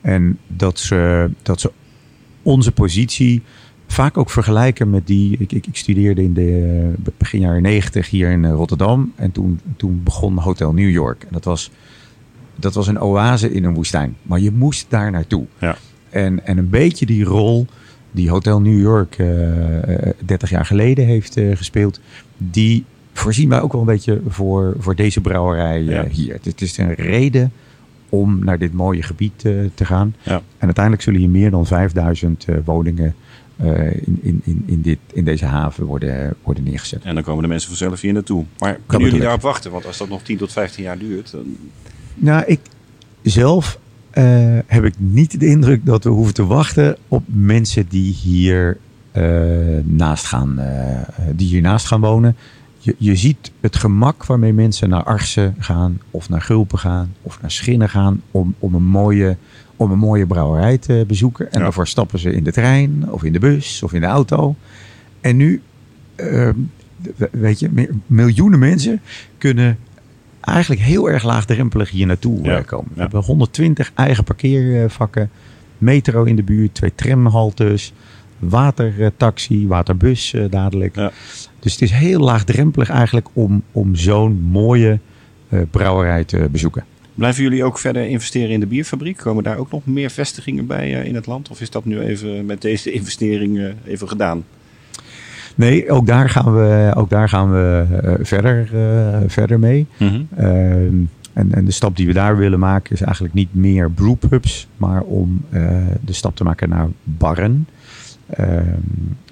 En 0.00 0.38
dat 0.46 0.78
ze, 0.78 1.30
dat 1.42 1.60
ze 1.60 1.72
onze 2.42 2.72
positie 2.72 3.42
vaak 3.86 4.16
ook 4.18 4.30
vergelijken 4.30 4.90
met 4.90 5.06
die. 5.06 5.36
Ik, 5.38 5.52
ik, 5.52 5.66
ik 5.66 5.76
studeerde 5.76 6.22
in 6.22 6.34
de 6.34 6.94
eh, 7.04 7.12
begin 7.18 7.40
jaren 7.40 7.62
negentig 7.62 8.10
hier 8.10 8.30
in 8.30 8.50
Rotterdam. 8.50 9.12
En 9.16 9.32
toen, 9.32 9.60
toen 9.76 10.00
begon 10.04 10.38
Hotel 10.38 10.72
New 10.72 10.90
York. 10.90 11.22
En 11.22 11.28
dat 11.30 11.44
was, 11.44 11.70
dat 12.56 12.74
was 12.74 12.86
een 12.86 13.00
oase 13.00 13.52
in 13.52 13.64
een 13.64 13.74
woestijn. 13.74 14.16
Maar 14.22 14.40
je 14.40 14.52
moest 14.52 14.86
daar 14.88 15.10
naartoe. 15.10 15.46
Ja. 15.58 15.76
En, 16.10 16.46
en 16.46 16.58
een 16.58 16.70
beetje 16.70 17.06
die 17.06 17.24
rol 17.24 17.66
die 18.12 18.30
Hotel 18.30 18.60
New 18.60 18.80
York 18.80 19.18
eh, 19.18 20.06
eh, 20.08 20.12
30 20.24 20.50
jaar 20.50 20.66
geleden 20.66 21.06
heeft 21.06 21.36
eh, 21.36 21.56
gespeeld. 21.56 22.00
Die 22.36 22.84
voorzien 23.12 23.48
wij 23.48 23.60
ook 23.60 23.72
wel 23.72 23.80
een 23.80 23.86
beetje 23.86 24.20
voor, 24.28 24.74
voor 24.78 24.94
deze 24.94 25.20
brouwerij 25.20 25.78
eh, 25.78 25.86
Ja. 25.86 26.06
hier. 26.08 26.32
Het, 26.32 26.44
het 26.44 26.60
is 26.60 26.78
een 26.78 26.94
reden 26.94 27.52
om 28.08 28.44
naar 28.44 28.58
dit 28.58 28.72
mooie 28.72 29.02
gebied 29.02 29.44
eh, 29.44 29.52
te 29.74 29.84
gaan. 29.84 30.14
Ja. 30.22 30.34
En 30.58 30.64
uiteindelijk 30.64 31.04
zullen 31.04 31.20
hier 31.20 31.30
meer 31.30 31.50
dan 31.50 31.66
5000 31.66 32.44
eh, 32.44 32.56
woningen 32.64 33.14
eh, 33.56 33.86
in, 33.86 34.18
in, 34.22 34.40
in, 34.44 34.62
in, 34.66 34.80
dit, 34.82 34.98
in 35.12 35.24
deze 35.24 35.44
haven 35.44 35.84
worden, 35.84 36.34
worden 36.42 36.64
neergezet. 36.64 37.02
En 37.02 37.14
dan 37.14 37.24
komen 37.24 37.42
de 37.42 37.48
mensen 37.48 37.68
vanzelf 37.68 38.00
hier 38.00 38.12
naartoe. 38.12 38.44
Maar 38.58 38.78
kunnen 38.86 39.08
jullie 39.08 39.22
daarop 39.22 39.40
wachten? 39.42 39.70
Want 39.70 39.86
als 39.86 39.98
dat 39.98 40.08
nog 40.08 40.22
10 40.22 40.36
tot 40.36 40.52
15 40.52 40.82
jaar 40.84 40.98
duurt, 40.98 41.30
dan... 41.30 41.56
Nou, 42.14 42.44
ik 42.46 42.60
zelf 43.22 43.78
eh, 44.12 44.58
heb 44.66 44.84
ik 44.84 44.94
niet 44.96 45.40
de 45.40 45.46
indruk 45.46 45.86
dat 45.86 46.04
we 46.04 46.10
hoeven 46.10 46.34
te 46.34 46.46
wachten 46.46 46.96
op 47.08 47.22
mensen 47.26 47.86
die 47.88 48.12
hier 48.12 48.78
eh, 49.12 49.22
naast 49.84 50.24
gaan, 50.24 50.58
eh, 50.58 51.00
die 51.34 51.48
hiernaast 51.48 51.86
gaan 51.86 52.00
wonen. 52.00 52.36
Je, 52.78 52.94
je 52.98 53.16
ziet 53.16 53.52
het 53.60 53.76
gemak 53.76 54.26
waarmee 54.26 54.52
mensen 54.52 54.88
naar 54.88 55.02
Arsen 55.04 55.54
gaan, 55.58 56.00
of 56.10 56.28
naar 56.28 56.40
Gulpen 56.42 56.78
gaan, 56.78 57.14
of 57.22 57.40
naar 57.40 57.50
Schinnen 57.50 57.88
gaan 57.88 58.22
om, 58.30 58.54
om, 58.58 58.74
een, 58.74 58.84
mooie, 58.84 59.36
om 59.76 59.90
een 59.90 59.98
mooie 59.98 60.26
brouwerij 60.26 60.78
te 60.78 61.04
bezoeken. 61.06 61.46
En 61.52 61.58
Ja. 61.58 61.64
daarvoor 61.64 61.88
stappen 61.88 62.18
ze 62.18 62.32
in 62.32 62.44
de 62.44 62.52
trein, 62.52 63.10
of 63.10 63.24
in 63.24 63.32
de 63.32 63.38
bus, 63.38 63.82
of 63.82 63.92
in 63.92 64.00
de 64.00 64.06
auto. 64.06 64.56
En 65.20 65.36
nu, 65.36 65.62
weet 67.30 67.60
je, 67.60 67.88
miljoenen 68.06 68.58
mensen 68.58 69.00
kunnen 69.38 69.78
eigenlijk 70.44 70.80
heel 70.80 71.10
erg 71.10 71.22
laagdrempelig 71.22 71.90
hier 71.90 72.06
naartoe 72.06 72.42
Ja, 72.42 72.58
eh, 72.58 72.64
komen. 72.64 72.88
We 72.88 72.94
ja. 72.94 73.02
hebben 73.02 73.22
120 73.22 73.92
eigen 73.94 74.24
parkeervakken, 74.24 75.30
metro 75.78 76.24
in 76.24 76.36
de 76.36 76.42
buurt, 76.42 76.74
twee 76.74 76.94
tramhaltes, 76.94 77.92
watertaxi, 78.38 79.66
waterbus 79.66 80.34
eh, 80.34 80.44
dadelijk. 80.50 80.96
Ja. 80.96 81.12
Dus 81.58 81.72
het 81.72 81.82
is 81.82 81.90
heel 81.90 82.20
laagdrempelig 82.20 82.88
eigenlijk 82.88 83.28
om, 83.32 83.62
om 83.72 83.94
zo'n 83.94 84.40
mooie 84.50 84.98
eh, 85.48 85.60
brouwerij 85.70 86.24
te 86.24 86.48
bezoeken. 86.50 86.84
Blijven 87.14 87.42
jullie 87.42 87.64
ook 87.64 87.78
verder 87.78 88.06
investeren 88.06 88.50
in 88.50 88.60
de 88.60 88.66
bierfabriek? 88.66 89.16
Komen 89.16 89.44
daar 89.44 89.56
ook 89.56 89.70
nog 89.70 89.86
meer 89.86 90.10
vestigingen 90.10 90.66
bij 90.66 90.90
in 90.90 91.14
het 91.14 91.26
land? 91.26 91.50
Of 91.50 91.60
is 91.60 91.70
dat 91.70 91.84
nu 91.84 92.00
even 92.00 92.46
met 92.46 92.60
deze 92.62 92.92
investering 92.92 93.74
even 93.86 94.08
gedaan? 94.08 94.44
Nee, 95.54 95.90
ook 95.90 96.06
daar 96.06 96.28
gaan 96.28 96.54
we, 96.54 96.92
ook 96.94 97.10
daar 97.10 97.28
gaan 97.28 97.50
we 97.50 97.84
eh, 98.02 98.12
verder, 98.20 98.68
eh, 98.72 99.18
verder 99.26 99.58
mee. 99.58 99.86
Ehm, 99.98 100.94
en, 101.32 101.54
en 101.54 101.64
de 101.64 101.70
stap 101.70 101.96
die 101.96 102.06
we 102.06 102.12
daar 102.12 102.36
willen 102.36 102.58
maken 102.58 102.92
is 102.92 103.00
eigenlijk 103.00 103.34
niet 103.34 103.54
meer 103.54 103.90
brewpubs, 103.90 104.68
maar 104.76 105.00
om 105.00 105.44
eh, 105.50 105.62
de 106.00 106.12
stap 106.12 106.36
te 106.36 106.44
maken 106.44 106.68
naar 106.68 106.88
barren. 107.02 107.68
Ehm, 108.26 108.64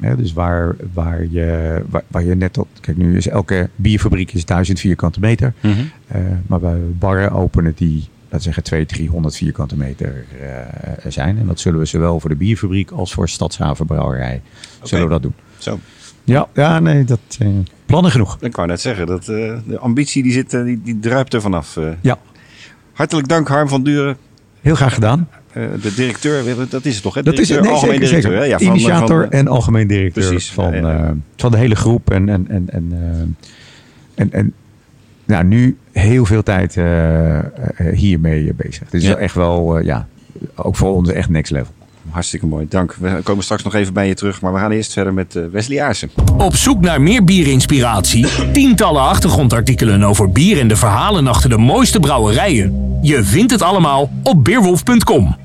hè, 0.01 0.17
dus 0.17 0.33
waar, 0.33 0.77
waar, 0.93 1.27
je, 1.31 1.83
waar, 1.89 2.03
waar 2.09 2.25
je 2.25 2.35
net 2.35 2.59
op. 2.59 2.69
Kijk, 2.81 2.97
nu 2.97 3.17
is 3.17 3.29
elke 3.29 3.69
bierfabriek 3.77 4.33
is 4.33 4.45
1000 4.45 4.81
vierkante 4.81 5.21
meter. 5.21 5.53
Mhm. 5.61 5.73
Eh, 6.07 6.21
maar 6.47 6.61
bij 6.61 6.79
barren 6.99 7.33
openen 7.33 7.73
die, 7.77 8.09
laten 8.23 8.37
we 8.37 8.43
zeggen, 8.43 8.63
200, 8.63 8.99
300 8.99 9.37
vierkante 9.37 9.77
meter 9.77 10.25
zijn. 11.09 11.39
En 11.39 11.47
dat 11.47 11.61
zullen 11.61 11.79
we 11.79 11.85
zowel 11.85 12.21
voor 12.21 12.31
de 12.31 12.37
bierfabriek 12.37 12.91
als 12.91 13.15
voor 13.15 13.29
Stadshavenbrouwerij 13.29 14.43
zullen 14.83 15.05
we 15.05 15.11
dat 15.11 15.23
doen. 15.23 15.35
Zo, 15.59 15.79
Ja, 16.31 16.49
ja 16.55 16.79
nee, 16.79 17.05
dat 17.05 17.21
eh, 17.39 17.49
plannen 17.87 18.11
genoeg. 18.11 18.37
ik 18.41 18.57
wou 18.57 18.69
net 18.69 18.81
zeggen, 18.81 19.07
dat, 19.07 19.21
eh, 19.29 19.53
de 19.67 19.79
ambitie 19.79 20.23
die, 20.23 20.33
zit, 20.33 20.55
eh, 20.55 20.65
die, 20.65 20.81
die 20.85 20.99
druipt 20.99 21.35
er 21.35 21.41
vanaf. 21.41 21.77
eh. 21.77 21.85
Ja, 22.01 22.19
Hartelijk 22.93 23.29
dank 23.29 23.49
Harm 23.49 23.69
van 23.69 23.83
Duren, 23.83 24.17
heel 24.61 24.75
graag 24.75 24.95
gedaan. 24.95 25.29
eh, 25.53 25.63
de 25.83 25.95
directeur. 25.95 26.69
Dat 26.71 26.85
is 26.85 26.95
het 26.95 27.03
toch? 27.03 27.15
Hè? 27.15 27.23
Dat 27.23 27.39
is 27.39 27.49
het, 27.49 27.61
nee, 27.61 27.71
algemeen 27.71 27.95
zeker, 27.95 28.07
directeur. 28.09 28.33
zeker. 28.43 28.49
Ja, 28.49 28.59
van- 28.59 28.67
Initiator 28.77 29.23
van- 29.23 29.31
en 29.31 29.49
algemeen 29.49 29.87
directeur 29.87 30.29
Precies, 30.29 30.51
van, 30.53 30.73
ja, 30.73 30.79
ja. 30.93 31.05
eh, 31.05 31.11
van 31.37 31.51
de 31.51 31.57
hele 31.57 31.75
groep. 31.77 32.11
En, 32.11 32.29
en, 32.29 32.49
en, 32.49 32.65
en, 32.71 32.89
eh, 32.93 34.23
en, 34.23 34.33
en 34.33 34.53
nou, 35.25 35.45
nu 35.45 35.77
heel 35.93 36.25
veel 36.25 36.43
tijd 36.43 36.77
eh, 36.77 37.39
eh, 37.39 37.45
hiermee 37.95 38.53
bezig. 38.57 38.89
Dit 38.91 39.03
is 39.03 39.09
Ja. 39.09 39.17
echt 39.17 39.35
wel, 39.35 39.79
eh, 39.79 39.85
ja, 39.85 40.09
ook 40.55 40.77
voor 40.77 40.95
ons 40.95 41.09
echt 41.11 41.29
next 41.29 41.51
level. 41.53 41.73
Hartstikke 42.09 42.47
mooi, 42.47 42.67
dank. 42.69 42.95
We 42.95 43.21
komen 43.23 43.45
straks 43.45 43.63
nog 43.63 43.75
even 43.75 43.93
bij 43.93 44.09
je 44.09 44.15
terug, 44.15 44.41
maar 44.41 44.53
we 44.53 44.59
gaan 44.59 44.71
eerst 44.71 44.93
verder 44.93 45.15
met 45.15 45.37
eh, 45.37 45.43
Wesley 45.53 45.83
Aarsen. 45.83 46.11
Op 46.37 46.57
zoek 46.57 46.81
naar 46.81 47.03
meer 47.03 47.25
bierinspiratie? 47.25 48.27
Tientallen 48.53 49.03
achtergrondartikelen 49.03 50.03
over 50.03 50.33
bier 50.33 50.61
en 50.61 50.69
de 50.69 50.77
verhalen 50.77 51.27
achter 51.27 51.51
de 51.51 51.59
mooiste 51.59 52.01
brouwerijen. 52.01 52.99
Je 53.03 53.25
vindt 53.25 53.53
het 53.53 53.63
allemaal 53.63 54.11
op 54.23 54.45
beerwolf.com. 54.45 55.37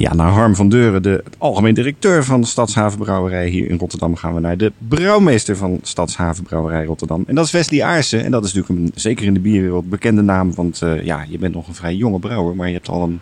Ja, 0.00 0.14
naar 0.14 0.30
Harm 0.30 0.54
van 0.54 0.68
Deuren, 0.68 1.02
de 1.02 1.24
algemeen 1.38 1.74
directeur 1.74 2.24
van 2.24 2.44
Stadshavenbrouwerij 2.44 3.48
hier 3.48 3.68
in 3.68 3.78
Rotterdam, 3.78 4.16
gaan 4.16 4.34
we 4.34 4.40
naar 4.40 4.56
de 4.56 4.72
brouwmeester 4.88 5.56
van 5.56 5.78
Stadshavenbrouwerij 5.82 6.84
Rotterdam. 6.84 7.24
En 7.26 7.34
dat 7.34 7.44
is 7.44 7.50
Wesley 7.50 7.82
Aarsen. 7.82 8.24
En 8.24 8.30
dat 8.30 8.44
is 8.44 8.52
natuurlijk 8.52 8.80
een, 8.80 8.92
zeker 9.00 9.26
in 9.26 9.34
de 9.34 9.40
bierwereld 9.40 9.88
bekende 9.88 10.22
naam, 10.22 10.54
want 10.54 10.82
eh, 10.82 11.04
ja, 11.04 11.26
je 11.28 11.38
bent 11.38 11.54
nog 11.54 11.68
een 11.68 11.74
vrij 11.74 11.94
jonge 11.94 12.18
brouwer, 12.18 12.56
maar 12.56 12.66
je 12.66 12.74
hebt 12.74 12.88
al 12.88 13.02
een 13.02 13.20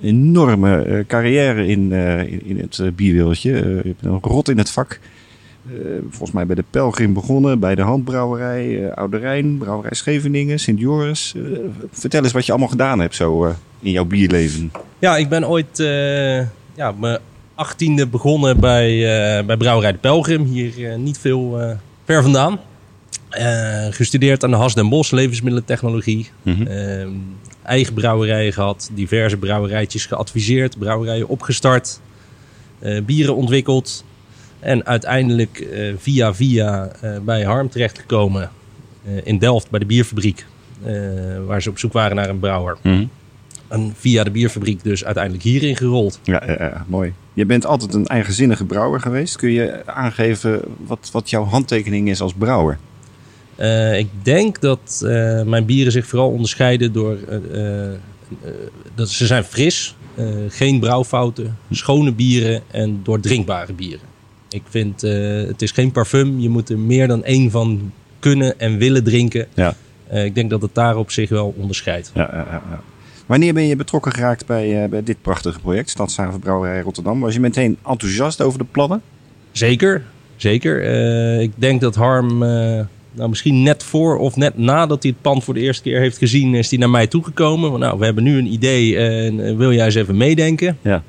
enorme 0.00 0.82
eh, 0.82 1.04
carrière 1.06 1.66
in, 1.66 1.92
eh, 1.92 2.32
in, 2.32 2.46
in 2.46 2.58
het 2.58 2.96
bierwereldje. 2.96 3.52
Je 3.84 3.94
bent 4.00 4.02
een 4.02 4.30
rot 4.30 4.48
in 4.48 4.58
het 4.58 4.70
vak. 4.70 5.00
Eh, 5.68 5.76
volgens 6.10 6.30
mij 6.30 6.46
bij 6.46 6.54
de 6.54 6.64
Pelgrim 6.70 7.12
begonnen, 7.12 7.58
bij 7.58 7.74
de 7.74 7.82
Handbrouwerij, 7.82 8.94
Oude 8.94 9.16
Rijn, 9.16 9.58
Brouwerij 9.58 9.94
Scheveningen, 9.94 10.58
Sint 10.58 10.78
Joris. 10.78 11.34
Eh, 11.36 11.42
vertel 11.90 12.22
eens 12.22 12.32
wat 12.32 12.46
je 12.46 12.50
allemaal 12.50 12.70
gedaan 12.70 13.00
hebt 13.00 13.14
zo 13.14 13.54
in 13.80 13.90
jouw 13.90 14.04
bierleven. 14.04 14.72
Ja, 14.98 15.16
ik 15.16 15.28
ben 15.28 15.48
ooit 15.48 15.78
ja, 16.74 16.92
mijn 16.98 17.18
achttiende 17.54 18.06
begonnen 18.06 18.60
bij, 18.60 18.98
bij 19.46 19.56
Brouwerij 19.56 19.92
de 19.92 19.98
Pelgrim. 19.98 20.44
Hier 20.44 20.98
niet 20.98 21.18
veel 21.18 21.58
ver 22.04 22.22
vandaan. 22.22 22.58
Gestudeerd 23.90 24.44
aan 24.44 24.50
de 24.50 24.56
Has 24.56 24.74
den 24.74 24.88
Bosch, 24.88 25.12
levensmiddelentechnologie. 25.12 26.30
Mhm. 26.42 27.08
Eigen 27.62 27.94
brouwerijen 27.94 28.52
gehad, 28.52 28.90
diverse 28.94 29.36
brouwerijtjes 29.36 30.06
geadviseerd, 30.06 30.78
brouwerijen 30.78 31.28
opgestart, 31.28 32.00
bieren 33.04 33.36
ontwikkeld. 33.36 34.04
En 34.64 34.86
uiteindelijk 34.86 35.58
eh, 35.58 35.92
via 35.98 36.34
via 36.34 36.88
eh, 37.00 37.18
bij 37.24 37.42
Harm 37.42 37.68
terechtgekomen 37.68 38.50
eh, 39.04 39.12
in 39.24 39.38
Delft 39.38 39.70
bij 39.70 39.80
de 39.80 39.86
bierfabriek. 39.86 40.46
waar 41.46 41.62
ze 41.62 41.70
op 41.70 41.78
zoek 41.78 41.92
waren 41.92 42.16
naar 42.16 42.28
een 42.28 42.38
brouwer. 42.38 42.76
Mhm. 42.82 43.04
En 43.68 43.94
via 43.98 44.24
de 44.24 44.30
bierfabriek 44.30 44.82
dus 44.82 45.04
uiteindelijk 45.04 45.44
hierin 45.44 45.76
gerold. 45.76 46.20
Ja, 46.22 46.42
ja, 46.46 46.56
ja, 46.58 46.84
mooi. 46.88 47.12
Je 47.32 47.46
bent 47.46 47.66
altijd 47.66 47.94
een 47.94 48.06
eigenzinnige 48.06 48.64
brouwer 48.64 49.00
geweest. 49.00 49.36
Kun 49.36 49.50
je 49.50 49.82
aangeven 49.86 50.60
wat, 50.86 51.08
wat 51.12 51.30
jouw 51.30 51.44
handtekening 51.44 52.08
is 52.08 52.20
als 52.20 52.32
brouwer? 52.34 52.78
Ik 53.98 54.08
denk 54.22 54.60
dat 54.60 55.00
mijn 55.46 55.64
bieren 55.64 55.92
zich 55.92 56.06
vooral 56.06 56.30
onderscheiden 56.30 56.92
door... 56.92 57.16
dat 58.94 59.08
ze 59.08 59.26
zijn 59.26 59.44
fris, 59.44 59.96
geen 60.48 60.80
brouwfouten, 60.80 61.58
schone 61.70 62.12
bieren 62.12 62.62
en 62.70 63.00
doordrinkbare 63.02 63.72
bieren. 63.72 64.13
Ik 64.54 64.62
vind, 64.68 65.02
eh, 65.02 65.12
het 65.46 65.62
is 65.62 65.70
geen 65.70 65.92
parfum. 65.92 66.40
Je 66.40 66.48
moet 66.48 66.70
er 66.70 66.78
meer 66.78 67.08
dan 67.08 67.24
één 67.24 67.50
van 67.50 67.92
kunnen 68.18 68.58
en 68.58 68.78
willen 68.78 69.04
drinken. 69.04 69.46
Ja. 69.54 69.74
Eh, 70.06 70.24
ik 70.24 70.34
denk 70.34 70.50
dat 70.50 70.62
het 70.62 70.74
daarop 70.74 71.10
zich 71.10 71.28
wel 71.28 71.54
onderscheidt. 71.56 72.10
Ja, 72.14 72.28
ja, 72.32 72.46
ja. 72.50 72.80
Wanneer 73.26 73.54
ben 73.54 73.66
je 73.66 73.76
betrokken 73.76 74.12
geraakt 74.12 74.46
bij, 74.46 74.82
eh, 74.82 74.88
bij 74.88 75.02
dit 75.02 75.22
prachtige 75.22 75.60
project, 75.60 75.90
Stadshaven 75.90 76.40
Brouwerij 76.40 76.80
Rotterdam? 76.80 77.20
Was 77.20 77.34
je 77.34 77.40
meteen 77.40 77.78
enthousiast 77.86 78.40
over 78.40 78.58
de 78.58 78.64
plannen? 78.64 79.02
Zeker, 79.52 80.02
zeker. 80.36 80.82
Ik 81.40 81.52
denk 81.54 81.80
dat 81.80 81.94
Harm, 81.94 82.38
nou 82.38 83.28
misschien 83.28 83.62
net 83.62 83.82
voor 83.82 84.18
of 84.18 84.36
net 84.36 84.58
nadat 84.58 85.02
hij 85.02 85.12
het 85.12 85.22
pand 85.22 85.44
voor 85.44 85.54
de 85.54 85.60
eerste 85.60 85.82
keer 85.82 86.00
heeft 86.00 86.18
gezien, 86.18 86.54
is 86.54 86.70
hij 86.70 86.78
naar 86.78 86.90
mij 86.90 87.06
toegekomen. 87.06 87.70
Van, 87.70 87.80
nou, 87.80 87.98
we 87.98 88.04
hebben 88.04 88.24
nu 88.24 88.38
een 88.38 88.52
idee 88.52 88.96
en 88.96 89.56
wil 89.56 89.72
jij 89.72 89.84
eens 89.84 89.94
even 89.94 90.16
meedenken? 90.16 90.78
Ja. 90.82 91.02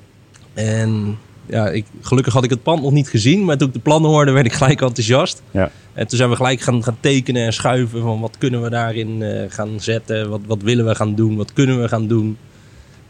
En 0.54 1.18
ja, 1.46 1.70
ik, 1.70 1.86
gelukkig 2.02 2.34
had 2.34 2.43
ik 2.43 2.50
het 2.50 2.64
pand 2.64 2.82
nog 2.82 2.91
niet 2.91 3.10
gezien, 3.10 3.46
maar 3.46 3.58
toen 3.58 3.68
ik 3.68 3.74
de 3.74 3.80
plannen 3.80 4.12
hoorde, 4.12 4.32
werd 4.32 4.46
ik 4.46 4.54
gelijk 4.62 4.82
enthousiast. 4.82 5.41
Ja. 5.52 5.72
En 5.93 6.08
toen 6.08 6.18
zijn 6.18 6.30
we 6.30 6.36
gelijk 6.36 6.62
gaan, 6.62 6.84
gaan 6.84 6.98
tekenen 7.00 7.46
en 7.46 7.54
schuiven 7.54 8.02
van 8.02 8.20
wat 8.20 8.38
kunnen 8.38 8.62
we 8.62 8.70
daarin 8.70 9.22
eh, 9.22 9.43
gaan 9.50 9.80
zetten, 9.80 10.30
wat, 10.30 10.41
wat 10.48 10.62
willen 10.62 10.86
we 10.86 10.96
gaan 10.96 11.16
doen, 11.16 11.36
wat 11.36 11.54
kunnen 11.54 11.82
we 11.82 11.88
gaan 11.88 12.08
doen. 12.08 12.38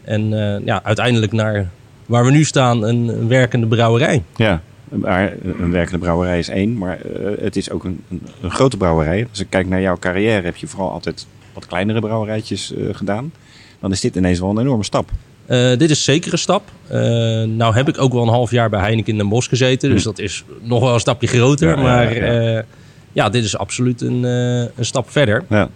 En 0.04 0.32
eh, 0.32 0.64
ja, 0.64 0.80
uiteindelijk 0.84 1.32
naar 1.32 1.68
waar 2.06 2.24
we 2.24 2.30
nu 2.30 2.44
staan, 2.44 2.82
een, 2.82 3.08
een 3.08 3.28
werkende 3.28 3.66
brouwerij. 3.66 4.22
Ja, 4.36 4.62
maar 4.88 5.34
een 5.58 5.70
werkende 5.70 5.98
brouwerij 5.98 6.38
is 6.38 6.48
één, 6.48 6.78
maar 6.78 7.00
eh, 7.00 7.42
het 7.44 7.56
is 7.56 7.70
ook 7.70 7.84
een, 7.84 8.00
een, 8.10 8.22
een 8.40 8.50
grote 8.50 8.76
brouwerij. 8.76 9.26
Als 9.30 9.40
ik 9.40 9.46
kijk 9.50 9.68
naar 9.68 9.80
jouw 9.80 9.98
carrière, 9.98 10.44
heb 10.44 10.56
je 10.56 10.66
vooral 10.66 10.90
altijd 10.90 11.26
wat 11.52 11.66
kleinere 11.66 12.00
brouwerijtjes 12.00 12.74
eh, 12.74 12.88
gedaan. 12.92 13.32
Dan 13.80 13.92
is 13.92 14.00
dit 14.00 14.16
ineens 14.16 14.40
wel 14.40 14.50
een 14.50 14.58
enorme 14.58 14.84
stap. 14.84 15.10
Eh, 15.46 15.78
dit 15.78 15.90
is 15.90 16.04
zeker 16.04 16.32
een 16.32 16.38
stap. 16.38 16.62
Uh, 16.86 16.98
nou 17.42 17.74
heb 17.74 17.88
ik 17.88 18.00
ook 18.00 18.12
wel 18.12 18.22
een 18.22 18.28
half 18.28 18.50
jaar 18.50 18.70
bij 18.70 18.80
Heineken 18.80 19.12
in 19.12 19.18
Den 19.18 19.28
Bosch 19.28 19.48
gezeten. 19.48 19.90
Dus 19.90 20.02
dat 20.02 20.18
is 20.18 20.44
nog 20.62 20.80
wel 20.80 20.94
een 20.94 21.00
stapje 21.00 21.26
groter. 21.26 21.68
Ja, 21.68 21.82
maar 21.82 22.14
ja. 22.14 22.32
ja, 22.32 22.64
ja, 23.12 23.28
dit 23.28 23.44
is 23.44 23.56
absoluut 23.56 24.00
een, 24.00 24.22
een 24.22 24.84
stap 24.84 25.10
verder. 25.10 25.44
Ja. 25.48 25.68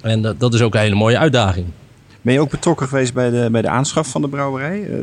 En 0.00 0.22
dat, 0.22 0.40
dat 0.40 0.54
is 0.54 0.62
ook 0.62 0.74
een 0.74 0.80
hele 0.80 0.94
mooie 0.94 1.18
uitdaging. 1.18 1.66
Ben 2.22 2.32
je 2.32 2.40
ook 2.40 2.50
betrokken 2.50 2.88
geweest 2.88 3.14
bij 3.14 3.30
de, 3.30 3.48
bij 3.50 3.62
de 3.62 3.68
aanschaf 3.68 4.08
van 4.08 4.22
de 4.22 4.28
brouwerij? 4.28 4.80
Uh, 4.80 4.96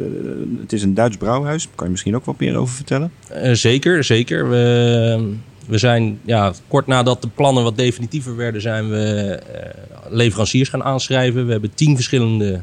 het 0.62 0.74
is 0.74 0.84
een 0.84 0.94
Duits 0.94 1.18
brouwhuis. 1.18 1.68
Kan 1.76 1.86
je 1.86 1.92
misschien 1.92 2.16
ook 2.16 2.26
wat 2.26 2.40
meer 2.40 2.56
over 2.56 2.76
vertellen? 2.76 3.12
Uh, 3.44 3.54
zeker, 3.54 4.04
zeker. 4.04 4.50
We, 4.50 5.34
we 5.68 5.78
zijn 5.78 6.20
ja, 6.26 6.54
kort 6.68 6.88
nadat 6.88 7.22
de 7.22 7.28
plannen 7.28 7.64
wat 7.64 7.78
definitiever 7.78 8.36
werden, 8.36 8.62
zijn 8.62 8.90
we 8.90 9.40
uh, 9.54 10.12
leveranciers 10.12 10.70
gaan 10.70 10.84
aanschrijven. 10.84 11.46
We 11.46 11.52
hebben 11.52 11.74
tien 11.74 11.96
verschillende 11.96 12.62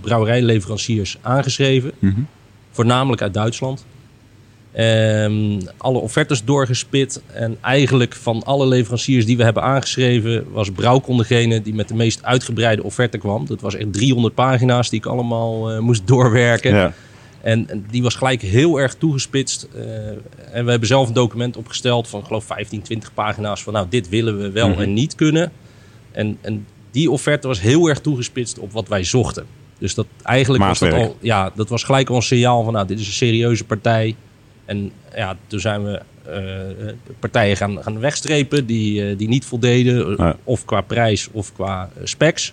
brouwerijleveranciers 0.00 1.18
aangeschreven. 1.20 1.92
Mhm. 1.98 2.06
Mm 2.06 2.14
-hmm. 2.14 2.26
Voornamelijk 2.70 3.22
uit 3.22 3.34
Duitsland. 3.34 3.84
Um, 4.76 5.58
alle 5.76 5.98
offertes 5.98 6.44
doorgespit. 6.44 7.22
En 7.32 7.58
eigenlijk 7.60 8.14
van 8.14 8.42
alle 8.42 8.66
leveranciers 8.66 9.26
die 9.26 9.36
we 9.36 9.44
hebben 9.44 9.62
aangeschreven, 9.62 10.52
was 10.52 10.70
Brouwkon 10.70 11.16
degene 11.16 11.62
die 11.62 11.74
met 11.74 11.88
de 11.88 11.94
meest 11.94 12.22
uitgebreide 12.22 12.82
offerte 12.82 13.18
kwam. 13.18 13.46
Dat 13.46 13.60
was 13.60 13.74
echt 13.74 13.92
300 13.92 14.34
pagina's 14.34 14.90
die 14.90 14.98
ik 14.98 15.06
allemaal 15.06 15.72
uh, 15.72 15.78
moest 15.78 16.06
doorwerken. 16.06 16.74
Ja. 16.74 16.92
En, 17.40 17.68
en, 17.70 17.86
die 17.90 18.02
was 18.02 18.14
gelijk 18.14 18.42
heel 18.42 18.80
erg 18.80 18.94
toegespitst. 18.94 19.68
Uh, 19.76 19.82
en 20.52 20.64
we 20.64 20.70
hebben 20.70 20.88
zelf 20.88 21.08
een 21.08 21.14
document 21.14 21.56
opgesteld 21.56 22.08
van, 22.08 22.26
geloof 22.26 22.44
15, 22.44 22.82
20 22.82 23.14
pagina's. 23.14 23.62
Van 23.62 23.72
nou, 23.72 23.86
dit 23.88 24.08
willen 24.08 24.38
we 24.38 24.50
wel 24.50 24.66
mm 24.66 24.72
-hmm. 24.72 24.82
en 24.82 24.92
niet 24.92 25.14
kunnen. 25.14 25.52
En, 26.12 26.38
en 26.40 26.66
die 26.90 27.10
offerte 27.10 27.46
was 27.46 27.60
heel 27.60 27.88
erg 27.88 28.00
toegespitst 28.00 28.58
op 28.58 28.72
wat 28.72 28.88
wij 28.88 29.04
zochten. 29.04 29.46
Dus 29.78 29.94
dat 29.94 30.06
eigenlijk 30.22 30.64
was 30.64 30.78
dat 30.78 30.92
al, 30.92 31.16
ja, 31.20 31.52
dat 31.54 31.68
was 31.68 31.84
gelijk 31.84 32.08
al 32.08 32.16
een 32.16 32.22
signaal 32.22 32.64
van, 32.64 32.72
nou, 32.72 32.86
dit 32.86 32.98
is 32.98 33.06
een 33.06 33.12
serieuze 33.12 33.64
partij. 33.64 34.16
En 34.64 34.92
ja, 35.14 35.36
toen 35.46 35.60
zijn 35.60 35.84
we 35.84 36.02
uh, 36.28 36.92
partijen 37.18 37.56
gaan, 37.56 37.82
gaan 37.82 37.98
wegstrepen 37.98 38.66
die, 38.66 39.10
uh, 39.10 39.18
die 39.18 39.28
niet 39.28 39.44
voldeden. 39.44 40.14
Ja. 40.16 40.36
Of 40.44 40.64
qua 40.64 40.80
prijs 40.80 41.28
of 41.32 41.52
qua 41.52 41.90
specs. 42.02 42.52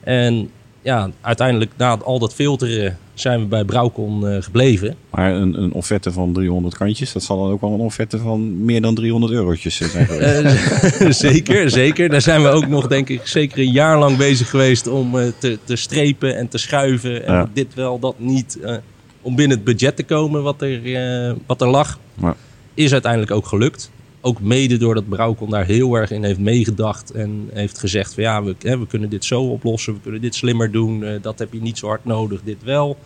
En 0.00 0.50
ja, 0.82 1.10
uiteindelijk 1.20 1.70
na 1.76 1.98
al 1.98 2.18
dat 2.18 2.34
filteren 2.34 2.98
zijn 3.20 3.40
we 3.40 3.46
bij 3.46 3.64
Brouwcon 3.64 4.24
uh, 4.24 4.36
gebleven. 4.42 4.94
Maar 5.10 5.34
een, 5.34 5.62
een 5.62 5.72
offerte 5.72 6.12
van 6.12 6.32
300 6.32 6.76
kantjes, 6.76 7.12
dat 7.12 7.22
zal 7.22 7.42
dan 7.42 7.50
ook 7.52 7.60
wel 7.60 7.72
een 7.72 7.80
offerte 7.80 8.18
van 8.18 8.64
meer 8.64 8.80
dan 8.82 8.94
300 8.94 9.32
eurotjes 9.32 9.76
zijn 9.76 10.06
geweest. 10.06 11.18
zeker, 11.26 11.70
zeker. 11.70 12.08
Daar 12.08 12.22
zijn 12.22 12.42
we 12.42 12.48
ook 12.48 12.66
nog 12.66 12.86
denk 12.86 13.08
ik 13.08 13.26
zeker 13.26 13.58
een 13.58 13.72
jaar 13.72 13.98
lang 13.98 14.16
bezig 14.16 14.50
geweest 14.50 14.86
om 14.86 15.12
te, 15.38 15.58
te 15.64 15.76
strepen 15.76 16.36
en 16.36 16.48
te 16.48 16.58
schuiven. 16.58 17.26
En 17.26 17.34
Ja. 17.34 17.50
dit 17.54 17.74
wel, 17.74 17.98
dat 17.98 18.14
niet 18.18 18.58
om 19.22 19.36
binnen 19.36 19.56
het 19.56 19.66
budget 19.66 19.96
te 19.96 20.02
komen 20.02 20.42
wat 20.42 20.62
er, 20.62 20.80
wat 21.46 21.60
er 21.60 21.68
lag. 21.68 21.98
Ja. 22.20 22.36
Is 22.74 22.92
uiteindelijk 22.92 23.32
ook 23.32 23.46
gelukt. 23.46 23.90
Ook 24.20 24.40
mede 24.40 24.76
doordat 24.76 25.08
Brouwkon 25.08 25.50
daar 25.50 25.66
heel 25.66 25.94
erg 25.94 26.10
in 26.10 26.24
heeft 26.24 26.38
meegedacht. 26.38 27.10
En 27.10 27.48
heeft 27.52 27.78
gezegd 27.78 28.14
van 28.14 28.22
ja, 28.22 28.42
we, 28.42 28.54
hè, 28.58 28.78
we 28.78 28.86
kunnen 28.86 29.08
dit 29.08 29.24
zo 29.24 29.42
oplossen. 29.42 29.94
We 29.94 30.00
kunnen 30.00 30.20
dit 30.20 30.34
slimmer 30.34 30.72
doen. 30.72 31.00
Uh, 31.00 31.10
dat 31.22 31.38
heb 31.38 31.52
je 31.52 31.60
niet 31.60 31.78
zo 31.78 31.86
hard 31.86 32.04
nodig, 32.04 32.40
dit 32.44 32.62
wel. 32.64 32.96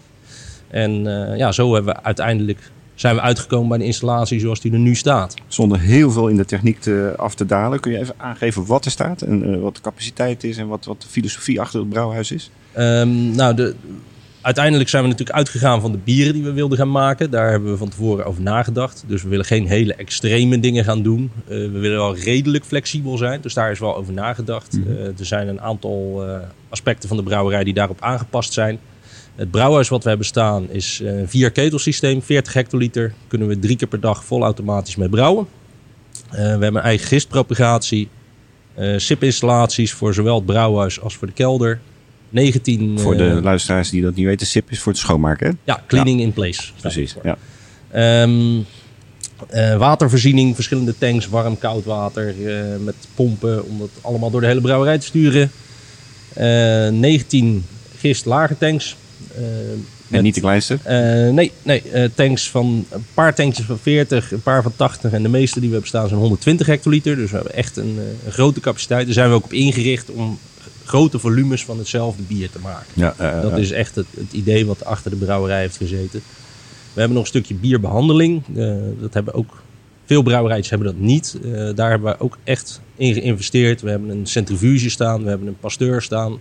En 0.68 1.04
uh, 1.04 1.36
ja, 1.36 1.52
zo 1.52 1.74
hebben 1.74 1.94
we 1.94 2.02
uiteindelijk 2.02 2.70
zijn 2.94 3.14
we 3.14 3.20
uitgekomen 3.20 3.68
bij 3.68 3.78
de 3.78 3.84
installatie 3.84 4.40
zoals 4.40 4.60
die 4.60 4.72
er 4.72 4.78
nu 4.78 4.94
staat. 4.94 5.34
Zonder 5.48 5.80
heel 5.80 6.10
veel 6.10 6.28
in 6.28 6.36
de 6.36 6.44
techniek 6.44 6.80
te, 6.80 7.14
af 7.16 7.34
te 7.34 7.46
dalen. 7.46 7.80
Kun 7.80 7.92
je 7.92 7.98
even 7.98 8.14
aangeven 8.16 8.66
wat 8.66 8.84
er 8.84 8.90
staat 8.90 9.22
en 9.22 9.60
wat 9.60 9.74
de 9.74 9.80
capaciteit 9.80 10.44
is 10.44 10.56
en 10.56 10.68
wat, 10.68 10.84
wat 10.84 11.02
de 11.02 11.08
filosofie 11.08 11.60
achter 11.60 11.80
het 11.80 11.88
brouwhuis 11.88 12.30
is? 12.30 12.50
Um, 12.78 13.34
nou, 13.34 13.54
de, 13.54 13.74
uiteindelijk 14.42 14.88
zijn 14.88 15.02
we 15.02 15.08
natuurlijk 15.08 15.38
uitgegaan 15.38 15.80
van 15.80 15.92
de 15.92 15.98
bieren 15.98 16.32
die 16.32 16.42
we 16.42 16.52
wilden 16.52 16.78
gaan 16.78 16.90
maken. 16.90 17.30
Daar 17.30 17.50
hebben 17.50 17.70
we 17.70 17.76
van 17.76 17.88
tevoren 17.88 18.24
over 18.24 18.42
nagedacht. 18.42 19.04
Dus 19.06 19.22
we 19.22 19.28
willen 19.28 19.44
geen 19.44 19.66
hele 19.66 19.94
extreme 19.94 20.60
dingen 20.60 20.84
gaan 20.84 21.02
doen. 21.02 21.30
Uh, 21.44 21.48
we 21.48 21.78
willen 21.78 21.96
wel 21.96 22.16
redelijk 22.16 22.64
flexibel 22.64 23.16
zijn. 23.16 23.40
Dus 23.40 23.54
daar 23.54 23.70
is 23.70 23.78
wel 23.78 23.96
over 23.96 24.12
nagedacht. 24.12 24.72
Mhm. 24.72 24.90
Uh, 24.90 25.06
er 25.06 25.26
zijn 25.26 25.48
een 25.48 25.60
aantal 25.60 26.24
uh, 26.28 26.36
aspecten 26.68 27.08
van 27.08 27.16
de 27.16 27.22
brouwerij 27.22 27.64
die 27.64 27.74
daarop 27.74 28.00
aangepast 28.00 28.52
zijn. 28.52 28.78
Het 29.34 29.50
brouwhuis 29.50 29.88
wat 29.88 30.02
we 30.02 30.08
hebben 30.08 30.26
staan 30.26 30.70
is 30.70 31.00
een 31.04 31.28
vier 31.28 31.50
ketelsysteem, 31.50 32.22
40 32.22 32.52
hectoliter. 32.52 33.12
Kunnen 33.28 33.48
we 33.48 33.58
drie 33.58 33.76
keer 33.76 33.88
per 33.88 34.00
dag 34.00 34.24
volautomatisch 34.24 34.96
mee 34.96 35.08
brouwen. 35.08 35.46
we 36.30 36.38
hebben 36.38 36.74
een 36.74 36.80
eigen 36.80 37.06
gistpropagatie. 37.06 38.08
SIP-installaties 38.96 39.92
voor 39.92 40.14
zowel 40.14 40.34
het 40.34 40.46
brouwhuis 40.46 41.00
als 41.00 41.16
voor 41.16 41.26
de 41.26 41.32
kelder. 41.32 41.80
19... 42.32 42.98
Voor 42.98 43.16
de 43.16 43.24
uh, 43.24 43.42
luisteraars 43.42 43.90
die 43.90 44.02
dat 44.02 44.14
niet 44.14 44.26
weten, 44.26 44.46
SIP 44.46 44.70
is 44.70 44.78
voor 44.78 44.92
het 44.92 45.00
schoonmaken, 45.00 45.46
hè? 45.46 45.52
Ja, 45.64 45.82
cleaning 45.86 46.18
ja. 46.18 46.26
in 46.26 46.32
place. 46.32 46.62
Precies, 46.80 47.16
ja. 47.22 47.36
Um, 48.22 48.66
uh, 49.54 49.76
watervoorziening, 49.76 50.54
verschillende 50.54 50.98
tanks, 50.98 51.28
warm, 51.28 51.58
koud 51.58 51.84
water 51.84 52.34
uh, 52.38 52.62
met 52.84 52.94
pompen 53.14 53.64
om 53.64 53.78
dat 53.78 53.90
allemaal 54.00 54.30
door 54.30 54.40
de 54.40 54.46
hele 54.46 54.60
brouwerij 54.60 54.98
te 54.98 55.06
sturen. 55.06 55.50
19 57.00 57.64
gist 57.98 58.24
lage 58.24 58.58
tanks. 58.58 58.96
en 60.10 60.22
niet 60.22 60.34
de 60.34 60.40
kleinste? 60.40 60.78
nee, 61.32 61.52
nee 61.62 61.82
tanks 62.14 62.50
van 62.50 62.86
een 62.90 63.04
paar 63.14 63.34
tankjes 63.34 63.66
van 63.66 63.78
40, 63.78 64.32
een 64.32 64.42
paar 64.42 64.62
van 64.62 64.72
80 64.76 65.12
en 65.12 65.22
de 65.22 65.28
meeste 65.28 65.60
die 65.60 65.68
we 65.68 65.74
hebben 65.74 65.90
staan 65.90 66.08
zijn 66.08 66.20
120 66.20 66.66
hectoliter. 66.66 67.16
Dus 67.16 67.30
we 67.30 67.36
hebben 67.36 67.54
echt 67.54 67.76
een, 67.76 67.98
een 68.26 68.32
grote 68.32 68.60
capaciteit. 68.60 69.04
Daar 69.04 69.14
zijn 69.14 69.28
we 69.28 69.34
ook 69.34 69.44
op 69.44 69.52
ingericht 69.52 70.10
om 70.10 70.38
grote 70.84 71.18
volumes 71.18 71.64
van 71.64 71.78
hetzelfde 71.78 72.22
bier 72.22 72.50
te 72.50 72.58
maken. 72.58 72.86
Ja, 72.94 73.14
uh, 73.20 73.42
dat 73.42 73.58
is 73.58 73.70
echt 73.70 73.94
het, 73.94 74.06
het, 74.16 74.32
idee 74.32 74.66
wat 74.66 74.84
achter 74.84 75.10
de 75.10 75.16
brouwerij 75.16 75.60
heeft 75.60 75.76
gezeten. 75.76 76.22
We 76.92 77.00
hebben 77.00 77.12
nog 77.12 77.22
een 77.22 77.28
stukje 77.28 77.54
bierbehandeling. 77.54 78.42
Uh, 78.54 78.74
dat 79.00 79.14
hebben 79.14 79.34
ook 79.34 79.62
veel 80.04 80.22
brouwerijtjes 80.22 80.70
hebben 80.70 80.88
dat 80.88 80.98
niet. 80.98 81.38
Uh, 81.44 81.70
daar 81.74 81.90
hebben 81.90 82.12
we 82.12 82.20
ook 82.20 82.38
echt 82.44 82.80
in 82.96 83.14
geïnvesteerd. 83.14 83.80
We 83.80 83.90
hebben 83.90 84.08
een 84.08 84.26
centrifuge 84.26 84.90
staan, 84.90 85.22
we 85.22 85.28
hebben 85.28 85.48
een 85.48 85.58
pasteur 85.60 86.02
staan, 86.02 86.38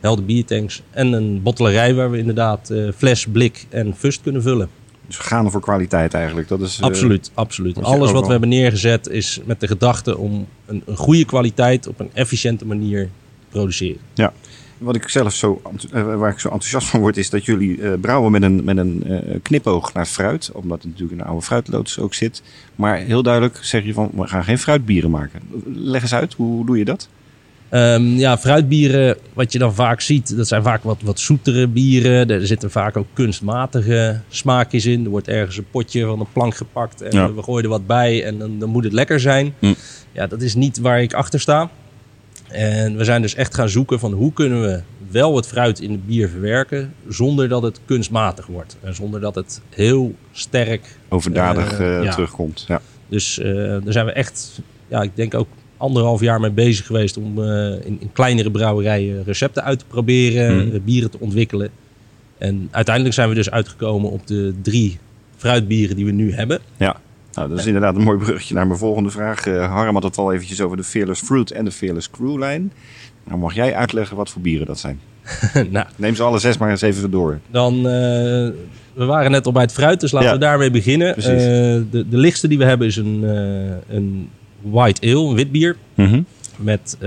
helder 0.00 0.24
biertanks 0.24 0.82
en 0.90 1.12
een 1.12 1.42
bottelerij 1.42 1.94
waar 1.94 2.10
we 2.10 2.18
inderdaad 2.18 2.70
uh, 2.70 2.92
fles, 2.96 3.26
blik 3.26 3.66
en 3.70 3.94
fust 3.96 4.20
kunnen 4.22 4.42
vullen. 4.42 4.68
Dus 5.06 5.16
we 5.16 5.22
gaan 5.22 5.50
voor 5.50 5.60
kwaliteit 5.60 6.14
eigenlijk. 6.14 6.48
Dat 6.48 6.60
is, 6.60 6.80
absoluut, 6.80 7.30
absoluut. 7.34 7.82
Alles 7.82 8.12
wat 8.12 8.24
we 8.24 8.30
hebben 8.30 8.48
neergezet 8.48 9.08
is 9.08 9.40
met 9.44 9.60
de 9.60 9.66
gedachte 9.66 10.18
om 10.18 10.46
een, 10.66 10.82
een 10.86 10.96
goede 10.96 11.24
kwaliteit 11.24 11.86
op 11.86 12.00
een 12.00 12.10
efficiënte 12.12 12.66
manier 12.66 13.08
produceren. 13.56 14.00
Ja. 14.14 14.32
Wat 14.78 14.94
ik 14.94 15.08
zelf 15.08 15.34
zo, 15.34 15.62
waar 15.90 16.30
ik 16.30 16.38
zo 16.38 16.48
enthousiast 16.48 16.86
van 16.86 17.00
word, 17.00 17.16
is 17.16 17.30
dat 17.30 17.44
jullie 17.44 17.76
uh, 17.76 17.92
brouwen 18.00 18.32
met 18.32 18.42
een, 18.42 18.64
met 18.64 18.76
een 18.76 19.02
uh, 19.06 19.18
knipoog 19.42 19.92
naar 19.92 20.06
fruit. 20.06 20.50
Omdat 20.52 20.82
het 20.82 20.90
natuurlijk 20.90 21.20
een 21.20 21.26
oude 21.26 21.42
fruitloods 21.42 21.98
ook 21.98 22.14
zit. 22.14 22.42
Maar 22.74 22.96
heel 22.96 23.22
duidelijk 23.22 23.58
zeg 23.60 23.84
je 23.84 23.92
van, 23.92 24.10
we 24.14 24.26
gaan 24.26 24.44
geen 24.44 24.58
fruitbieren 24.58 25.10
maken. 25.10 25.40
Leg 25.74 26.02
eens 26.02 26.14
uit, 26.14 26.34
hoe 26.34 26.66
doe 26.66 26.78
je 26.78 26.84
dat? 26.84 27.08
Um, 27.70 28.06
ja, 28.06 28.38
fruitbieren, 28.38 29.16
wat 29.32 29.52
je 29.52 29.58
dan 29.58 29.74
vaak 29.74 30.00
ziet, 30.00 30.36
dat 30.36 30.48
zijn 30.48 30.62
vaak 30.62 30.82
wat, 30.82 31.02
wat 31.02 31.20
zoetere 31.20 31.66
bieren. 31.66 32.30
Er 32.30 32.46
zitten 32.46 32.70
vaak 32.70 32.96
ook 32.96 33.06
kunstmatige 33.12 34.20
smaakjes 34.28 34.86
in. 34.86 35.04
Er 35.04 35.10
wordt 35.10 35.28
ergens 35.28 35.56
een 35.56 35.70
potje 35.70 36.06
van 36.06 36.20
een 36.20 36.32
plank 36.32 36.54
gepakt 36.54 37.02
en 37.02 37.12
ja. 37.12 37.32
we 37.32 37.42
gooien 37.42 37.64
er 37.64 37.70
wat 37.70 37.86
bij 37.86 38.24
en 38.24 38.38
dan, 38.38 38.58
dan 38.58 38.68
moet 38.68 38.84
het 38.84 38.92
lekker 38.92 39.20
zijn. 39.20 39.54
Hm. 39.58 39.74
Ja, 40.12 40.26
dat 40.26 40.42
is 40.42 40.54
niet 40.54 40.78
waar 40.78 41.02
ik 41.02 41.12
achter 41.12 41.40
sta. 41.40 41.70
En 42.48 42.96
we 42.96 43.04
zijn 43.04 43.22
dus 43.22 43.34
echt 43.34 43.54
gaan 43.54 43.68
zoeken 43.68 43.98
van 43.98 44.12
hoe 44.12 44.32
kunnen 44.32 44.62
we 44.62 44.80
wel 45.10 45.36
het 45.36 45.46
fruit 45.46 45.80
in 45.80 45.90
het 45.90 46.06
bier 46.06 46.28
verwerken 46.28 46.94
zonder 47.08 47.48
dat 47.48 47.62
het 47.62 47.80
kunstmatig 47.84 48.46
wordt. 48.46 48.76
En 48.82 48.94
zonder 48.94 49.20
dat 49.20 49.34
het 49.34 49.60
heel 49.70 50.14
sterk... 50.32 50.98
Overdadig 51.08 51.80
uh, 51.80 51.86
uh, 51.86 52.02
ja. 52.02 52.10
terugkomt. 52.10 52.64
Ja. 52.68 52.80
Dus 53.08 53.38
uh, 53.38 53.54
daar 53.56 53.92
zijn 53.92 54.06
we 54.06 54.12
echt, 54.12 54.60
ja, 54.88 55.02
ik 55.02 55.10
denk 55.14 55.34
ook 55.34 55.48
anderhalf 55.76 56.20
jaar 56.20 56.40
mee 56.40 56.50
bezig 56.50 56.86
geweest 56.86 57.16
om 57.16 57.42
in, 57.42 57.96
in, 58.00 58.10
kleinere 58.12 58.50
brouwerijen 58.50 59.24
recepten 59.24 59.64
uit 59.64 59.78
te 59.78 59.84
proberen, 59.84 60.64
mm. 60.64 60.84
bieren 60.84 61.10
te 61.10 61.20
ontwikkelen. 61.20 61.70
En 62.38 62.68
uiteindelijk 62.70 63.14
zijn 63.14 63.28
we 63.28 63.34
dus 63.34 63.50
uitgekomen 63.50 64.10
op 64.10 64.26
de 64.26 64.54
drie 64.62 64.98
fruitbieren 65.36 65.96
die 65.96 66.04
we 66.04 66.12
nu 66.12 66.32
hebben. 66.32 66.60
Ja. 66.76 67.00
Nou, 67.36 67.48
dat 67.48 67.58
is 67.58 67.66
inderdaad 67.66 67.96
een 67.96 68.02
mooi 68.02 68.18
bruggetje 68.18 68.54
naar 68.54 68.66
mijn 68.66 68.78
volgende 68.78 69.10
vraag. 69.10 69.46
Uh, 69.46 69.72
Harm 69.72 69.94
had 69.94 70.02
het 70.02 70.18
al 70.18 70.32
eventjes 70.32 70.60
over 70.60 70.76
de 70.76 70.84
Fearless 70.84 71.22
Fruit 71.22 71.50
en 71.50 71.64
de 71.64 71.70
Fearless 71.70 72.10
Crew 72.10 72.38
lijn. 72.38 72.72
Nou, 73.24 73.38
mag 73.38 73.54
jij 73.54 73.74
uitleggen 73.74 74.16
wat 74.16 74.30
voor 74.30 74.42
bieren 74.42 74.66
dat 74.66 74.78
zijn? 74.78 75.00
nou, 75.70 75.86
Neem 75.96 76.14
ze 76.14 76.22
alle 76.22 76.38
zes 76.38 76.58
maar 76.58 76.70
eens 76.70 76.82
even 76.82 77.10
door. 77.10 77.38
Dan, 77.50 77.76
uh, 77.76 77.82
we 77.82 79.04
waren 79.04 79.30
net 79.30 79.46
al 79.46 79.52
bij 79.52 79.62
het 79.62 79.72
fruit, 79.72 80.00
dus 80.00 80.12
laten 80.12 80.28
Ja, 80.28 80.34
we 80.34 80.40
daarmee 80.40 80.70
beginnen. 80.70 81.18
Uh, 81.18 81.24
de, 81.24 82.04
de 82.08 82.16
lichtste 82.16 82.48
die 82.48 82.58
we 82.58 82.64
hebben 82.64 82.86
is 82.86 82.96
een, 82.96 83.22
een 83.88 84.30
white 84.60 85.06
ale, 85.06 85.28
een 85.28 85.34
wit 85.34 85.52
bier. 85.52 85.76
Mhm. 85.94 86.22
Met 86.56 86.98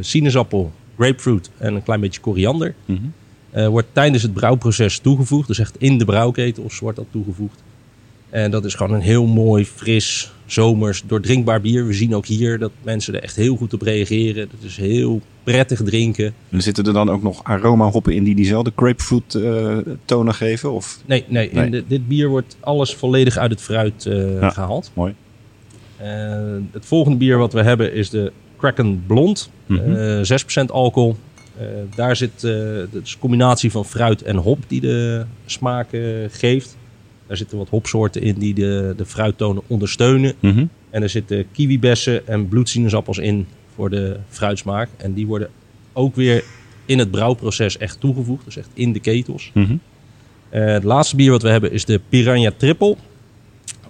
sinaasappel, 0.00 0.72
grapefruit 0.98 1.50
en 1.56 1.74
een 1.74 1.82
klein 1.82 2.00
beetje 2.00 2.20
koriander. 2.20 2.74
Mhm. 2.84 3.68
wordt 3.70 3.88
tijdens 3.92 4.22
het 4.22 4.32
brouwproces 4.32 4.98
toegevoegd. 4.98 5.48
Dus 5.48 5.58
echt 5.58 5.76
in 5.78 5.98
de 5.98 6.04
brouwketels 6.04 6.78
wordt 6.78 6.96
dat 6.96 7.06
toegevoegd. 7.10 7.62
En 8.32 8.50
dat 8.50 8.64
is 8.64 8.74
gewoon 8.74 8.94
een 8.94 9.00
heel 9.02 9.26
mooi, 9.26 9.64
fris, 9.66 10.32
zomers, 10.46 11.02
doordrinkbaar 11.06 11.60
bier. 11.60 11.86
We 11.86 11.92
zien 11.92 12.14
ook 12.14 12.26
hier 12.26 12.58
dat 12.58 12.70
mensen 12.82 13.14
er 13.14 13.22
echt 13.22 13.36
heel 13.36 13.56
goed 13.56 13.72
op 13.74 13.82
reageren. 13.82 14.48
Het 14.50 14.62
is 14.62 14.76
heel 14.76 15.20
prettig 15.44 15.82
drinken. 15.82 16.34
En 16.48 16.62
zitten 16.62 16.84
er 16.84 16.92
dan 16.92 17.10
ook 17.10 17.22
nog 17.22 17.44
aromahoppen 17.44 18.14
in 18.14 18.24
die 18.24 18.34
diezelfde 18.34 18.72
grapefruit 18.76 19.34
eh, 19.34 19.76
tonen 20.04 20.34
geven? 20.34 20.72
Of? 20.72 20.98
Nee, 21.06 21.24
nee, 21.28 21.50
Nee. 21.52 21.64
In 21.64 21.70
de- 21.70 21.84
dit 21.86 22.08
bier 22.08 22.28
wordt 22.28 22.56
alles 22.60 22.94
volledig 22.94 23.36
uit 23.36 23.50
het 23.50 23.60
fruit 23.60 24.06
eh, 24.06 24.40
Ja. 24.40 24.50
gehaald. 24.50 24.90
Mooi. 24.94 25.14
Eh, 25.96 26.06
het 26.72 26.84
volgende 26.86 27.18
bier 27.18 27.38
wat 27.38 27.52
we 27.52 27.62
hebben 27.62 27.94
is 27.94 28.10
de 28.10 28.32
Kraken 28.56 29.02
Blond. 29.06 29.50
Mhm. 29.66 29.92
Eh, 29.92 30.22
6% 30.22 30.70
alcohol. 30.70 31.16
Eh, 31.58 31.66
daar 31.96 32.16
zit 32.16 32.40
de 32.40 32.88
is 33.02 33.12
een 33.12 33.18
combinatie 33.18 33.70
van 33.70 33.84
fruit 33.84 34.22
en 34.22 34.36
hop 34.36 34.58
die 34.66 34.80
de 34.80 35.24
smaak 35.46 35.88
geeft. 36.30 36.76
Daar 37.32 37.40
zitten 37.40 37.58
wat 37.58 37.68
hopsoorten 37.68 38.22
in 38.22 38.38
die 38.38 38.54
de, 38.54 38.94
de 38.96 39.06
fruittonen 39.06 39.62
ondersteunen. 39.66 40.34
Mhm. 40.40 40.66
En 40.90 41.02
er 41.02 41.08
zitten 41.08 41.46
kiwibessen 41.52 42.26
en 42.26 42.48
bloedsinusappels 42.48 43.18
in 43.18 43.46
voor 43.74 43.90
de 43.90 44.16
fruitsmaak. 44.28 44.88
En 44.96 45.12
die 45.12 45.26
worden 45.26 45.48
ook 45.92 46.16
weer 46.16 46.44
in 46.86 46.98
het 46.98 47.10
brouwproces 47.10 47.78
echt 47.78 48.00
toegevoegd. 48.00 48.44
Dus 48.44 48.56
echt 48.56 48.68
in 48.74 48.92
de 48.92 49.00
ketels. 49.00 49.50
Mhm. 49.54 49.76
Eh, 50.48 50.64
het 50.64 50.84
laatste 50.84 51.16
bier 51.16 51.30
wat 51.30 51.42
we 51.42 51.48
hebben 51.48 51.72
is 51.72 51.84
de 51.84 52.00
Piranha 52.08 52.52
Triple. 52.56 52.96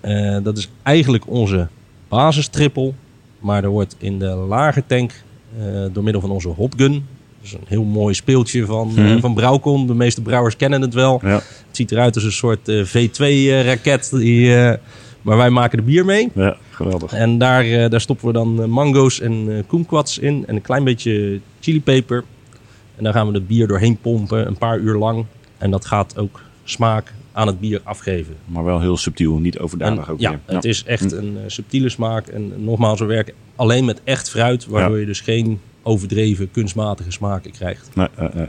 Eh, 0.01 0.39
dat 0.43 0.59
is 0.59 0.69
eigenlijk 0.83 1.31
onze 1.31 1.69
basistrippel. 2.09 2.95
Maar 3.39 3.65
er 3.65 3.71
wordt 3.71 3.97
in 3.99 4.19
de 4.19 4.27
lage 4.27 4.83
tank 4.87 5.23
eh, 5.59 5.85
door 5.93 6.03
middel 6.03 6.21
van 6.21 6.31
onze 6.31 6.49
hopgun. 6.49 7.07
Dus 7.43 7.53
een 7.53 7.61
heel 7.67 7.85
mooi 7.85 8.15
speeltje 8.15 8.65
van, 8.67 8.93
Mhm. 8.95 9.19
van 9.21 9.35
Brouwcon. 9.35 9.87
De 9.87 9.95
meeste 9.95 10.23
brouwers 10.23 10.57
kennen 10.57 10.81
het 10.81 10.95
wel. 10.95 11.21
Ja. 11.23 11.29
Het 11.35 11.45
ziet 11.77 11.93
eruit 11.93 12.15
als 12.15 12.25
een 12.25 12.33
soort 12.33 12.69
eh, 12.69 12.85
V2-raket. 12.85 14.11
die, 14.11 14.57
eh, 14.57 14.79
maar 15.23 15.37
wij 15.37 15.51
maken 15.51 15.79
er 15.79 15.85
bier 15.85 16.05
mee. 16.05 16.31
ja, 16.35 16.57
geweldig. 16.71 17.13
En 17.13 17.39
daar, 17.39 17.91
daar 17.91 18.01
stoppen 18.01 18.27
we 18.27 18.33
dan 18.33 18.71
mango's 18.71 19.21
en 19.21 19.65
kumquats 19.67 20.19
in. 20.19 20.45
En 20.47 20.55
een 20.55 20.63
klein 20.63 20.85
beetje 20.85 21.41
chilipeper. 21.61 22.25
En 22.97 23.05
daar 23.05 23.13
gaan 23.13 23.27
we 23.29 23.35
het 23.35 23.47
bier 23.47 23.67
doorheen 23.67 23.97
pompen, 24.01 24.47
een 24.47 24.59
paar 24.59 24.79
uur 24.79 24.95
lang. 24.97 25.25
En 25.59 25.71
dat 25.71 25.85
gaat 25.85 26.19
ook 26.19 26.41
smaak 26.65 27.13
aan 27.33 27.47
het 27.47 27.61
bier 27.61 27.81
afgeven. 27.85 28.35
Maar 28.45 28.65
wel 28.65 28.81
heel 28.81 28.97
subtiel, 28.97 29.39
niet 29.39 29.59
overdadig 29.59 30.07
En 30.07 30.13
ook 30.13 30.21
ja, 30.21 30.41
het 30.47 30.65
is 30.65 30.85
echt 30.85 31.13
een 31.13 31.37
eh, 31.37 31.43
subtiele 31.47 31.89
smaak. 31.89 32.27
En 32.27 32.53
nogmaals, 32.65 32.99
we 33.01 33.07
werken 33.07 33.35
alleen 33.57 33.85
met 33.85 34.01
echt 34.05 34.31
fruit. 34.31 34.67
Waardoor 34.67 34.95
Ja. 34.95 35.01
je 35.01 35.07
dus 35.07 35.21
geen 35.21 35.61
overdreven 35.83 36.51
kunstmatige 36.51 37.11
smaken 37.11 37.51
krijgt. 37.51 37.89
Nee, 37.95 38.09
eh, 38.17 38.25
eh. 38.25 38.49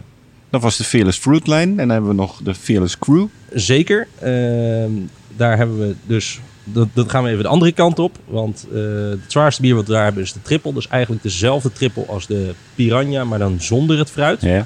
Dat 0.50 0.62
was 0.62 0.78
de 0.78 0.84
Fearless 0.84 1.18
Fruit 1.20 1.48
Line. 1.48 1.62
En 1.62 1.76
dan 1.78 1.90
hebben 1.90 2.10
we 2.10 2.16
nog 2.16 2.40
de 2.44 2.54
Fearless 2.56 3.00
Crew. 3.00 3.26
Zeker. 3.54 4.08
Ehm, 4.20 4.92
daar 5.38 5.58
hebben 5.58 5.80
we 5.80 5.96
dus. 6.08 6.40
Dat, 6.66 6.88
dat 6.94 7.10
gaan 7.10 7.24
we 7.24 7.30
even 7.30 7.44
de 7.44 7.50
andere 7.50 7.72
kant 7.72 8.00
op. 8.00 8.18
Want 8.26 8.68
eh, 8.74 8.80
het 9.10 9.20
zwaarste 9.28 9.62
bier 9.62 9.76
wat 9.76 9.88
we 9.88 9.94
daar 9.94 10.04
hebben 10.04 10.24
is 10.24 10.34
de 10.34 10.42
triple. 10.42 10.74
Dus 10.74 10.88
eigenlijk 10.88 11.24
dezelfde 11.24 11.72
triple 11.72 12.06
als 12.06 12.28
de 12.28 12.54
piranha, 12.76 13.24
maar 13.24 13.40
dan 13.40 13.62
zonder 13.62 13.98
het 13.98 14.12
fruit. 14.12 14.42
Ja. 14.42 14.66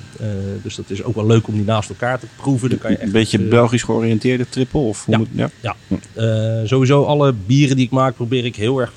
Dus 0.63 0.76
dat 0.76 0.86
is 0.89 1.03
ook 1.03 1.15
wel 1.15 1.26
leuk 1.26 1.47
om 1.47 1.53
die 1.53 1.63
naast 1.63 1.89
elkaar 1.89 2.20
te 2.20 2.28
proeven. 2.36 2.70
Dan 2.70 2.78
kan 2.78 2.91
je 2.91 2.97
echt, 2.97 3.05
Een 3.05 3.11
beetje 3.11 3.39
Belgisch 3.39 3.84
georiënteerde 3.84 4.49
triple? 4.49 4.80
Of 4.80 5.05
hoe 5.05 5.13
Ja. 5.13 5.20
moet, 5.20 5.51
ja. 5.59 5.76
eh, 6.13 6.68
sowieso 6.68 7.03
alle 7.03 7.34
bieren 7.45 7.76
die 7.76 7.86
ik 7.86 7.91
maak 7.91 8.15
probeer 8.15 8.45
ik 8.45 8.55
heel 8.55 8.80
erg 8.80 8.91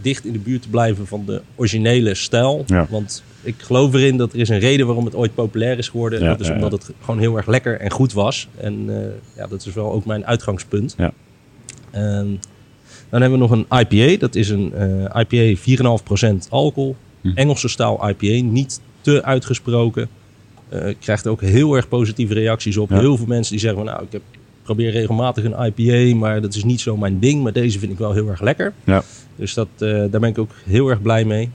dicht 0.00 0.24
in 0.24 0.32
de 0.32 0.38
buurt 0.38 0.62
te 0.62 0.68
blijven 0.68 1.06
van 1.06 1.22
de 1.26 1.42
originele 1.54 2.14
stijl. 2.14 2.64
Ja. 2.66 2.86
Want 2.90 3.22
ik 3.42 3.54
geloof 3.58 3.94
erin 3.94 4.16
dat 4.16 4.32
er 4.32 4.38
is 4.38 4.48
een 4.48 4.58
reden 4.58 4.86
waarom 4.86 5.04
het 5.04 5.14
ooit 5.14 5.34
populair 5.34 5.78
is 5.78 5.88
geworden. 5.88 6.20
Ja, 6.20 6.28
dat 6.28 6.40
is 6.40 6.50
omdat 6.50 6.72
het 6.72 6.90
gewoon 7.00 7.20
heel 7.20 7.36
erg 7.36 7.46
lekker 7.46 7.80
en 7.80 7.90
goed 7.90 8.12
was. 8.12 8.48
En 8.56 8.84
eh, 8.88 9.36
ja, 9.36 9.46
dat 9.46 9.66
is 9.66 9.74
wel 9.74 9.92
ook 9.92 10.04
mijn 10.04 10.26
uitgangspunt. 10.26 10.94
Ja. 10.98 11.12
En 11.90 12.40
dan 13.08 13.20
hebben 13.20 13.38
we 13.38 13.46
nog 13.46 13.50
een 13.50 13.66
IPA. 13.78 14.18
Dat 14.18 14.34
is 14.34 14.48
een 14.48 14.72
eh, 14.74 15.22
IPA 15.28 15.60
4,5% 16.42 16.48
alcohol. 16.48 16.96
Hm. 17.20 17.28
Engelse 17.34 17.68
stijl 17.68 18.08
IPA. 18.08 18.46
Niet 18.46 18.80
te 19.00 19.22
uitgesproken. 19.22 20.08
Eh 20.68 20.94
krijgt 21.00 21.26
ook 21.26 21.40
heel 21.40 21.74
erg 21.74 21.88
positieve 21.88 22.34
reacties 22.34 22.76
op. 22.76 22.90
Ja. 22.90 22.98
Heel 22.98 23.16
veel 23.16 23.26
mensen 23.26 23.52
die 23.52 23.60
zeggen 23.60 23.84
van 23.84 23.92
nou, 23.92 24.04
ik 24.04 24.12
heb, 24.12 24.22
probeer 24.74 24.90
regelmatig 24.90 25.44
een 25.44 25.72
IPA, 25.74 26.16
maar 26.16 26.40
dat 26.40 26.54
is 26.54 26.64
niet 26.64 26.80
zo 26.80 26.96
mijn 26.96 27.18
ding. 27.18 27.42
Maar 27.42 27.52
deze 27.52 27.78
vind 27.78 27.92
ik 27.92 27.98
wel 27.98 28.12
heel 28.12 28.28
erg 28.28 28.40
lekker. 28.40 28.72
Ja. 28.84 29.02
Dus 29.36 29.54
dat, 29.54 29.68
eh, 29.78 29.88
daar 29.88 30.20
ben 30.20 30.24
ik 30.30 30.38
ook 30.38 30.50
heel 30.64 30.88
erg 30.88 31.02
blij 31.02 31.24
mee. 31.24 31.50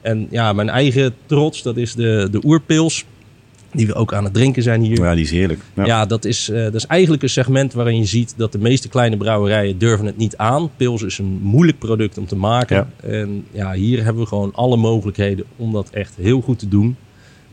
En 0.00 0.26
ja, 0.30 0.52
mijn 0.52 0.68
eigen 0.68 1.14
trots, 1.26 1.62
dat 1.62 1.76
is 1.76 1.94
de, 1.94 2.28
de 2.30 2.40
oerpils. 2.44 3.04
Die 3.72 3.86
we 3.86 3.94
ook 3.94 4.14
aan 4.14 4.24
het 4.24 4.34
drinken 4.34 4.62
zijn 4.62 4.80
hier. 4.80 5.02
ja, 5.02 5.14
die 5.14 5.24
is 5.24 5.30
heerlijk. 5.30 5.60
Ja. 5.74 5.84
Ja, 5.84 6.06
dat, 6.06 6.24
is, 6.24 6.48
eh, 6.48 6.62
dat 6.62 6.74
is 6.74 6.86
eigenlijk 6.86 7.22
een 7.22 7.28
segment 7.28 7.72
waarin 7.72 7.98
je 7.98 8.04
ziet 8.04 8.34
dat 8.36 8.52
de 8.52 8.58
meeste 8.58 8.88
kleine 8.88 9.16
brouwerijen 9.16 9.78
durven 9.78 10.06
het 10.06 10.16
niet 10.16 10.36
aan. 10.36 10.70
Pils 10.76 11.02
is 11.02 11.18
een 11.18 11.38
moeilijk 11.42 11.78
product 11.78 12.18
om 12.18 12.26
te 12.26 12.36
maken. 12.36 12.76
Ja. 12.76 13.08
En 13.08 13.44
ja, 13.50 13.72
hier 13.72 14.04
hebben 14.04 14.22
we 14.22 14.28
gewoon 14.28 14.52
alle 14.54 14.76
mogelijkheden 14.76 15.44
om 15.56 15.72
dat 15.72 15.90
echt 15.90 16.14
heel 16.20 16.40
goed 16.40 16.58
te 16.58 16.68
doen. 16.68 16.96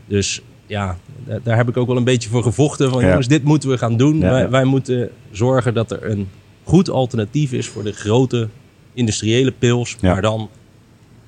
Dus 0.06 0.42
ja, 0.66 0.98
da- 1.26 1.38
daar 1.42 1.56
heb 1.56 1.68
ik 1.68 1.76
ook 1.76 1.86
wel 1.86 1.96
een 1.96 2.04
beetje 2.04 2.28
voor 2.28 2.42
gevochten. 2.42 2.90
Van 2.90 3.00
Ja. 3.02 3.08
jongens, 3.08 3.28
dit 3.28 3.44
moeten 3.44 3.68
we 3.68 3.78
gaan 3.78 3.96
doen. 3.96 4.18
Ja, 4.18 4.48
wij, 4.48 4.64
moeten 4.64 5.10
zorgen 5.30 5.74
dat 5.74 5.90
er 5.90 6.10
een 6.10 6.28
goed 6.64 6.90
alternatief 6.90 7.52
is 7.52 7.68
voor 7.68 7.82
de 7.84 7.92
grote 7.92 8.48
industriële 8.94 9.52
pils. 9.52 9.96
Maar 10.00 10.22
dan 10.22 10.48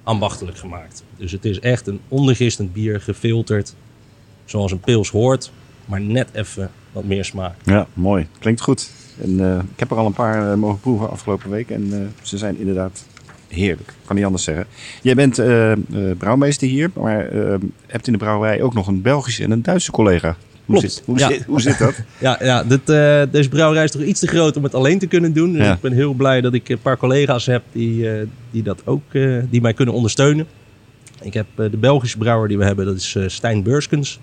ambachtelijk 0.03 0.59
gemaakt. 0.59 1.05
Dus 1.17 1.33
het 1.33 1.45
is 1.45 1.61
echt 1.61 1.87
een 1.87 2.01
ondergistend 2.09 2.73
bier, 2.73 3.01
gefilterd. 3.01 3.75
Zoals 4.45 4.73
een 4.73 4.81
pils 4.81 5.11
hoort, 5.11 5.51
maar 5.85 6.01
net 6.01 6.29
even 6.33 6.71
wat 6.93 7.05
meer 7.05 7.25
smaak. 7.25 7.55
Ja, 7.65 7.87
mooi. 7.93 8.27
Klinkt 8.39 8.61
goed. 8.61 8.91
En, 9.23 9.41
eh, 9.41 9.59
ik 9.73 9.79
heb 9.79 9.91
er 9.91 9.97
al 9.97 10.07
een 10.07 10.13
paar 10.13 10.51
eh, 10.53 10.57
mogen 10.57 10.81
proeven 10.81 11.11
afgelopen 11.11 11.51
week. 11.51 11.71
En 11.71 11.93
eh, 11.93 11.99
ze 12.23 12.39
zijn 12.39 12.59
inderdaad 12.59 13.07
heerlijk. 13.49 13.93
Kan 14.05 14.17
niet 14.17 14.25
anders 14.25 14.45
zeggen. 14.45 14.67
Jij 15.03 15.15
bent 15.15 15.39
eh, 15.39 15.73
brouwmeester 16.19 16.69
hier. 16.69 16.91
Maar 16.95 17.29
eh, 17.29 17.55
hebt 17.87 18.07
in 18.07 18.13
de 18.13 18.19
brouwerij 18.19 18.63
ook 18.63 18.75
nog 18.75 18.87
een 18.87 19.03
Belgische 19.03 19.43
en 19.43 19.51
een 19.51 19.63
Duitse 19.63 19.91
collega. 19.91 20.37
Hoe, 20.65 20.81
zit, 20.81 21.03
hoe, 21.05 21.19
Ja. 21.19 21.29
zit, 21.29 21.45
hoe 21.45 21.61
zit 21.61 21.79
dat? 21.79 21.95
Ja, 22.19 22.39
ja 22.43 22.65
dit, 22.65 22.87
deze 23.33 23.49
brouwerij 23.49 23.85
is 23.85 23.91
toch 23.91 24.03
iets 24.03 24.21
te 24.21 24.27
groot 24.27 24.57
om 24.57 24.63
het 24.63 24.75
alleen 24.75 24.99
te 24.99 25.07
kunnen 25.07 25.33
doen. 25.33 25.53
Dus 25.53 25.63
Ja. 25.65 25.73
ik 25.75 25.81
ben 25.81 25.93
heel 25.93 26.13
blij 26.13 26.41
dat 26.41 26.55
ik 26.55 26.69
een 26.69 26.81
paar 26.83 26.97
collega's 26.97 27.47
heb 27.47 27.63
die, 27.73 28.09
die, 28.51 28.63
dat 28.63 28.83
ook, 28.85 29.03
die 29.51 29.61
mij 29.61 29.73
kunnen 29.75 29.95
ondersteunen. 29.95 30.47
Ik 31.23 31.35
heb 31.35 31.47
de 31.57 31.77
Belgische 31.77 32.19
brouwer 32.19 32.49
die 32.49 32.59
we 32.59 32.65
hebben, 32.65 32.87
dat 32.87 32.97
is 32.97 33.17
Stijn 33.27 33.63
Beurskens. 33.63 34.21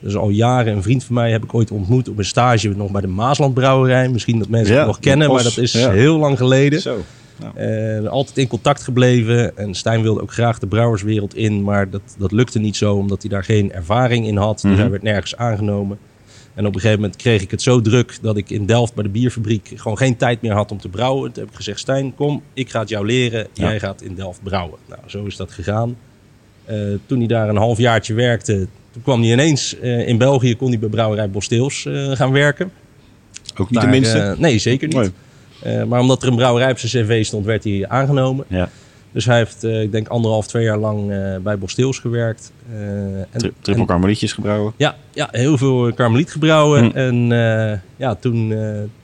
Dat 0.00 0.10
is 0.10 0.16
al 0.18 0.28
jaren 0.28 0.72
een 0.76 0.82
vriend 0.82 1.04
van 1.04 1.14
mij, 1.14 1.30
heb 1.30 1.44
ik 1.44 1.54
ooit 1.54 1.70
ontmoet 1.70 2.08
op 2.08 2.18
een 2.18 2.24
stage 2.24 2.68
nog 2.68 2.90
bij 2.90 3.00
de 3.00 3.06
Maasland 3.06 3.54
Brouwerij. 3.54 4.08
Misschien 4.08 4.38
dat 4.38 4.48
mensen 4.48 4.72
Ja, 4.72 4.78
het 4.78 4.86
nog 4.88 4.98
kennen, 5.00 5.32
maar 5.32 5.42
dat 5.42 5.58
is 5.58 5.72
heel 5.72 6.18
lang 6.18 6.38
geleden. 6.38 6.80
Zo. 6.80 6.96
Eh, 7.54 8.06
altijd 8.08 8.38
in 8.38 8.46
contact 8.48 8.82
gebleven. 8.82 9.56
En 9.56 9.74
Stijn 9.74 10.02
wilde 10.02 10.20
ook 10.22 10.32
graag 10.32 10.58
de 10.58 10.66
brouwerswereld 10.66 11.34
in. 11.34 11.62
Maar 11.62 11.90
dat, 11.90 12.00
dat 12.18 12.32
lukte 12.32 12.58
niet 12.58 12.76
zo, 12.76 12.94
omdat 12.94 13.20
hij 13.22 13.30
daar 13.30 13.44
geen 13.44 13.72
ervaring 13.72 14.26
in 14.26 14.36
had. 14.36 14.60
Dus 14.60 14.70
Mhm. 14.70 14.80
hij 14.80 14.90
werd 14.90 15.02
nergens 15.02 15.36
aangenomen. 15.36 15.98
En 16.54 16.66
op 16.66 16.74
een 16.74 16.80
gegeven 16.80 17.00
moment 17.00 17.18
kreeg 17.20 17.42
ik 17.42 17.50
het 17.50 17.62
zo 17.62 17.80
druk 17.80 18.18
dat 18.22 18.36
ik 18.36 18.50
in 18.50 18.66
Delft 18.66 18.94
bij 18.94 19.02
de 19.04 19.10
bierfabriek 19.10 19.70
gewoon 19.74 19.96
geen 19.98 20.16
tijd 20.16 20.42
meer 20.42 20.52
had 20.52 20.70
om 20.70 20.78
te 20.80 20.88
brouwen. 20.88 21.32
Toen 21.32 21.42
heb 21.42 21.50
ik 21.52 21.56
gezegd: 21.56 21.78
Stijn, 21.78 22.14
kom, 22.14 22.42
ik 22.52 22.70
ga 22.70 22.80
het 22.80 22.88
jou 22.88 23.06
leren. 23.06 23.46
Ja. 23.52 23.68
Jij 23.68 23.80
gaat 23.80 24.02
in 24.02 24.14
Delft 24.14 24.42
brouwen. 24.42 24.78
Nou, 24.88 25.00
zo 25.06 25.24
is 25.24 25.36
dat 25.36 25.50
gegaan. 25.52 25.96
Eh, 26.64 26.76
toen 27.06 27.18
hij 27.18 27.26
daar 27.26 27.48
een 27.48 27.56
halfjaartje 27.56 28.14
werkte, 28.14 28.66
toen 28.90 29.02
kwam 29.02 29.22
hij 29.22 29.32
ineens 29.32 29.78
eh, 29.78 30.08
in 30.08 30.18
België, 30.18 30.56
kon 30.56 30.68
hij 30.68 30.78
bij 30.78 30.88
brouwerij 30.88 31.30
Bosteels 31.30 31.86
gaan 32.12 32.32
werken. 32.32 32.70
Ook 33.56 33.70
niet 33.70 33.80
Daar, 33.80 33.90
de 33.90 33.98
minste. 33.98 34.18
eh, 34.18 34.38
nee, 34.38 34.58
zeker 34.58 34.88
niet. 34.88 35.10
Eh, 35.64 35.84
maar 35.84 36.00
omdat 36.00 36.22
er 36.22 36.28
een 36.28 36.36
brouwerij 36.36 36.70
op 36.70 36.78
zijn 36.78 37.06
cv 37.06 37.24
stond, 37.24 37.44
werd 37.44 37.64
hij 37.64 37.84
aangenomen. 37.88 38.44
Ja. 38.48 38.68
Dus 39.12 39.24
hij 39.24 39.36
heeft, 39.36 39.64
eh, 39.64 39.82
ik 39.82 39.92
denk, 39.92 40.08
anderhalf, 40.08 40.46
twee 40.46 40.64
jaar 40.64 40.78
lang 40.78 41.10
eh, 41.10 41.36
bij 41.42 41.58
Bosteels 41.58 41.98
gewerkt. 41.98 42.52
En, 42.72 43.26
Tri 43.36 43.52
triple 43.60 43.84
karmelietjes 43.84 44.32
gebrouwen. 44.32 44.72
ja, 44.76 44.96
ja, 45.12 45.28
heel 45.30 45.58
veel 45.58 45.92
karmeliet 45.92 46.32
gebrouwen. 46.32 46.84
Hm. 46.84 46.96
En 46.96 47.14
ja, 47.96 48.14
toen, 48.14 48.48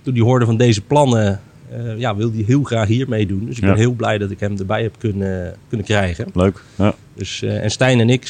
toen 0.03 0.15
hij 0.15 0.23
hoorde 0.23 0.45
van 0.45 0.57
deze 0.57 0.81
plannen, 0.81 1.41
eh, 1.71 1.99
ja, 1.99 2.17
wilde 2.17 2.37
hij 2.37 2.45
heel 2.47 2.63
graag 2.63 2.89
hier 2.89 3.09
meedoen. 3.09 3.47
Dus 3.47 3.57
ik 3.57 3.63
Ja. 3.63 3.69
ben 3.69 3.79
heel 3.79 3.93
blij 3.93 4.19
dat 4.19 4.31
ik 4.31 4.41
hem 4.41 4.59
erbij 4.59 4.83
heb 4.83 4.95
kunnen, 4.99 5.55
kunnen 5.69 5.87
krijgen. 5.87 6.27
Leuk. 6.35 6.63
Ja. 6.77 6.95
Dus, 7.15 7.43
en 7.43 7.71
Stijn 7.71 8.01
en 8.01 8.11
ik 8.11 8.27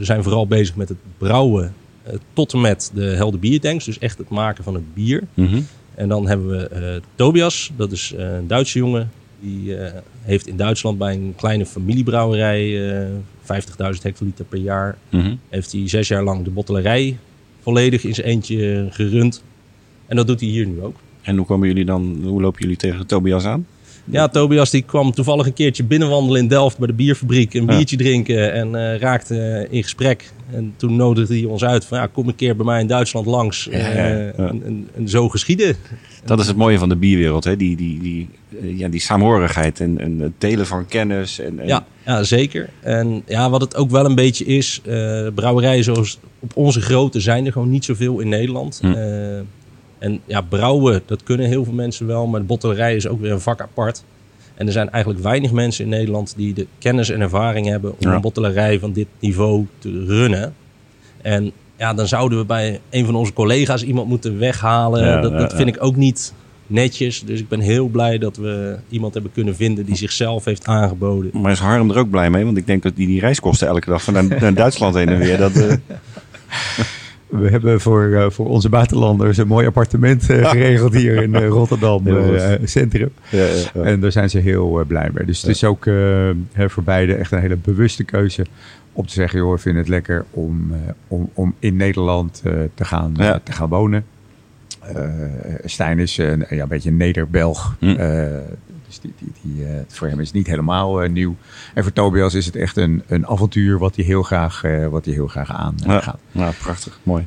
zijn 0.00 0.22
vooral 0.22 0.46
bezig 0.46 0.76
met 0.76 0.88
het 0.88 0.98
brouwen 1.18 1.74
tot 2.32 2.52
en 2.52 2.60
met 2.60 2.90
de 2.94 3.04
Helder 3.04 3.40
Biertanks. 3.40 3.84
Dus 3.84 3.98
echt 3.98 4.18
het 4.18 4.28
maken 4.28 4.64
van 4.64 4.74
het 4.74 4.94
bier. 4.94 5.22
Mhm. 5.34 5.60
En 5.94 6.08
dan 6.08 6.28
hebben 6.28 6.48
we 6.48 6.68
eh, 6.68 7.00
Tobias, 7.14 7.70
dat 7.76 7.92
is 7.92 8.12
eh, 8.12 8.34
een 8.34 8.46
Duitse 8.46 8.78
jongen. 8.78 9.10
Die 9.40 9.76
eh, 9.76 10.00
heeft 10.22 10.46
in 10.46 10.56
Duitsland 10.56 10.98
bij 10.98 11.14
een 11.14 11.32
kleine 11.36 11.66
familiebrouwerij 11.66 12.92
eh 13.00 13.08
50.000 13.42 14.02
hectoliter 14.02 14.44
per 14.44 14.58
jaar. 14.58 14.98
Mhm. 15.10 15.34
Heeft 15.48 15.72
hij 15.72 15.88
zes 15.88 16.08
jaar 16.08 16.22
lang 16.22 16.44
de 16.44 16.50
bottelerij 16.50 17.16
volledig 17.60 18.04
in 18.04 18.14
zijn 18.14 18.26
eentje 18.26 18.86
gerund. 18.90 19.42
En 20.06 20.16
dat 20.16 20.26
doet 20.26 20.40
hij 20.40 20.48
hier 20.48 20.66
nu 20.66 20.82
ook. 20.82 20.96
En 21.22 21.36
hoe 21.36 21.46
komen 21.46 21.68
jullie 21.68 21.84
dan, 21.84 22.20
hoe 22.22 22.40
lopen 22.40 22.60
jullie 22.60 22.76
tegen 22.76 23.06
Tobias 23.06 23.44
aan? 23.44 23.66
Ja, 24.04 24.28
Tobias 24.28 24.70
die 24.70 24.82
kwam 24.82 25.12
toevallig 25.12 25.46
een 25.46 25.52
keertje 25.52 25.84
binnenwandelen 25.84 26.40
in 26.40 26.48
Delft 26.48 26.78
bij 26.78 26.86
de 26.86 26.92
bierfabriek. 26.92 27.54
Een 27.54 27.66
biertje 27.66 27.96
drinken 27.96 28.52
en 28.52 28.74
eh, 28.74 28.98
raakte 28.98 29.40
eh, 29.40 29.72
in 29.76 29.82
gesprek. 29.82 30.32
En 30.52 30.74
toen 30.76 30.96
nodigde 30.96 31.34
hij 31.34 31.44
ons 31.44 31.64
uit 31.64 31.84
van 31.84 31.98
ja, 31.98 32.06
kom 32.06 32.28
een 32.28 32.34
keer 32.34 32.56
bij 32.56 32.64
mij 32.66 32.80
in 32.80 32.86
Duitsland 32.86 33.26
langs. 33.26 33.68
Ja, 33.70 33.78
ja, 33.78 33.86
Eh, 33.86 34.36
ja. 34.38 34.48
En, 34.48 34.62
en, 34.64 34.88
en 34.96 35.08
zo 35.08 35.28
geschieden. 35.28 35.76
Dat 36.24 36.40
is 36.40 36.46
het 36.46 36.56
mooie 36.56 36.78
van 36.78 36.88
de 36.88 36.96
bierwereld, 36.96 37.44
hè? 37.44 37.56
Die, 37.56 37.76
die, 37.76 38.00
die, 38.00 38.28
ja, 38.76 38.88
die 38.88 39.00
saamhorigheid 39.00 39.80
en, 39.80 39.98
en 40.00 40.18
het 40.18 40.32
delen 40.38 40.66
van 40.66 40.86
kennis. 40.86 41.38
En, 41.40 41.60
en- 41.60 41.66
Ja, 41.66 41.86
ja, 42.06 42.22
zeker. 42.22 42.68
En 42.80 43.22
ja, 43.26 43.50
wat 43.50 43.60
het 43.60 43.76
ook 43.76 43.90
wel 43.90 44.04
een 44.04 44.14
beetje 44.14 44.44
is, 44.44 44.80
brouwerijen 45.34 45.84
zoals 45.84 46.18
op 46.40 46.56
onze 46.56 46.80
grootte 46.80 47.20
zijn 47.20 47.46
er 47.46 47.52
gewoon 47.52 47.70
niet 47.70 47.84
zoveel 47.84 48.20
in 48.20 48.28
Nederland. 48.28 48.78
Hm. 48.82 48.92
En 50.04 50.20
ja, 50.26 50.40
brouwen, 50.40 51.02
dat 51.06 51.22
kunnen 51.22 51.46
heel 51.46 51.64
veel 51.64 51.72
mensen 51.72 52.06
wel, 52.06 52.26
maar 52.26 52.40
de 52.40 52.46
bottelerij 52.46 52.96
is 52.96 53.08
ook 53.08 53.20
weer 53.20 53.32
een 53.32 53.40
vak 53.40 53.60
apart. 53.60 54.04
En 54.54 54.66
er 54.66 54.72
zijn 54.72 54.90
eigenlijk 54.90 55.22
weinig 55.24 55.52
mensen 55.52 55.84
in 55.84 55.90
Nederland 55.90 56.34
die 56.36 56.54
de 56.54 56.66
kennis 56.78 57.10
en 57.10 57.20
ervaring 57.20 57.66
hebben 57.66 57.90
om 57.90 57.96
Ja. 57.98 58.14
een 58.14 58.20
bottelerij 58.20 58.78
van 58.78 58.92
dit 58.92 59.06
niveau 59.18 59.66
te 59.78 60.04
runnen. 60.06 60.54
En 61.22 61.52
ja, 61.76 61.94
dan 61.94 62.06
zouden 62.08 62.38
we 62.38 62.44
bij 62.44 62.80
een 62.90 63.04
van 63.04 63.14
onze 63.14 63.32
collega's 63.32 63.82
iemand 63.82 64.08
moeten 64.08 64.38
weghalen. 64.38 65.04
Ja, 65.04 65.20
dat 65.20 65.30
ja, 65.32 65.38
dat 65.38 65.50
ja. 65.50 65.56
vind 65.56 65.68
ik 65.68 65.82
ook 65.82 65.96
niet 65.96 66.32
netjes. 66.66 67.22
Dus 67.26 67.40
ik 67.40 67.48
ben 67.48 67.60
heel 67.60 67.86
blij 67.86 68.18
dat 68.18 68.36
we 68.36 68.76
iemand 68.88 69.14
hebben 69.14 69.32
kunnen 69.32 69.56
vinden 69.56 69.84
die 69.84 69.96
zichzelf 69.96 70.44
heeft 70.44 70.66
aangeboden. 70.66 71.30
Maar 71.40 71.52
is 71.52 71.58
Harm 71.58 71.90
er 71.90 71.98
ook 71.98 72.10
blij 72.10 72.30
mee? 72.30 72.44
Want 72.44 72.56
ik 72.56 72.66
denk 72.66 72.82
dat 72.82 72.96
die, 72.96 73.06
die 73.06 73.20
reiskosten 73.20 73.68
elke 73.68 73.90
dag 73.90 74.02
van 74.02 74.14
naar, 74.14 74.26
naar 74.40 74.54
Duitsland 74.64 74.94
heen 74.94 75.08
en 75.08 75.18
weer. 75.18 75.38
Dat, 75.38 75.56
eh, 75.56 75.74
We 77.38 77.50
hebben 77.50 77.80
voor, 77.80 78.12
eh, 78.12 78.30
voor 78.30 78.48
onze 78.48 78.68
buitenlanders 78.68 79.36
een 79.36 79.46
mooi 79.46 79.66
appartement 79.66 80.30
eh, 80.30 80.50
geregeld 80.50 80.94
hier 80.94 81.22
in 81.22 81.34
eh, 81.34 81.48
Rotterdam 81.48 82.02
Centrum. 82.64 83.10
ja, 83.30 83.38
ja, 83.38 83.46
ja. 83.74 83.82
En 83.82 84.00
daar 84.00 84.12
zijn 84.12 84.30
ze 84.30 84.38
heel 84.38 84.84
blij 84.86 85.10
mee. 85.14 85.26
Dus 85.26 85.40
het 85.40 85.50
is 85.50 85.64
ook 85.64 85.84
voor 86.56 86.82
beide 86.82 87.14
echt 87.14 87.32
een 87.32 87.40
hele 87.40 87.56
bewuste 87.56 88.04
keuze 88.04 88.46
om 88.92 89.06
te 89.06 89.12
zeggen, 89.12 89.38
joh, 89.38 89.52
we 89.52 89.58
vinden 89.58 89.82
het 89.82 89.90
lekker 89.90 90.24
om, 90.30 90.72
om, 91.08 91.30
om 91.34 91.54
in 91.58 91.76
Nederland 91.76 92.42
te, 92.74 92.84
gaan, 92.84 93.14
te 93.42 93.52
gaan 93.52 93.68
wonen. 93.68 94.04
Eh 94.80 95.04
Stijn 95.64 95.98
is 95.98 96.18
een, 96.18 96.44
ja, 96.50 96.62
een 96.62 96.68
beetje 96.68 96.90
Neder-Belg. 96.90 97.76
Hm. 97.78 97.96
Dus 99.00 99.12
die, 99.18 99.32
die, 99.42 99.54
die, 99.54 99.66
eh, 99.66 99.80
voor 99.88 100.08
hem 100.08 100.20
is 100.20 100.26
het 100.26 100.36
niet 100.36 100.46
helemaal 100.46 101.02
eh, 101.02 101.10
nieuw. 101.10 101.36
En 101.74 101.82
voor 101.82 101.92
Tobias 101.92 102.34
is 102.34 102.46
het 102.46 102.56
echt 102.56 102.76
een, 102.76 103.02
een 103.06 103.26
avontuur 103.26 103.78
wat 103.78 103.96
hij 103.96 104.04
heel 104.04 104.22
graag, 104.22 104.64
eh, 104.64 104.86
wat 104.88 105.04
hij 105.04 105.14
heel 105.14 105.26
graag 105.26 105.52
aan 105.52 105.74
eh, 105.78 105.86
Ja. 105.86 106.00
gaat. 106.00 106.18
Nou, 106.32 106.52
prachtig. 106.62 107.00
Mooi. 107.02 107.26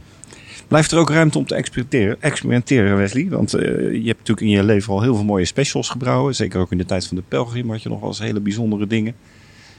Blijft 0.68 0.92
er 0.92 0.98
ook 0.98 1.10
ruimte 1.10 1.38
om 1.38 1.46
te 1.46 1.56
experimenteren, 1.56 2.22
experimenteren 2.22 2.98
Wesley? 2.98 3.30
Want 3.30 3.52
je 3.52 3.58
hebt 4.06 4.18
natuurlijk 4.18 4.42
in 4.42 4.50
je 4.50 4.64
leven 4.64 4.94
al 4.94 5.02
heel 5.02 5.16
veel 5.16 5.24
mooie 5.24 5.46
specials 5.46 5.90
gebrouwen. 5.90 6.36
Zeker 6.36 6.60
ook 6.60 6.72
in 6.72 6.78
de 6.78 6.86
tijd 6.86 7.08
van 7.08 7.18
de 7.18 7.24
pelgrim 7.28 7.70
had 7.70 7.84
je 7.84 7.90
nog 7.90 8.00
wel 8.00 8.10
eens 8.10 8.20
hele 8.20 8.40
bijzondere 8.40 8.88
dingen. 8.88 9.16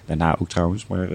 Daarna 0.06 0.36
ook 0.38 0.48
trouwens, 0.48 0.86
maar 0.86 1.08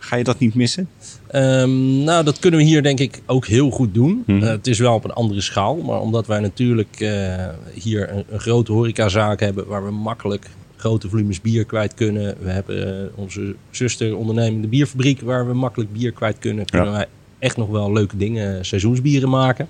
ga 0.00 0.16
je 0.16 0.24
dat 0.24 0.38
niet 0.38 0.54
missen? 0.54 0.88
Ehm, 1.26 2.04
nou, 2.04 2.24
dat 2.24 2.38
kunnen 2.38 2.60
we 2.60 2.66
hier 2.66 2.82
denk 2.82 3.00
ik 3.00 3.22
ook 3.26 3.46
heel 3.46 3.70
goed 3.70 3.94
doen. 3.94 4.22
Mhm. 4.26 4.42
Eh, 4.42 4.48
het 4.48 4.66
is 4.66 4.78
wel 4.78 4.94
op 4.94 5.04
een 5.04 5.12
andere 5.12 5.40
schaal. 5.40 5.76
Maar 5.76 6.00
omdat 6.00 6.26
wij 6.26 6.40
natuurlijk 6.40 7.00
eh, 7.00 7.48
hier 7.74 8.10
een, 8.10 8.24
een 8.28 8.40
grote 8.40 8.72
horecazaak 8.72 9.40
hebben... 9.40 9.66
waar 9.66 9.84
we 9.84 9.90
makkelijk 9.90 10.50
grote 10.76 11.08
volumes 11.08 11.40
bier 11.40 11.64
kwijt 11.64 11.94
kunnen. 11.94 12.36
We 12.40 12.50
hebben 12.50 13.02
eh, 13.02 13.18
onze 13.18 13.54
zuster 13.70 14.16
ondernemende 14.16 14.68
bierfabriek... 14.68 15.20
waar 15.20 15.46
we 15.46 15.54
makkelijk 15.54 15.92
bier 15.92 16.12
kwijt 16.12 16.38
kunnen. 16.38 16.64
Kunnen 16.64 16.92
wij 16.92 17.06
echt 17.38 17.56
nog 17.56 17.68
wel 17.68 17.92
leuke 17.92 18.16
dingen, 18.16 18.64
seizoensbieren 18.64 19.28
maken. 19.28 19.66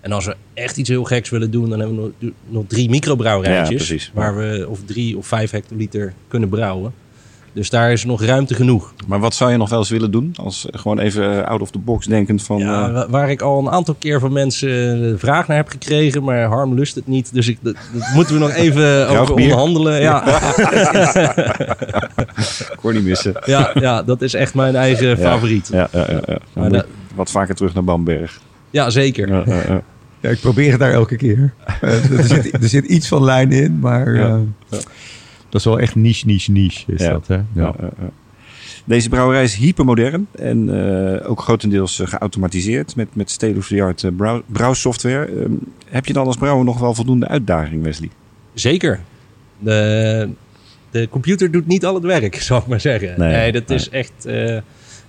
En 0.00 0.12
als 0.12 0.26
we 0.26 0.36
echt 0.54 0.76
iets 0.76 0.88
heel 0.88 1.04
geks 1.04 1.30
willen 1.30 1.50
doen... 1.50 1.68
dan 1.68 1.78
hebben 1.78 1.96
we 1.96 2.12
nog, 2.18 2.32
nog 2.48 2.64
drie 2.68 2.90
microbrouwerijtjes... 2.90 4.10
waar 4.14 4.36
we 4.36 4.66
of 4.68 4.80
drie 4.84 5.16
of 5.16 5.26
vijf 5.26 5.50
hectoliter 5.50 6.12
kunnen 6.28 6.48
brouwen. 6.48 6.92
Dus 7.54 7.70
daar 7.70 7.92
is 7.92 8.04
nog 8.04 8.22
ruimte 8.22 8.54
genoeg. 8.54 8.92
Maar 9.06 9.18
wat 9.20 9.34
zou 9.34 9.50
je 9.50 9.56
nog 9.56 9.68
wel 9.70 9.78
eens 9.78 9.90
willen 9.90 10.10
doen? 10.10 10.34
Als 10.36 10.70
eh, 10.70 10.80
gewoon 10.80 10.98
even 10.98 11.38
eh, 11.42 11.48
out 11.48 11.60
of 11.60 11.70
the 11.70 11.78
box 11.78 12.06
denkend 12.06 12.42
van... 12.42 12.58
Ja, 12.58 12.86
eh, 12.88 12.92
wa- 12.92 13.06
waar 13.10 13.30
ik 13.30 13.42
al 13.42 13.58
een 13.58 13.70
aantal 13.70 13.94
keer 13.98 14.20
van 14.20 14.32
mensen 14.32 14.68
de 15.00 15.14
vraag 15.18 15.46
naar 15.48 15.56
heb 15.56 15.68
gekregen, 15.68 16.22
maar 16.24 16.42
Harm 16.44 16.74
lust 16.74 16.94
het 16.94 17.06
niet. 17.06 17.34
Dus 17.34 17.48
ik, 17.48 17.58
dat, 17.60 17.74
dat 17.92 18.08
moeten 18.14 18.34
we 18.34 18.40
nog 18.40 18.50
even 18.52 19.08
over 19.18 19.34
onderhandelen. 19.34 20.00
Ja, 20.00 20.24
ik 22.72 22.78
hoor 22.80 22.92
niet 22.92 23.04
missen. 23.04 23.34
ja, 23.44 23.70
ja, 23.74 24.02
dat 24.02 24.22
is 24.22 24.34
echt 24.34 24.54
mijn 24.54 24.76
eigen 24.76 25.18
favoriet. 25.18 25.68
Ja, 25.72 25.88
Ja, 25.92 26.00
ja, 26.00 26.06
ja, 26.12 26.20
ja. 26.26 26.38
Maar 26.52 26.70
dat- 26.70 26.86
wat 27.14 27.30
vaker 27.30 27.54
terug 27.54 27.74
naar 27.74 27.84
Bamberg. 27.84 28.40
zeker. 28.88 29.28
Ja, 29.28 29.42
ja, 29.46 29.62
ja. 29.68 29.82
Ja, 30.20 30.28
ik 30.30 30.40
probeer 30.40 30.70
het 30.70 30.80
daar 30.80 30.92
elke 30.92 31.16
keer. 31.16 31.52
Er, 31.80 32.22
zit, 32.24 32.52
er 32.62 32.68
zit 32.68 32.84
iets 32.84 33.08
van 33.08 33.24
lijn 33.24 33.52
in, 33.52 33.78
maar 33.78 34.14
Ja. 34.14 34.38
Dat 35.52 35.60
is 35.60 35.64
wel 35.66 35.78
echt 35.80 35.94
niche, 35.94 36.26
niche, 36.26 36.50
niche. 36.52 36.92
Is 36.92 37.02
Ja. 37.02 37.10
dat, 37.10 37.26
hè? 37.26 37.40
Ja. 37.54 37.74
Deze 38.84 39.08
brouwerij 39.08 39.42
is 39.42 39.54
hypermodern 39.54 40.26
en 40.38 40.68
eh, 41.20 41.30
ook 41.30 41.40
grotendeels 41.40 41.98
eh, 42.00 42.06
geautomatiseerd 42.06 42.96
met, 42.96 43.08
met 43.12 43.30
state-of-the-art 43.30 44.16
brouw- 44.16 44.42
brouwsoftware. 44.46 45.24
Ehm, 45.26 45.52
heb 45.88 46.06
je 46.06 46.12
dan 46.12 46.26
als 46.26 46.36
brouwer 46.36 46.64
nog 46.64 46.78
wel 46.78 46.94
voldoende 46.94 47.28
uitdaging, 47.28 47.82
Wesley? 47.82 48.08
Zeker. 48.54 49.00
De, 49.58 50.28
de 50.90 51.08
computer 51.10 51.50
doet 51.50 51.66
niet 51.66 51.84
al 51.84 51.94
het 51.94 52.02
werk, 52.04 52.34
zou 52.42 52.60
ik 52.60 52.66
maar 52.66 52.80
zeggen. 52.80 53.14
Nee, 53.18 53.32
Nee, 53.36 53.52
dat 53.52 53.70
is 53.70 53.88
echt... 53.88 54.24
eh, 54.26 54.56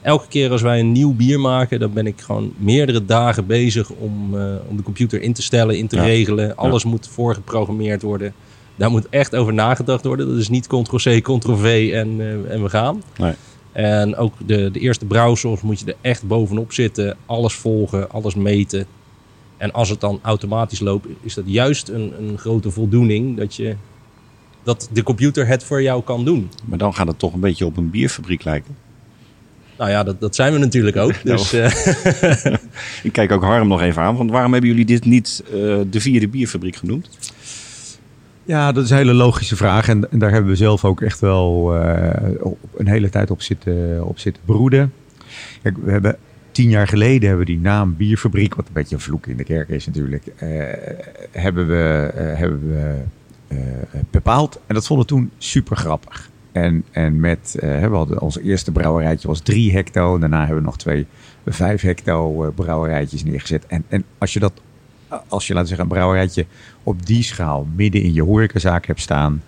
elke 0.01 0.27
keer 0.27 0.51
als 0.51 0.61
wij 0.61 0.79
een 0.79 0.91
nieuw 0.91 1.13
bier 1.13 1.39
maken, 1.39 1.79
dan 1.79 1.93
ben 1.93 2.07
ik 2.07 2.21
gewoon 2.21 2.53
meerdere 2.57 3.05
dagen 3.05 3.45
bezig 3.45 3.89
om, 3.89 4.37
eh, 4.39 4.55
om 4.67 4.77
de 4.77 4.83
computer 4.83 5.21
in 5.21 5.33
te 5.33 5.41
stellen, 5.41 5.77
in 5.77 5.87
te 5.87 5.95
Ja. 5.95 6.03
regelen. 6.03 6.55
Alles 6.55 6.83
moet 6.83 7.07
voorgeprogrammeerd 7.07 8.01
worden. 8.01 8.33
Daar 8.75 8.91
moet 8.91 9.09
echt 9.09 9.35
over 9.35 9.53
nagedacht 9.53 10.05
worden. 10.05 10.27
Dat 10.27 10.37
is 10.37 10.49
niet 10.49 10.67
ctrl-c, 10.67 11.21
ctrl-v 11.21 11.91
en, 11.93 12.19
eh, 12.19 12.53
en 12.53 12.63
we 12.63 12.69
gaan. 12.69 13.03
Nee. 13.17 13.33
En 13.71 14.15
ook 14.15 14.33
de, 14.45 14.71
de 14.71 14.79
eerste 14.79 15.05
brouwsels 15.05 15.61
moet 15.61 15.79
je 15.79 15.85
er 15.85 15.95
echt 16.01 16.27
bovenop 16.27 16.73
zitten. 16.73 17.17
Alles 17.25 17.53
volgen, 17.53 18.09
alles 18.11 18.35
meten. 18.35 18.85
En 19.57 19.73
als 19.73 19.89
het 19.89 20.01
dan 20.01 20.19
automatisch 20.21 20.79
loopt, 20.79 21.07
is 21.21 21.33
dat 21.33 21.43
juist 21.47 21.89
een, 21.89 22.13
een 22.19 22.37
grote 22.37 22.71
voldoening 22.71 23.37
dat, 23.37 23.55
je, 23.55 23.75
dat 24.63 24.89
de 24.91 25.03
computer 25.03 25.47
het 25.47 25.63
voor 25.63 25.81
jou 25.81 26.03
kan 26.03 26.25
doen. 26.25 26.49
Maar 26.65 26.77
dan 26.77 26.93
gaat 26.93 27.07
het 27.07 27.19
toch 27.19 27.33
een 27.33 27.39
beetje 27.39 27.65
op 27.65 27.77
een 27.77 27.89
bierfabriek 27.89 28.43
lijken. 28.43 28.75
Nou 29.77 29.89
ja, 29.89 30.03
dat, 30.03 30.19
dat 30.19 30.35
zijn 30.35 30.53
we 30.53 30.59
natuurlijk 30.59 30.97
ook. 30.97 31.13
Dus 31.23 31.53
eh, 31.53 31.71
Ik 33.03 33.11
kijk 33.11 33.31
ook 33.31 33.43
Harm 33.43 33.67
nog 33.67 33.81
even 33.81 34.01
aan, 34.01 34.15
want 34.17 34.31
waarom 34.31 34.51
hebben 34.51 34.69
jullie 34.69 34.85
dit 34.85 35.05
niet 35.05 35.43
eh, 35.45 35.51
de 35.89 35.99
vierde 35.99 36.27
bierfabriek 36.27 36.75
genoemd? 36.75 37.09
Ja, 38.45 38.71
dat 38.71 38.83
is 38.83 38.89
een 38.89 38.97
hele 38.97 39.13
logische 39.13 39.55
vraag. 39.55 39.87
En, 39.87 40.11
en 40.11 40.19
daar 40.19 40.31
hebben 40.31 40.51
we 40.51 40.57
zelf 40.57 40.85
ook 40.85 41.01
echt 41.01 41.19
wel 41.19 41.75
eh, 41.75 42.31
een 42.77 42.87
hele 42.87 43.09
tijd 43.09 43.31
op 43.31 43.41
zitten, 43.41 44.05
op 44.05 44.19
zitten 44.19 44.43
broeden. 44.45 44.93
Kijk, 45.61 45.77
we 45.83 45.91
hebben 45.91 46.17
tien 46.51 46.69
jaar 46.69 46.87
geleden 46.87 47.27
hebben 47.27 47.45
we 47.45 47.51
die 47.51 47.61
naam 47.61 47.95
Bierfabriek, 47.95 48.55
wat 48.55 48.67
een 48.67 48.73
beetje 48.73 48.95
een 48.95 49.01
vloek 49.01 49.27
in 49.27 49.37
de 49.37 49.43
kerk 49.43 49.69
is 49.69 49.85
natuurlijk, 49.85 50.25
eh, 50.25 50.49
hebben 51.31 51.67
we, 51.67 52.11
eh, 52.15 52.37
hebben 52.37 52.69
we 52.69 52.95
bepaald. 54.09 54.59
En 54.67 54.75
dat 54.75 54.87
vonden 54.87 55.05
toen 55.05 55.31
super 55.37 55.77
grappig. 55.77 56.29
En, 56.51 56.83
en 56.91 57.19
met, 57.19 57.57
we 57.59 57.87
hadden 57.91 58.21
ons 58.21 58.39
eerste 58.39 58.71
brouwerijtje 58.71 59.27
was 59.27 59.39
drie 59.39 59.73
hecto. 59.73 60.19
Daarna 60.19 60.39
hebben 60.39 60.57
we 60.57 60.63
nog 60.63 60.77
twee 60.77 61.05
vijf 61.45 61.81
hecto 61.81 62.51
brouwerijtjes 62.55 63.23
neergezet. 63.23 63.65
En, 63.67 63.83
en 63.87 64.03
als 64.17 64.33
je 64.33 64.39
dat, 64.39 64.53
als 65.27 65.47
je 65.47 65.53
laten 65.53 65.67
zeggen, 65.67 65.85
een 65.87 65.93
brouwerijtje 65.93 66.45
op 66.83 67.05
die 67.05 67.23
schaal 67.23 67.67
midden 67.75 68.01
in 68.01 68.13
je 68.13 68.23
horecazaak 68.23 68.85
hebt 68.85 68.99
staan. 69.01 69.41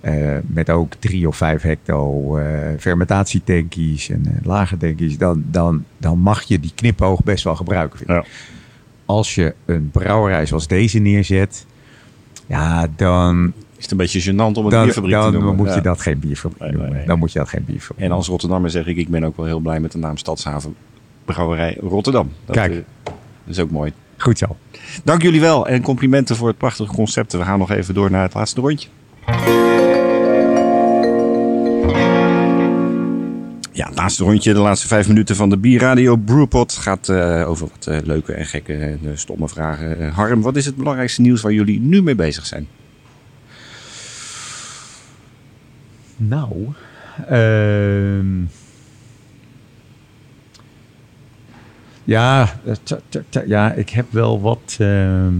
eh, 0.00 0.36
met 0.46 0.70
ook 0.70 0.94
drie 0.98 1.28
of 1.28 1.36
vijf 1.36 1.62
hecto 1.62 2.36
eh 2.36 2.68
fermentatietankies 2.78 4.08
en 4.10 4.22
eh, 4.26 4.46
lage 4.46 4.76
tankies. 4.76 5.18
Dan, 5.18 5.44
dan, 5.46 5.84
dan 5.98 6.18
mag 6.18 6.42
je 6.42 6.60
die 6.60 6.72
knipoog 6.74 7.22
best 7.22 7.44
wel 7.44 7.56
gebruiken. 7.56 7.98
Vind 7.98 8.10
ik. 8.10 8.16
Ja. 8.16 8.24
Als 9.04 9.34
je 9.34 9.54
een 9.64 9.90
brouwerij 9.90 10.46
zoals 10.46 10.66
deze 10.66 10.98
neerzet. 10.98 11.66
Ja, 12.46 12.86
dan, 12.96 13.52
Is 13.76 13.82
het 13.82 13.90
een 13.90 13.96
beetje 13.96 14.32
gênant 14.32 14.36
om 14.36 14.64
een 14.64 14.70
dan, 14.70 14.82
bierfabriek 14.82 15.14
te 15.14 15.20
dan 15.20 15.32
noemen? 15.32 15.54
moet 15.56 15.68
je 15.68 15.74
Ja. 15.74 15.80
dat 15.80 16.00
geen 16.00 16.18
bierfabriek 16.18 16.60
Nee, 16.60 16.72
noemen. 16.72 16.92
nee. 16.92 17.06
Dan 17.06 17.18
moet 17.18 17.32
je 17.32 17.38
dat 17.38 17.48
geen 17.48 17.64
bierfabriek 17.64 18.04
En 18.06 18.12
als 18.12 18.26
Rotterdammer 18.28 18.70
zeg 18.70 18.86
ik, 18.86 18.96
ik 18.96 19.08
ben 19.08 19.24
ook 19.24 19.36
wel 19.36 19.46
heel 19.46 19.60
blij 19.60 19.80
met 19.80 19.92
de 19.92 19.98
naam 19.98 20.16
Stadshaven 20.16 20.74
Brouwerij 21.24 21.76
Rotterdam. 21.80 22.32
Dat, 22.44 22.56
Kijk. 22.56 22.72
dat 23.04 23.14
is 23.46 23.58
ook 23.60 23.70
mooi. 23.70 23.92
Goed 24.24 24.38
zo. 24.38 24.56
Dank 25.04 25.22
jullie 25.22 25.40
wel 25.40 25.66
en 25.66 25.82
complimenten 25.82 26.36
voor 26.36 26.48
het 26.48 26.58
prachtige 26.58 26.92
concept. 26.92 27.32
We 27.32 27.42
gaan 27.42 27.58
nog 27.58 27.70
even 27.70 27.94
door 27.94 28.10
naar 28.10 28.22
het 28.22 28.34
laatste 28.34 28.60
rondje. 28.60 28.88
Ja, 33.72 33.86
het 33.86 33.96
laatste 33.96 34.24
rondje, 34.24 34.52
de 34.52 34.58
laatste 34.58 34.86
vijf 34.86 35.08
minuten 35.08 35.36
van 35.36 35.50
de 35.50 35.56
Bierradio 35.56 36.16
Brewpot 36.16 36.72
gaat 36.72 37.08
eh, 37.08 37.48
over 37.48 37.68
wat 37.70 37.86
eh, 37.86 37.98
leuke 38.04 38.32
en 38.32 38.46
gekke 38.46 38.74
en 38.74 39.00
eh, 39.04 39.10
stomme 39.14 39.48
vragen. 39.48 40.10
Harm, 40.10 40.42
wat 40.42 40.56
is 40.56 40.66
het 40.66 40.76
belangrijkste 40.76 41.20
nieuws 41.20 41.42
waar 41.42 41.52
jullie 41.52 41.80
nu 41.80 42.02
mee 42.02 42.14
bezig 42.14 42.46
zijn? 42.46 42.68
Nou, 46.16 46.72
ehm, 47.28 48.42
ja, 52.04 52.54
eh, 52.66 52.72
t- 52.82 52.98
t- 53.08 53.22
t- 53.28 53.42
ja, 53.46 53.72
ik 53.72 53.90
heb 53.90 54.06
wel 54.10 54.40
wat. 54.40 54.76
ehm, 54.78 55.32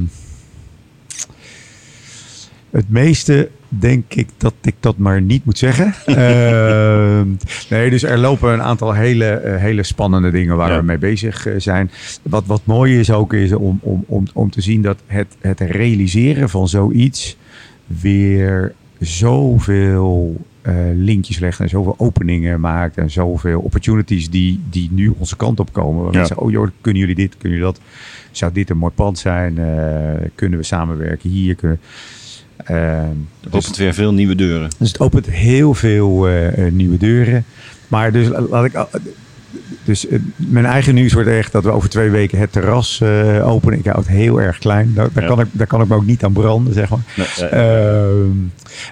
het 2.70 2.88
meeste 2.90 3.48
denk 3.68 4.14
ik 4.14 4.28
dat 4.36 4.54
ik 4.62 4.74
dat 4.80 4.96
maar 4.96 5.22
niet 5.22 5.44
moet 5.44 5.58
zeggen. 5.58 5.94
Ehm, 6.06 7.28
nee, 7.70 7.90
dus 7.90 8.02
er 8.02 8.18
lopen 8.18 8.52
een 8.52 8.62
aantal 8.62 8.92
hele, 8.92 9.26
eh, 9.30 9.60
hele 9.60 9.82
spannende 9.82 10.30
dingen 10.30 10.56
waar 10.56 10.70
Ja. 10.70 10.76
we 10.78 10.82
mee 10.84 10.98
bezig 10.98 11.46
eh, 11.46 11.54
zijn. 11.58 11.90
Wat, 12.22 12.44
wat 12.46 12.60
mooi 12.64 12.98
is 12.98 13.10
ook 13.10 13.32
is 13.32 13.52
om, 13.52 13.78
om, 13.82 14.04
om, 14.06 14.24
om 14.32 14.50
te 14.50 14.60
zien 14.60 14.82
dat 14.82 14.98
het, 15.06 15.36
het 15.40 15.60
realiseren 15.60 16.48
van 16.50 16.68
zoiets 16.68 17.36
weer 17.86 18.74
zoveel 19.00 20.36
eh, 20.64 20.74
linkjes 20.94 21.38
legt 21.38 21.60
en 21.60 21.68
zoveel 21.68 21.94
openingen 21.98 22.60
maakt 22.60 22.96
en 22.96 23.10
zoveel 23.10 23.60
opportunities 23.60 24.30
die, 24.30 24.60
die 24.70 24.88
nu 24.92 25.12
onze 25.18 25.36
kant 25.36 25.60
op 25.60 25.72
komen. 25.72 26.02
Waar 26.04 26.12
Ja. 26.12 26.18
mensen, 26.18 26.38
oh 26.38 26.50
joh, 26.50 26.68
kunnen 26.80 27.00
jullie 27.00 27.14
dit, 27.16 27.36
kunnen 27.38 27.58
jullie 27.58 27.72
dat? 27.72 27.82
Zou 28.30 28.52
dit 28.52 28.70
een 28.70 28.76
mooi 28.78 28.92
pand 28.94 29.18
zijn? 29.18 29.58
Eh, 29.58 30.26
kunnen 30.34 30.58
we 30.58 30.64
samenwerken 30.64 31.30
hier? 31.30 31.54
Kunnen, 31.54 31.80
Ehm, 32.56 33.08
Het 33.40 33.52
dus, 33.52 33.62
opent 33.64 33.76
weer 33.76 33.94
veel 33.94 34.12
nieuwe 34.12 34.34
deuren. 34.34 34.70
dus 34.78 34.88
het 34.88 35.00
opent 35.00 35.26
heel 35.26 35.74
veel 35.74 36.28
eh, 36.28 36.72
nieuwe 36.72 36.96
deuren. 36.96 37.44
Maar 37.88 38.12
dus 38.12 38.28
la- 38.28 38.40
laat 38.40 38.64
ik. 38.64 38.72
Dus 39.84 40.06
eh, 40.06 40.18
mijn 40.36 40.64
eigen 40.66 40.94
nieuws 40.94 41.12
wordt 41.12 41.28
echt 41.28 41.52
dat 41.52 41.64
we 41.64 41.70
over 41.70 41.88
twee 41.88 42.10
weken 42.10 42.38
het 42.38 42.52
terras 42.52 43.00
eh, 43.00 43.48
openen. 43.48 43.78
Ik 43.78 43.84
hou 43.84 43.98
het 43.98 44.08
heel 44.08 44.40
erg 44.40 44.58
klein. 44.58 44.92
Daar, 44.94 45.08
daar, 45.12 45.22
Ja. 45.22 45.28
kan 45.28 45.40
ik, 45.40 45.46
daar 45.52 45.66
kan 45.66 45.80
ik 45.80 45.88
me 45.88 45.94
ook 45.94 46.06
niet 46.06 46.24
aan 46.24 46.32
branden, 46.32 46.74
zeg 46.74 46.88
maar. 46.88 47.00
Nee, 47.16 47.48
eh, 47.48 48.04
Ehm, 48.04 48.30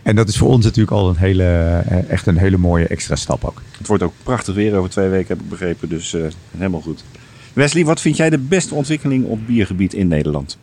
en 0.02 0.16
dat 0.16 0.28
is 0.28 0.36
voor 0.36 0.48
ons 0.48 0.64
natuurlijk 0.64 0.96
al 0.96 1.08
een 1.08 1.16
hele, 1.16 1.44
eh, 1.88 2.10
echt 2.10 2.26
een 2.26 2.36
hele 2.38 2.56
mooie 2.58 2.86
extra 2.86 3.16
stap 3.16 3.44
ook. 3.44 3.62
het 3.78 3.86
wordt 3.86 4.02
ook 4.02 4.12
prachtig 4.22 4.54
weer 4.54 4.74
over 4.76 4.90
twee 4.90 5.08
weken, 5.08 5.28
heb 5.28 5.40
ik 5.44 5.48
begrepen. 5.50 5.88
Dus 5.88 6.16
helemaal 6.56 6.80
goed. 6.80 7.04
Wesley, 7.52 7.84
wat 7.84 8.00
vind 8.00 8.16
jij 8.16 8.30
de 8.30 8.38
beste 8.38 8.74
ontwikkeling 8.74 9.24
op 9.24 9.46
biergebied 9.46 9.94
in 9.94 10.08
Nederland? 10.08 10.58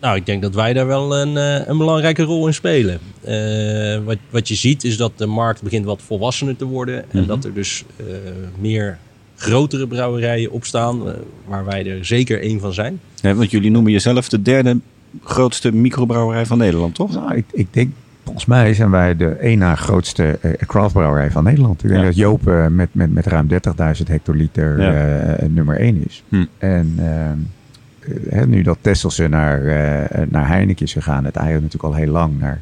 Nou, 0.00 0.16
ik 0.16 0.26
denk 0.26 0.42
dat 0.42 0.54
wij 0.54 0.72
daar 0.72 0.86
wel 0.86 1.16
een, 1.16 1.36
eh, 1.36 1.66
een 1.68 1.78
belangrijke 1.78 2.22
rol 2.22 2.46
in 2.46 2.54
spelen. 2.54 2.98
Eh, 3.24 3.98
wat, 4.04 4.16
wat 4.30 4.48
je 4.48 4.54
ziet 4.54 4.84
is 4.84 4.96
dat 4.96 5.12
de 5.16 5.26
markt 5.26 5.62
begint 5.62 5.84
wat 5.84 6.02
volwassener 6.02 6.56
te 6.56 6.64
worden. 6.64 7.04
En 7.10 7.26
dat 7.26 7.44
er 7.44 7.54
dus 7.54 7.84
eh, 7.96 8.04
meer 8.60 8.98
grotere 9.36 9.86
brouwerijen 9.86 10.50
opstaan, 10.50 11.02
waar 11.46 11.64
wij 11.64 11.86
er 11.90 12.04
zeker 12.04 12.40
één 12.42 12.60
van 12.60 12.72
zijn. 12.74 13.00
Ja, 13.14 13.34
want 13.34 13.50
jullie 13.50 13.70
noemen 13.70 13.92
jezelf 13.92 14.28
de 14.28 14.42
derde 14.42 14.78
grootste 15.24 15.72
microbrouwerij 15.72 16.46
van 16.46 16.58
Nederland, 16.58 16.94
toch? 16.94 17.12
Nou, 17.14 17.36
ik, 17.36 17.44
ik 17.52 17.66
denk, 17.70 17.92
volgens 18.24 18.44
mij 18.46 18.74
zijn 18.74 18.90
wij 18.90 19.16
de 19.16 19.28
één 19.28 19.58
na 19.58 19.74
grootste 19.74 20.38
eh, 20.42 20.52
craftbrouwerij 20.66 21.30
van 21.30 21.44
Nederland. 21.44 21.82
Ik 21.82 21.88
denk 21.88 22.00
Ja. 22.00 22.06
dat 22.06 22.16
Joop 22.16 22.42
met, 22.70 22.88
met, 22.94 23.12
met 23.12 23.26
ruim 23.26 23.48
30.000 23.52 23.56
hectoliter 24.06 24.80
Ja. 24.80 24.92
eh, 24.92 25.48
nummer 25.48 25.78
één 25.80 26.04
is. 26.06 26.22
Hm. 26.28 26.44
En 26.58 26.94
ehm, 26.98 27.08
eh, 27.08 27.30
hè, 28.28 28.46
nu 28.46 28.62
dat 28.62 28.78
Tesselse 28.80 29.28
naar, 29.28 29.64
eh, 29.66 30.26
naar 30.28 30.48
Heineken 30.48 30.84
is 30.86 30.92
gegaan, 30.92 31.24
het 31.24 31.36
eigenlijk 31.36 31.64
natuurlijk 31.64 31.94
al 31.94 32.00
heel 32.00 32.12
lang 32.12 32.38
naar, 32.40 32.60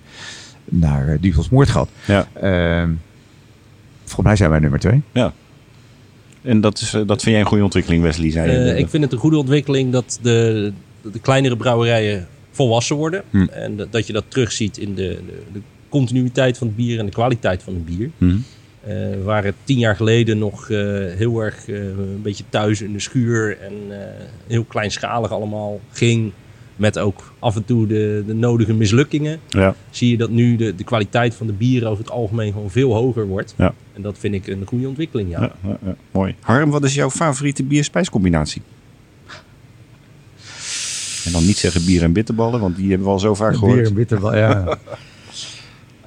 naar 0.64 1.08
uh, 1.08 1.14
Duvels 1.20 1.48
Moordgat. 1.48 1.88
Ja. 2.06 2.26
Ehm, 2.32 2.90
volgens 4.04 4.26
mij 4.26 4.36
zijn 4.36 4.50
wij 4.50 4.58
nummer 4.58 4.78
twee. 4.80 5.02
En 6.42 6.60
dat, 6.60 6.78
is, 6.80 6.94
eh, 6.94 7.00
dat 7.06 7.22
vind 7.22 7.30
jij 7.34 7.40
een 7.40 7.46
goede 7.46 7.64
ontwikkeling, 7.64 8.02
Wesley, 8.02 8.30
zei 8.30 8.50
je. 8.50 8.56
Eh, 8.58 8.78
ik 8.78 8.88
vind 8.88 9.02
het 9.02 9.12
een 9.12 9.18
goede 9.18 9.38
ontwikkeling 9.38 9.92
dat 9.92 10.18
de, 10.22 10.72
de 11.12 11.18
kleinere 11.20 11.56
brouwerijen 11.56 12.26
volwassen 12.50 12.96
worden. 12.96 13.22
Hm. 13.30 13.46
En 13.50 13.76
dat- 13.76 13.92
dat 13.92 14.06
je 14.06 14.12
dat 14.12 14.24
terugziet 14.28 14.78
in 14.78 14.94
de, 14.94 15.08
de, 15.26 15.42
de 15.52 15.60
continuïteit 15.88 16.58
van 16.58 16.66
het 16.66 16.76
bier 16.76 16.98
en 16.98 17.06
de 17.06 17.12
kwaliteit 17.12 17.62
van 17.62 17.74
het 17.74 17.84
bier. 17.84 18.10
Hm. 18.18 18.36
Eh, 18.84 18.90
we 18.90 19.22
waren 19.22 19.54
tien 19.64 19.78
jaar 19.78 19.96
geleden 19.96 20.38
nog 20.38 20.70
eh, 20.70 20.78
heel 21.16 21.40
erg 21.40 21.68
eh, 21.68 21.76
een 21.84 22.22
beetje 22.22 22.44
thuis 22.48 22.82
in 22.82 22.92
de 22.92 23.00
schuur 23.00 23.58
en 23.58 23.72
eh, 23.90 24.06
heel 24.46 24.64
kleinschalig 24.64 25.30
allemaal 25.30 25.80
ging. 25.92 26.32
Met 26.76 26.98
ook 26.98 27.32
af 27.38 27.56
en 27.56 27.64
toe 27.64 27.86
de, 27.86 28.22
de 28.26 28.34
nodige 28.34 28.72
mislukkingen. 28.74 29.40
Ja. 29.48 29.74
Zie 29.90 30.10
je 30.10 30.16
dat 30.16 30.30
nu 30.30 30.56
de, 30.56 30.74
de 30.74 30.84
kwaliteit 30.84 31.34
van 31.34 31.46
de 31.46 31.52
bieren 31.52 31.88
over 31.88 32.04
het 32.04 32.12
algemeen 32.12 32.52
gewoon 32.52 32.70
veel 32.70 32.94
hoger 32.94 33.26
wordt. 33.26 33.54
Ja. 33.58 33.74
En 33.92 34.02
dat 34.02 34.18
vind 34.18 34.34
ik 34.34 34.46
een 34.46 34.62
goede 34.66 34.88
ontwikkeling, 34.88 35.30
ja. 35.30 35.40
Ja, 35.40 35.52
ja, 35.62 35.78
ja, 35.84 35.96
mooi. 36.10 36.34
Harm, 36.40 36.70
wat 36.70 36.84
is 36.84 36.94
jouw 36.94 37.10
favoriete 37.10 37.62
bier-spijscombinatie? 37.62 38.62
En 41.24 41.32
dan 41.32 41.46
niet 41.46 41.56
zeggen 41.56 41.84
bier 41.84 42.02
en 42.02 42.12
bitterballen, 42.12 42.60
want 42.60 42.76
die 42.76 42.88
hebben 42.88 43.06
we 43.06 43.12
al 43.12 43.18
zo 43.18 43.34
vaak 43.34 43.54
gehoord. 43.54 43.76
Bier 43.76 43.86
en 43.86 43.94
bitterbal, 43.94 44.36
ja. 44.36 44.64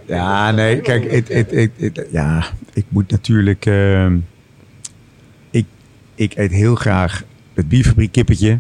ja, 0.08 0.52
nee, 0.52 0.82
kijk, 0.82 1.12
het, 1.12 1.28
het, 1.28 1.52
het, 1.52 1.72
het- 1.78 2.08
ja, 2.12 2.46
ik 2.74 2.86
moet 2.90 3.12
natuurlijk... 3.12 3.66
ehm, 3.66 4.18
ik, 5.50 5.66
ik 6.16 6.36
eet 6.36 6.52
heel 6.52 6.76
graag 6.76 7.24
het 7.54 7.68
bierfabriek 7.70 8.12
kippetje. 8.12 8.60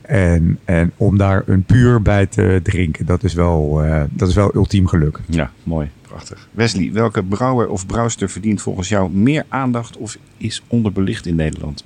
En, 0.00 0.58
en 0.64 0.92
om 0.96 1.18
daar 1.18 1.42
een 1.46 1.62
puur 1.64 2.02
bij 2.02 2.26
te 2.26 2.60
drinken, 2.62 3.06
dat 3.06 3.24
is 3.24 3.34
wel, 3.34 3.82
eh, 3.82 4.02
dat 4.10 4.28
is 4.28 4.34
wel 4.34 4.54
ultiem 4.54 4.86
geluk. 4.86 5.20
Ja, 5.28 5.50
mooi. 5.62 5.88
Prachtig. 6.02 6.48
Wesley, 6.50 6.92
welke 6.92 7.22
brouwer 7.22 7.68
of 7.68 7.86
brouwster 7.86 8.30
verdient 8.30 8.62
volgens 8.62 8.88
jou 8.88 9.10
meer 9.10 9.44
aandacht 9.48 9.96
of 9.96 10.18
is 10.36 10.62
onderbelicht 10.66 11.26
in 11.26 11.34
Nederland? 11.34 11.84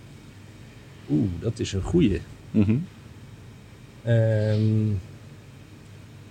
Oeh, 1.11 1.29
dat 1.41 1.59
is 1.59 1.73
een 1.73 1.83
goeie. 1.83 2.21
Mhm. 2.51 2.75
Ehm, 4.03 4.87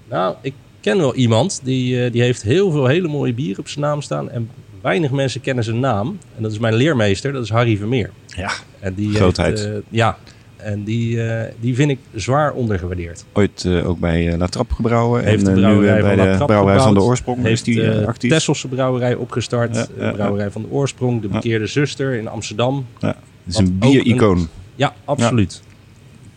nou, 0.10 0.36
ik 0.42 0.54
ken 0.82 0.98
wel 0.98 1.16
iemand 1.16 1.60
die, 1.64 2.04
eh, 2.04 2.12
die 2.12 2.22
heeft 2.22 2.42
heel 2.42 2.72
veel 2.72 2.86
hele 2.86 3.08
mooie 3.08 3.34
bieren 3.34 3.60
op 3.60 3.68
zijn 3.68 3.86
naam 3.86 4.02
staan. 4.02 4.30
En 4.30 4.50
weinig 4.82 5.12
mensen 5.12 5.42
kennen 5.42 5.64
zijn 5.64 5.80
naam. 5.80 6.18
En 6.36 6.44
dat 6.44 6.52
is 6.52 6.60
mijn 6.60 6.74
leermeester, 6.74 7.32
dat 7.32 7.44
is 7.44 7.50
Harry 7.50 7.78
Vermeer. 7.78 8.10
Ja, 8.26 8.52
En 8.80 8.94
die 8.94 9.16
Grootheid. 9.16 9.60
heeft, 9.60 9.72
eh, 9.72 9.80
ja, 9.90 10.18
en 10.58 10.84
die, 10.84 11.24
eh, 11.24 11.54
die 11.60 11.76
vind 11.76 11.92
ik 11.92 12.00
zwaar 12.16 12.54
ondergewaardeerd. 12.54 13.26
ooit 13.34 13.66
ook 13.84 14.00
bij 14.00 14.38
La 14.38 14.48
Trappe 14.48 14.76
gebrouwen. 14.76 15.24
Heeft 15.24 15.46
de 15.46 15.52
en 15.52 15.56
nu 15.56 15.62
brouwerij 15.62 15.98
eh, 15.98 16.04
bij 16.04 16.16
de 16.16 16.22
Trappe 16.22 16.46
brouwerij 16.46 16.80
van 16.80 16.94
de 16.94 17.02
oorsprong 17.02 17.44
Heeft 17.44 17.68
is 17.68 17.76
die 17.76 18.08
actief. 18.08 18.32
Tesselse 18.32 18.68
brouwerij 18.68 19.16
opgestart. 19.16 19.74
De 19.74 20.12
brouwerij 20.14 20.52
van 20.52 20.62
de 20.62 20.70
oorsprong, 20.70 21.22
de 21.22 21.28
bekeerde 21.28 21.68
zuster 21.68 22.14
in 22.14 22.28
Amsterdam. 22.28 22.86
Ja, 23.00 23.08
het 23.08 23.54
is 23.54 23.58
een 23.58 23.78
biericoon. 23.78 24.48
Ja, 24.76 24.94
absoluut. 25.06 25.62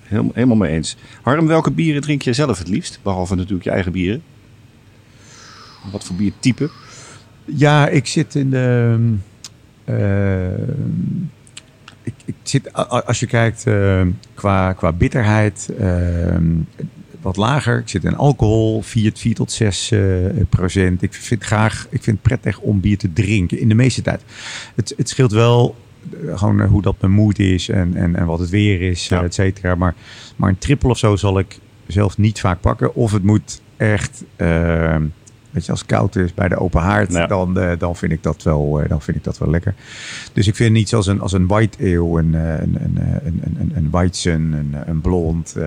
Heel, 0.02 0.30
helemaal 0.34 0.56
mee 0.56 0.72
eens. 0.72 0.96
Harm, 1.22 1.46
welke 1.46 1.70
bieren 1.70 2.02
drink 2.02 2.22
je 2.22 2.32
zelf 2.32 2.58
het 2.58 2.68
liefst? 2.68 3.00
Behalve 3.02 3.34
natuurlijk 3.34 3.64
je 3.64 3.70
eigen 3.70 3.92
bieren. 3.92 4.22
Wat 5.90 6.04
voor 6.04 6.16
biertype? 6.16 6.70
Ja, 7.44 7.88
ik 7.88 8.06
zit 8.06 8.34
in 8.34 8.50
de. 8.50 8.96
eh, 9.84 10.52
ik, 12.02 12.14
ik 12.24 12.34
zit, 12.42 12.72
als 13.06 13.20
je 13.20 13.26
kijkt 13.26 13.66
eh, 13.66 14.00
qua, 14.34 14.72
qua 14.72 14.92
bitterheid, 14.92 15.68
wat 17.20 17.36
lager. 17.36 17.78
Ik 17.78 17.88
zit 17.88 18.04
in 18.04 18.16
alcohol, 18.16 18.82
4, 18.82 19.10
4 19.14 19.34
tot 19.34 19.52
6 19.52 19.90
eh, 19.90 20.00
procent. 20.48 21.02
Ik 21.02 21.14
vind, 21.14 21.44
graag, 21.44 21.86
ik 21.90 22.02
vind 22.02 22.16
het 22.16 22.22
prettig 22.22 22.58
om 22.58 22.80
bier 22.80 22.98
te 22.98 23.12
drinken 23.12 23.58
in 23.58 23.68
de 23.68 23.74
meeste 23.74 24.02
tijd. 24.02 24.22
Het, 24.74 24.94
het 24.96 25.08
scheelt 25.08 25.32
wel 25.32 25.76
eh, 26.26 26.38
gewoon 26.38 26.60
eh, 26.60 26.68
hoe 26.68 26.82
dat 26.82 26.96
mijn 27.00 27.12
moed 27.12 27.38
is 27.38 27.68
en, 27.68 27.96
en, 27.96 28.16
en 28.16 28.26
wat 28.26 28.38
het 28.38 28.50
weer 28.50 28.80
is, 28.82 29.08
Ja. 29.08 29.22
et 29.22 29.34
cetera. 29.34 29.74
Maar, 29.74 29.94
maar 30.36 30.48
een 30.48 30.58
triple 30.58 30.88
of 30.90 30.98
zo 30.98 31.16
zal 31.16 31.38
ik 31.38 31.58
zelf 31.86 32.18
niet 32.18 32.40
vaak 32.40 32.60
pakken. 32.60 32.94
Of 32.94 33.12
het 33.12 33.22
moet 33.22 33.60
echt. 33.76 34.24
Weet 35.52 35.64
je, 35.64 35.70
als 35.70 35.80
het 35.80 35.88
koud 35.88 36.16
is 36.16 36.34
bij 36.34 36.48
de 36.48 36.56
open 36.56 36.80
haard, 36.80 37.12
Ja. 37.12 37.26
dan, 37.26 37.58
eh, 37.58 37.78
dan, 37.78 37.96
vind 37.96 38.12
ik 38.12 38.22
dat 38.22 38.42
wel, 38.42 38.80
eh, 38.80 38.88
dan 38.88 39.02
vind 39.02 39.16
ik 39.16 39.24
dat 39.24 39.38
wel 39.38 39.50
lekker. 39.50 39.74
Dus 40.32 40.46
ik 40.46 40.54
vind 40.54 40.76
iets 40.76 40.94
als 40.94 41.06
een, 41.06 41.20
als 41.20 41.32
een 41.32 41.46
white 41.46 41.78
ale, 41.78 42.18
een, 42.20 42.34
eh, 42.34 42.60
een, 42.60 42.76
een, 42.84 42.98
eh, 42.98 43.26
een, 43.26 43.40
een, 43.44 43.56
een, 43.60 43.72
een 43.74 43.88
weizen, 43.90 44.32
een, 44.52 44.74
een 44.86 45.00
blond, 45.00 45.54
eh, 45.56 45.64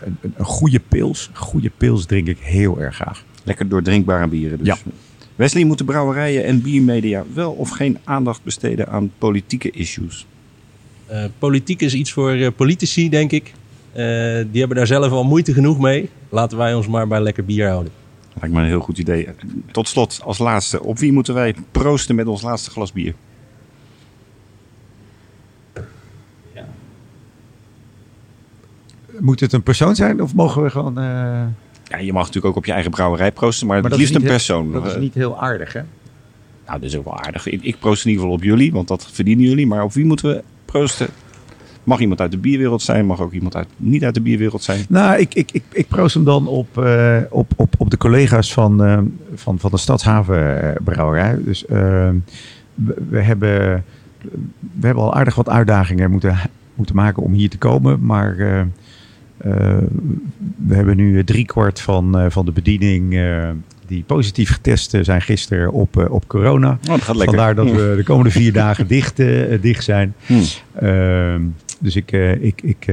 een, 0.00 0.16
een, 0.20 0.34
een 0.36 0.44
goede 0.44 0.80
pils. 0.88 1.28
Een 1.32 1.36
goede 1.40 1.70
pils 1.76 2.06
drink 2.06 2.26
ik 2.28 2.38
heel 2.40 2.80
erg 2.80 2.94
graag. 2.94 3.24
Lekker 3.44 3.68
doordrinkbare 3.68 4.26
bieren 4.26 4.58
dus. 4.58 4.66
Ja. 4.66 4.76
Wesley, 5.36 5.64
moeten 5.64 5.86
brouwerijen 5.86 6.44
en 6.44 6.62
biermedia 6.62 7.24
wel 7.34 7.52
of 7.52 7.70
geen 7.70 7.98
aandacht 8.04 8.42
besteden 8.44 8.88
aan 8.88 9.10
politieke 9.18 9.70
issues? 9.70 10.26
Eh, 11.06 11.24
politiek 11.38 11.82
is 11.82 11.94
iets 11.94 12.12
voor 12.12 12.30
eh, 12.32 12.48
politici, 12.56 13.08
denk 13.08 13.30
ik. 13.32 13.52
Eh, 13.92 14.04
die 14.50 14.58
hebben 14.60 14.76
daar 14.76 14.86
zelf 14.86 15.10
al 15.12 15.24
moeite 15.24 15.52
genoeg 15.52 15.78
mee. 15.78 16.08
Laten 16.28 16.58
wij 16.58 16.74
ons 16.74 16.86
maar 16.88 17.06
bij 17.08 17.20
lekker 17.20 17.44
bier 17.44 17.68
houden. 17.68 17.92
Lijkt 18.40 18.54
me 18.54 18.60
een 18.62 18.66
heel 18.68 18.80
goed 18.80 18.98
idee. 18.98 19.28
Tot 19.72 19.88
slot, 19.88 20.20
als 20.24 20.38
laatste, 20.38 20.82
op 20.82 20.98
wie 20.98 21.12
moeten 21.12 21.34
wij 21.34 21.54
proosten 21.70 22.14
met 22.14 22.26
ons 22.26 22.42
laatste 22.42 22.70
glas 22.70 22.92
bier? 22.92 23.14
Moet 29.18 29.40
het 29.40 29.52
een 29.52 29.62
persoon 29.62 29.94
zijn 29.96 30.22
of 30.22 30.34
mogen 30.34 30.62
we 30.62 30.70
gewoon... 30.70 30.98
eh, 30.98 31.04
Ja, 31.84 31.98
je 31.98 32.12
mag 32.12 32.26
natuurlijk 32.26 32.46
ook 32.46 32.56
op 32.56 32.64
je 32.64 32.72
eigen 32.72 32.90
brouwerij 32.90 33.32
proosten, 33.32 33.66
maar, 33.66 33.80
Maar 33.82 33.90
het 33.90 34.00
liefst 34.00 34.14
is 34.14 34.22
een 34.22 34.28
persoon. 34.28 34.72
Dat 34.72 34.86
is 34.86 34.92
Eh, 34.94 34.98
niet 35.00 35.14
heel 35.14 35.40
aardig, 35.40 35.72
hè? 35.72 35.80
Nou, 36.66 36.80
dat 36.80 36.88
is 36.90 36.96
ook 36.96 37.04
wel 37.04 37.18
aardig. 37.18 37.46
Ik, 37.46 37.62
ik 37.62 37.78
proost 37.78 38.04
in 38.04 38.10
ieder 38.10 38.22
geval 38.24 38.38
op 38.38 38.44
jullie, 38.44 38.72
want 38.72 38.88
dat 38.88 39.06
verdienen 39.12 39.44
jullie. 39.44 39.66
Maar 39.66 39.82
op 39.82 39.92
wie 39.92 40.04
moeten 40.04 40.28
we 40.30 40.42
proosten? 40.64 41.08
Mag 41.88 42.00
iemand 42.00 42.20
uit 42.20 42.30
de 42.30 42.38
bierwereld 42.38 42.82
zijn, 42.82 43.06
mag 43.06 43.20
ook 43.20 43.32
iemand 43.32 43.56
uit, 43.56 43.66
niet 43.76 44.04
uit 44.04 44.14
de 44.14 44.20
bierwereld 44.20 44.62
zijn. 44.62 44.84
Nou, 44.88 45.18
ik, 45.18 45.34
ik, 45.34 45.50
ik, 45.52 45.62
ik 45.72 45.88
proost 45.88 46.14
hem 46.14 46.24
dan 46.24 46.46
op, 46.46 46.78
eh, 46.78 47.16
op, 47.30 47.52
op, 47.56 47.74
op 47.78 47.90
de 47.90 47.96
collega's 47.96 48.52
van, 48.52 48.84
eh, 48.84 48.98
van, 49.34 49.58
van 49.58 49.70
de 49.70 49.76
Stadshavenbrouwerij. 49.76 51.38
Dus 51.44 51.66
eh, 51.66 51.78
we, 52.74 52.94
we 53.08 53.20
hebben, 53.20 53.84
we 54.60 54.86
hebben 54.86 55.02
al 55.02 55.14
aardig 55.14 55.34
wat 55.34 55.48
uitdagingen 55.48 56.10
moeten, 56.10 56.36
moeten 56.74 56.96
maken 56.96 57.22
om 57.22 57.32
hier 57.32 57.50
te 57.50 57.58
komen. 57.58 58.04
Maar 58.04 58.36
we 60.56 60.74
hebben 60.74 60.96
nu 60.96 61.24
driekwart 61.24 61.80
van, 61.80 62.30
van 62.30 62.44
de 62.44 62.52
bediening 62.52 63.14
die 63.88 64.04
positief 64.06 64.50
getest 64.50 64.94
eh, 64.94 65.04
zijn 65.04 65.22
gisteren 65.22 65.72
op, 65.72 65.96
eh, 65.98 66.10
op 66.10 66.28
corona. 66.28 66.70
Oh, 66.70 66.88
dat 66.88 67.02
gaat 67.02 67.16
lekker. 67.16 67.36
Vandaar 67.36 67.54
dat 67.54 67.70
we 67.70 67.94
de 67.96 68.02
komende 68.02 68.30
vier 68.30 68.52
dagen 68.52 68.86
dicht, 68.96 69.18
eh, 69.18 69.60
dicht 69.60 69.84
zijn. 69.84 70.14
Hmm. 70.26 70.42
Ehm, 70.74 71.42
dus 71.78 71.96
ik, 71.96 72.12
ik, 72.40 72.62
ik 72.62 72.92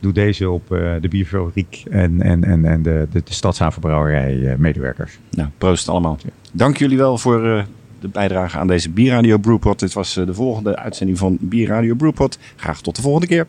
doe 0.00 0.12
deze 0.12 0.50
op 0.50 0.68
de 1.00 1.08
bierfabriek 1.08 1.84
en, 1.90 2.22
en, 2.22 2.44
en, 2.44 2.64
en 2.64 2.82
de, 2.82 3.06
de, 3.12 3.22
de 3.24 3.32
Stadshavenbrouwerij 3.32 4.56
medewerkers. 4.58 5.18
Nou, 5.30 5.48
proost 5.58 5.88
allemaal. 5.88 6.18
Dank 6.52 6.76
jullie 6.76 6.96
wel 6.96 7.18
voor 7.18 7.66
de 8.00 8.08
bijdrage 8.08 8.58
aan 8.58 8.66
deze 8.66 8.90
Bierradio 8.90 9.38
Brewpot. 9.38 9.78
Dit 9.78 9.92
was 9.92 10.14
de 10.14 10.34
volgende 10.34 10.76
uitzending 10.76 11.18
van 11.18 11.36
Bierradio 11.40 11.94
Brewpot. 11.94 12.38
Graag 12.56 12.80
tot 12.80 12.96
de 12.96 13.02
volgende 13.02 13.26
keer. 13.26 13.46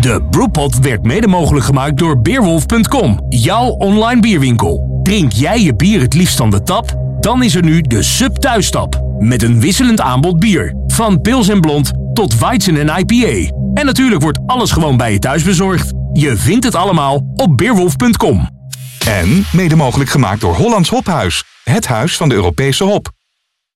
De 0.00 0.22
Brewpot 0.30 0.78
werd 0.78 1.02
mede 1.02 1.26
mogelijk 1.26 1.64
gemaakt 1.64 1.98
door 1.98 2.20
Beerwolf.com, 2.20 3.26
jouw 3.28 3.66
online 3.66 4.20
bierwinkel. 4.20 5.00
Drink 5.02 5.32
jij 5.32 5.62
je 5.62 5.74
bier 5.74 6.00
het 6.00 6.14
liefst 6.14 6.36
van 6.36 6.50
de 6.50 6.62
tap? 6.62 6.96
Dan 7.20 7.42
is 7.42 7.54
er 7.54 7.62
nu 7.62 7.80
de 7.80 8.02
Sub 8.02 8.36
Thuistap. 8.36 9.02
Met 9.18 9.42
een 9.42 9.60
wisselend 9.60 10.00
aanbod 10.00 10.38
bier. 10.38 10.74
Van 10.86 11.20
pils 11.20 11.48
en 11.48 11.60
blond 11.60 11.92
tot 12.12 12.38
Weizen 12.38 12.76
en 12.76 12.98
IPA. 12.98 13.52
En 13.74 13.86
natuurlijk 13.86 14.22
wordt 14.22 14.38
alles 14.46 14.70
gewoon 14.70 14.96
bij 14.96 15.12
je 15.12 15.18
thuis 15.18 15.42
bezorgd. 15.42 15.92
Je 16.12 16.36
vindt 16.36 16.64
het 16.64 16.74
allemaal 16.74 17.32
op 17.34 17.56
Beerwolf.com. 17.56 18.48
En 19.06 19.44
mede 19.52 19.76
mogelijk 19.76 20.10
gemaakt 20.10 20.40
door 20.40 20.54
Hollands 20.54 20.88
Hophuis. 20.88 21.44
Het 21.64 21.86
huis 21.86 22.16
van 22.16 22.28
de 22.28 22.34
Europese 22.34 22.84
hop. 22.84 23.19